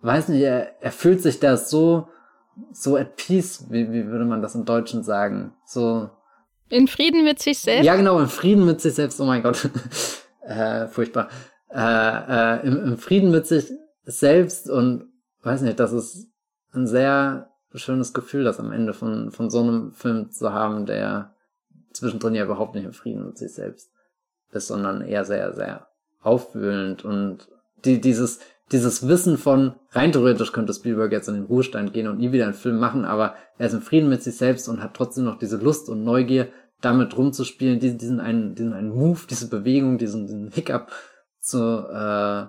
[0.00, 2.08] weiß nicht, er, er fühlt sich da so,
[2.72, 5.52] so at peace, wie, wie würde man das im Deutschen sagen?
[5.66, 6.08] So.
[6.70, 7.84] In Frieden mit sich selbst?
[7.84, 9.68] Ja, genau, in Frieden mit sich selbst, oh mein Gott.
[10.42, 11.28] äh, furchtbar
[11.70, 11.78] äh,
[12.60, 13.72] äh, im, im Frieden mit sich
[14.04, 15.04] selbst und
[15.42, 16.28] weiß nicht, das ist
[16.72, 21.34] ein sehr schönes Gefühl, das am Ende von, von so einem Film zu haben, der
[21.92, 23.90] zwischendrin ja überhaupt nicht im Frieden mit sich selbst
[24.52, 25.88] ist, sondern eher sehr, sehr
[26.22, 27.48] aufwühlend und
[27.84, 28.40] die, dieses,
[28.72, 32.44] dieses Wissen von, rein theoretisch könnte Spielberg jetzt in den Ruhestand gehen und nie wieder
[32.44, 35.38] einen Film machen, aber er ist im Frieden mit sich selbst und hat trotzdem noch
[35.38, 36.48] diese Lust und Neugier,
[36.80, 40.92] damit rumzuspielen, diesen, diesen einen, diesen einen Move, diese Bewegung, diesen, diesen Hiccup
[41.48, 42.46] zu äh,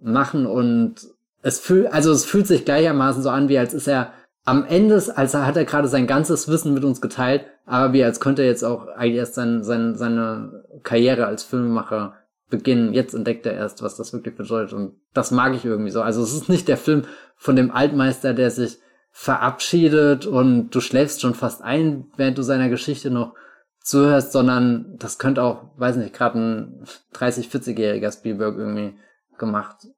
[0.00, 0.94] machen und
[1.42, 4.12] es fühlt, also es fühlt sich gleichermaßen so an, wie als ist er
[4.44, 8.20] am Ende, als hat er gerade sein ganzes Wissen mit uns geteilt, aber wie als
[8.20, 12.14] könnte er jetzt auch eigentlich erst sein, sein, seine Karriere als Filmemacher
[12.48, 12.92] beginnen.
[12.92, 16.02] Jetzt entdeckt er erst, was das wirklich bedeutet und das mag ich irgendwie so.
[16.02, 17.04] Also es ist nicht der Film
[17.36, 18.78] von dem Altmeister, der sich
[19.12, 23.34] verabschiedet und du schläfst schon fast ein, während du seiner Geschichte noch
[23.80, 28.94] zuhörst, sondern das könnte auch, weiß nicht, gerade ein 30, 40-jähriger Spielberg irgendwie
[29.38, 29.88] gemacht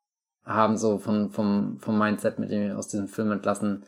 [0.44, 3.84] haben, so vom, vom, vom Mindset, mit dem ich aus diesem Film entlassen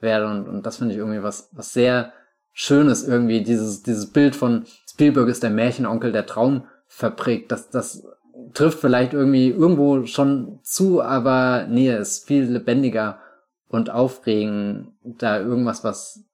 [0.00, 0.26] werde.
[0.26, 2.12] Und, und das finde ich irgendwie was, was sehr
[2.52, 7.52] Schönes irgendwie, dieses, dieses Bild von Spielberg ist der Märchenonkel, der Traum verprägt.
[7.52, 8.06] Das, das
[8.54, 13.18] trifft vielleicht irgendwie irgendwo schon zu, aber nee, ist viel lebendiger
[13.68, 14.92] und aufregend.
[15.02, 16.24] Da irgendwas, was,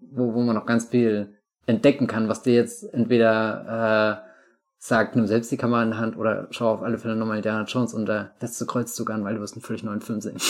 [0.00, 1.37] wo, wo man noch ganz viel
[1.68, 4.28] entdecken kann, was dir jetzt entweder äh,
[4.78, 7.64] sagt, nimm selbst die Kamera in die Hand oder schau auf alle Fälle nochmal Indiana
[7.64, 10.38] Jones und der letzte Kreuzzug an, weil du wirst einen völlig neuen Film sehen.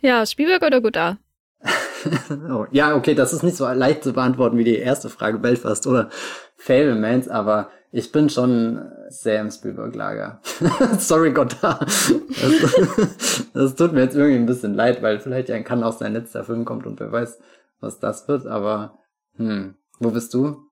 [0.00, 1.18] Ja, Spielberg oder Godard?
[2.48, 5.88] oh, ja, okay, das ist nicht so leicht zu beantworten wie die erste Frage, Belfast
[5.88, 6.08] oder
[6.56, 10.40] Fablemans, aber ich bin schon sehr im Spielberg-Lager.
[10.98, 11.80] Sorry, Godard.
[11.82, 16.12] Das, das, tut mir jetzt irgendwie ein bisschen leid, weil vielleicht ja kann auch sein
[16.12, 17.40] letzter Film kommt und wer weiß,
[17.80, 18.98] was das wird, aber
[19.36, 20.68] hm, wo bist du?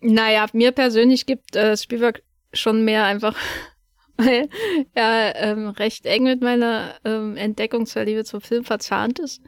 [0.00, 2.22] Naja, mir persönlich gibt äh, Spielberg
[2.52, 3.36] schon mehr einfach,
[4.16, 4.48] weil
[4.94, 9.42] er ähm, recht eng mit meiner ähm, Entdeckungsverliebe zum Film verzahnt ist.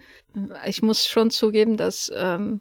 [0.67, 2.61] Ich muss schon zugeben, dass ähm,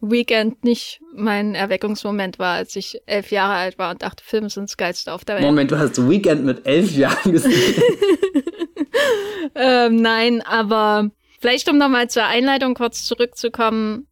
[0.00, 4.68] Weekend nicht mein Erweckungsmoment war, als ich elf Jahre alt war und dachte, Filme sind
[4.68, 5.44] das Geilste auf der Welt.
[5.44, 7.82] Moment, du hast Weekend mit elf Jahren gesehen?
[9.54, 11.10] ähm, nein, aber
[11.40, 14.06] Vielleicht, um nochmal zur Einleitung kurz zurückzukommen.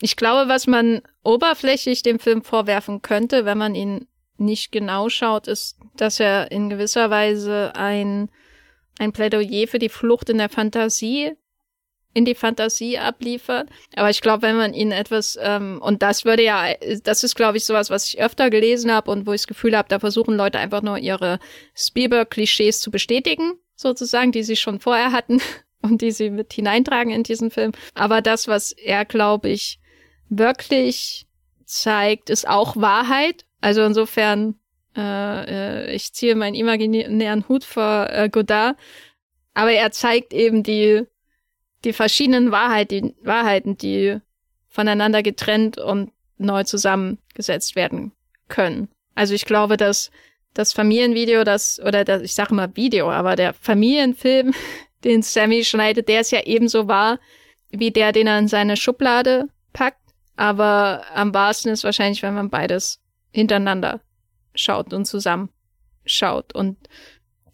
[0.00, 5.46] Ich glaube, was man oberflächlich dem Film vorwerfen könnte, wenn man ihn nicht genau schaut,
[5.46, 8.30] ist, dass er in gewisser Weise ein,
[8.98, 11.36] ein Plädoyer für die Flucht in der Fantasie
[12.14, 13.68] in die Fantasie abliefert.
[13.96, 17.56] Aber ich glaube, wenn man ihn etwas, ähm, und das würde ja, das ist, glaube
[17.56, 20.36] ich, sowas, was ich öfter gelesen habe und wo ich das Gefühl habe, da versuchen
[20.36, 21.38] Leute einfach nur ihre
[21.74, 25.40] Spielberg-Klischees zu bestätigen, sozusagen, die sie schon vorher hatten
[25.82, 27.72] und die sie mit hineintragen in diesen Film.
[27.94, 29.78] Aber das, was er, glaube ich,
[30.28, 31.26] wirklich
[31.64, 33.44] zeigt, ist auch Wahrheit.
[33.60, 34.56] Also insofern,
[34.96, 38.76] äh, äh, ich ziehe meinen imaginären Hut vor äh, Godard,
[39.54, 41.02] aber er zeigt eben die,
[41.84, 44.18] die verschiedenen Wahrheit, die Wahrheiten, die
[44.68, 48.12] voneinander getrennt und neu zusammengesetzt werden
[48.48, 48.88] können.
[49.14, 50.10] Also ich glaube, dass
[50.54, 54.54] das Familienvideo, das, oder das, ich sage mal Video, aber der Familienfilm,
[55.04, 57.18] den Sammy schneidet, der ist ja ebenso wahr,
[57.70, 59.98] wie der, den er in seine Schublade packt.
[60.36, 63.00] Aber am wahrsten ist wahrscheinlich, wenn man beides
[63.30, 64.00] hintereinander
[64.54, 65.50] schaut und zusammen
[66.04, 66.54] schaut.
[66.54, 66.76] Und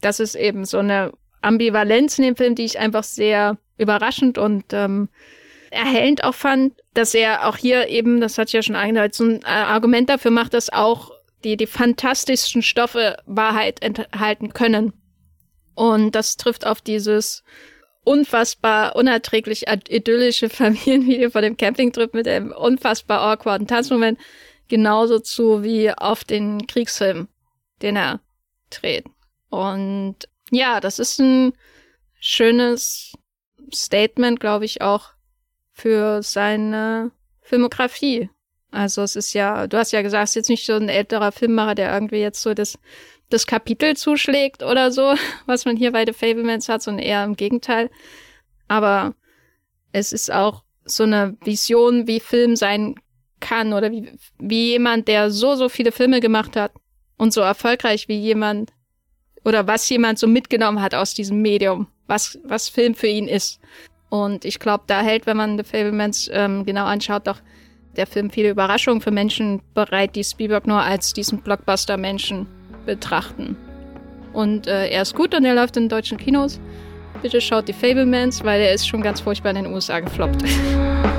[0.00, 4.72] das ist eben so eine Ambivalenz in dem Film, die ich einfach sehr überraschend und
[4.72, 5.08] ähm,
[5.70, 9.42] erhellend auch fand, dass er auch hier eben, das hat ja schon angedeutet, so ein
[9.42, 11.12] äh, Argument dafür macht, dass auch
[11.44, 14.92] die, die fantastischsten Stoffe Wahrheit enthalten können.
[15.78, 17.44] Und das trifft auf dieses
[18.02, 24.18] unfassbar unerträglich idyllische Familienvideo von dem Campingtrip mit dem unfassbar awkwarden Tanzmoment
[24.66, 27.28] genauso zu wie auf den Kriegsfilm,
[27.80, 28.18] den er
[28.70, 29.04] dreht.
[29.50, 30.16] Und
[30.50, 31.52] ja, das ist ein
[32.18, 33.12] schönes
[33.72, 35.10] Statement, glaube ich, auch
[35.70, 38.30] für seine Filmografie.
[38.72, 41.30] Also es ist ja, du hast ja gesagt, es ist jetzt nicht so ein älterer
[41.30, 42.80] Filmmacher, der irgendwie jetzt so das,
[43.30, 45.14] das Kapitel zuschlägt oder so,
[45.46, 47.90] was man hier bei The Fablemans hat, sondern eher im Gegenteil.
[48.68, 49.14] Aber
[49.92, 52.94] es ist auch so eine Vision, wie Film sein
[53.40, 56.72] kann oder wie, wie jemand, der so, so viele Filme gemacht hat
[57.16, 58.72] und so erfolgreich wie jemand
[59.44, 63.60] oder was jemand so mitgenommen hat aus diesem Medium, was, was Film für ihn ist.
[64.10, 67.40] Und ich glaube, da hält, wenn man The Fablemans ähm, genau anschaut, doch
[67.96, 72.46] der Film viele Überraschungen für Menschen bereit, die Spielberg nur als diesen Blockbuster-Menschen
[72.88, 73.56] betrachten.
[74.32, 76.58] Und äh, er ist gut und er läuft in deutschen Kinos.
[77.22, 80.42] Bitte schaut die Fablemans, weil er ist schon ganz furchtbar in den USA gefloppt.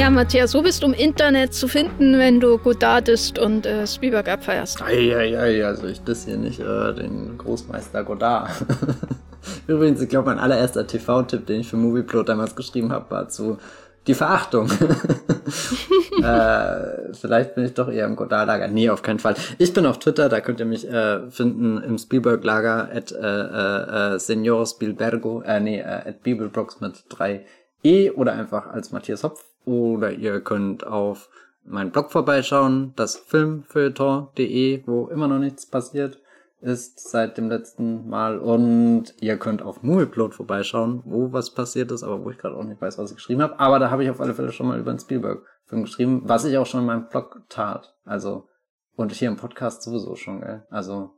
[0.00, 4.30] Ja, Matthias, wo bist du im Internet zu finden, wenn du Godardist und äh, Spielberg
[4.30, 4.80] abfeierst?
[4.80, 8.48] Eieiei, also ich das hier nicht, äh, den Großmeister Godard.
[9.66, 13.58] Übrigens, ich glaube, mein allererster TV-Tipp, den ich für Movieplot damals geschrieben habe, war zu
[14.06, 14.70] die Verachtung.
[16.22, 18.68] äh, vielleicht bin ich doch eher im Godard-Lager.
[18.68, 19.34] Nee, auf keinen Fall.
[19.58, 24.14] Ich bin auf Twitter, da könnt ihr mich äh, finden im Spielberg-Lager at äh, äh,
[24.14, 27.44] äh, Senor Spielbergo, äh, nee, äh, at Bibelbrox mit drei
[27.82, 31.28] E oder einfach als Matthias Hopf oder ihr könnt auf
[31.64, 36.20] meinen Blog vorbeischauen, das filmfeuilleton.de, wo immer noch nichts passiert
[36.60, 38.38] ist seit dem letzten Mal.
[38.38, 42.64] Und ihr könnt auf Movieplot vorbeischauen, wo was passiert ist, aber wo ich gerade auch
[42.64, 43.58] nicht weiß, was ich geschrieben habe.
[43.58, 46.58] Aber da habe ich auf alle Fälle schon mal über den Spielberg-Film geschrieben, was ich
[46.58, 47.94] auch schon in meinem Blog tat.
[48.04, 48.48] Also,
[48.96, 50.66] und hier im Podcast sowieso schon, gell?
[50.70, 51.14] Also,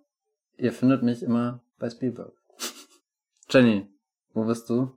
[0.57, 2.33] ihr findet mich immer bei Spielberg.
[3.51, 3.89] Jenny,
[4.33, 4.93] wo bist du?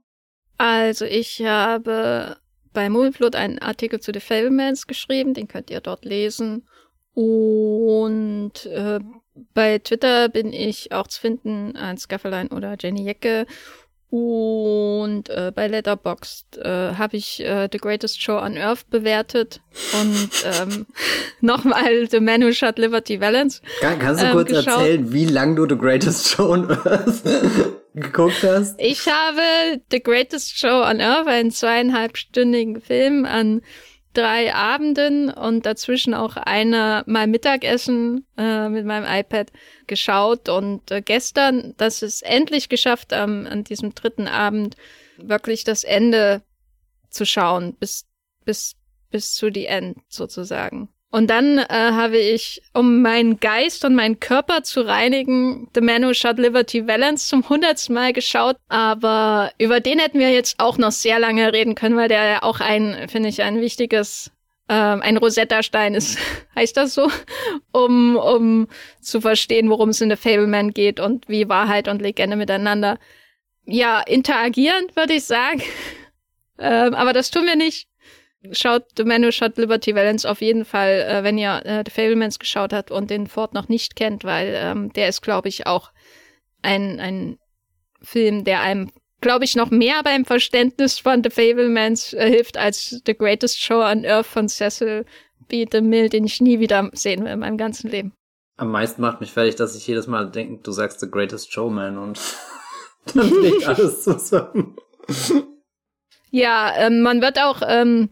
[0.57, 2.37] Also, ich habe
[2.75, 6.67] bei Movieplot einen Artikel zu The Fablemans geschrieben, den könnt ihr dort lesen.
[7.15, 8.99] Und äh,
[9.53, 13.47] bei Twitter bin ich auch zu finden als Gafferlein oder Jenny Jecke.
[14.09, 19.61] Und äh, bei Letterboxd äh, habe ich äh, The Greatest Show on Earth bewertet
[19.93, 20.29] und
[20.61, 20.85] ähm,
[21.41, 23.61] nochmal The Man Who Shot Liberty Valance.
[23.79, 24.67] Kann, kannst du ähm, kurz geschaut.
[24.67, 27.23] erzählen, wie lang du The Greatest Show on Earth
[27.95, 28.79] geguckt hast?
[28.79, 33.61] Ich habe The Greatest Show on Earth, einen zweieinhalbstündigen Film an
[34.13, 39.51] drei Abenden und dazwischen auch eine mal Mittagessen äh, mit meinem iPad
[39.87, 44.77] geschaut und äh, gestern, das ist endlich geschafft, ähm, an diesem dritten Abend
[45.17, 46.41] wirklich das Ende
[47.09, 48.05] zu schauen, bis,
[48.45, 48.75] bis,
[49.11, 50.89] bis zu die End sozusagen.
[51.15, 56.03] Und dann äh, habe ich, um meinen Geist und meinen Körper zu reinigen, The Man
[56.03, 58.57] Who Shot Liberty Valance zum hundertsten Mal geschaut.
[58.67, 62.43] Aber über den hätten wir jetzt auch noch sehr lange reden können, weil der ja
[62.43, 64.29] auch ein, finde ich, ein wichtiges,
[64.67, 66.17] äh, ein Rosetta-Stein ist,
[66.55, 67.09] heißt das so,
[67.71, 68.67] um, um
[68.99, 72.99] zu verstehen, worum es in The Fableman geht und wie Wahrheit und Legende miteinander,
[73.63, 75.63] ja, interagieren, würde ich sagen.
[76.59, 77.87] ähm, aber das tun wir nicht.
[78.51, 81.91] Schaut The Man Who Shot Liberty Valance auf jeden Fall, äh, wenn ihr äh, The
[81.91, 85.67] Fablemans geschaut habt und den Ford noch nicht kennt, weil ähm, der ist, glaube ich,
[85.67, 85.91] auch
[86.61, 87.37] ein, ein
[88.01, 88.91] Film, der einem,
[89.21, 93.81] glaube ich, noch mehr beim Verständnis von The Fablemans äh, hilft als The Greatest Show
[93.81, 95.05] on Earth von Cecil
[95.47, 95.65] B.
[95.65, 98.13] DeMille, den ich nie wieder sehen will in meinem ganzen Leben.
[98.57, 101.97] Am meisten macht mich fertig, dass ich jedes Mal denke, du sagst The Greatest Showman
[101.97, 102.19] und
[103.13, 104.77] dann liegt alles zusammen.
[106.31, 108.09] Ja, ähm, man wird auch ähm,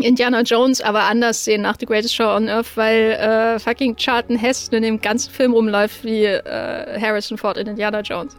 [0.00, 4.36] Indiana Jones aber anders sehen nach The Greatest Show on Earth, weil äh, fucking Charlton
[4.36, 8.36] Heston in dem ganzen Film rumläuft wie äh, Harrison Ford in Indiana Jones.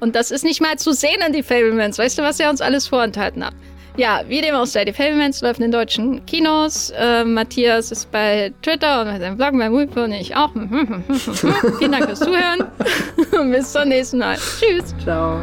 [0.00, 1.98] Und das ist nicht mal zu sehen in die Fablemans.
[1.98, 3.54] Weißt du, was er uns alles vorenthalten hat?
[3.96, 6.90] Ja, wie dem auch sei, die Fablemans läuft in deutschen Kinos.
[6.96, 10.52] Äh, Matthias ist bei Twitter und bei seinem Blog, bei Movie und ich auch.
[11.78, 12.64] Vielen Dank fürs Zuhören.
[13.52, 14.36] Bis zum nächsten Mal.
[14.36, 14.94] Tschüss.
[15.02, 15.42] Ciao.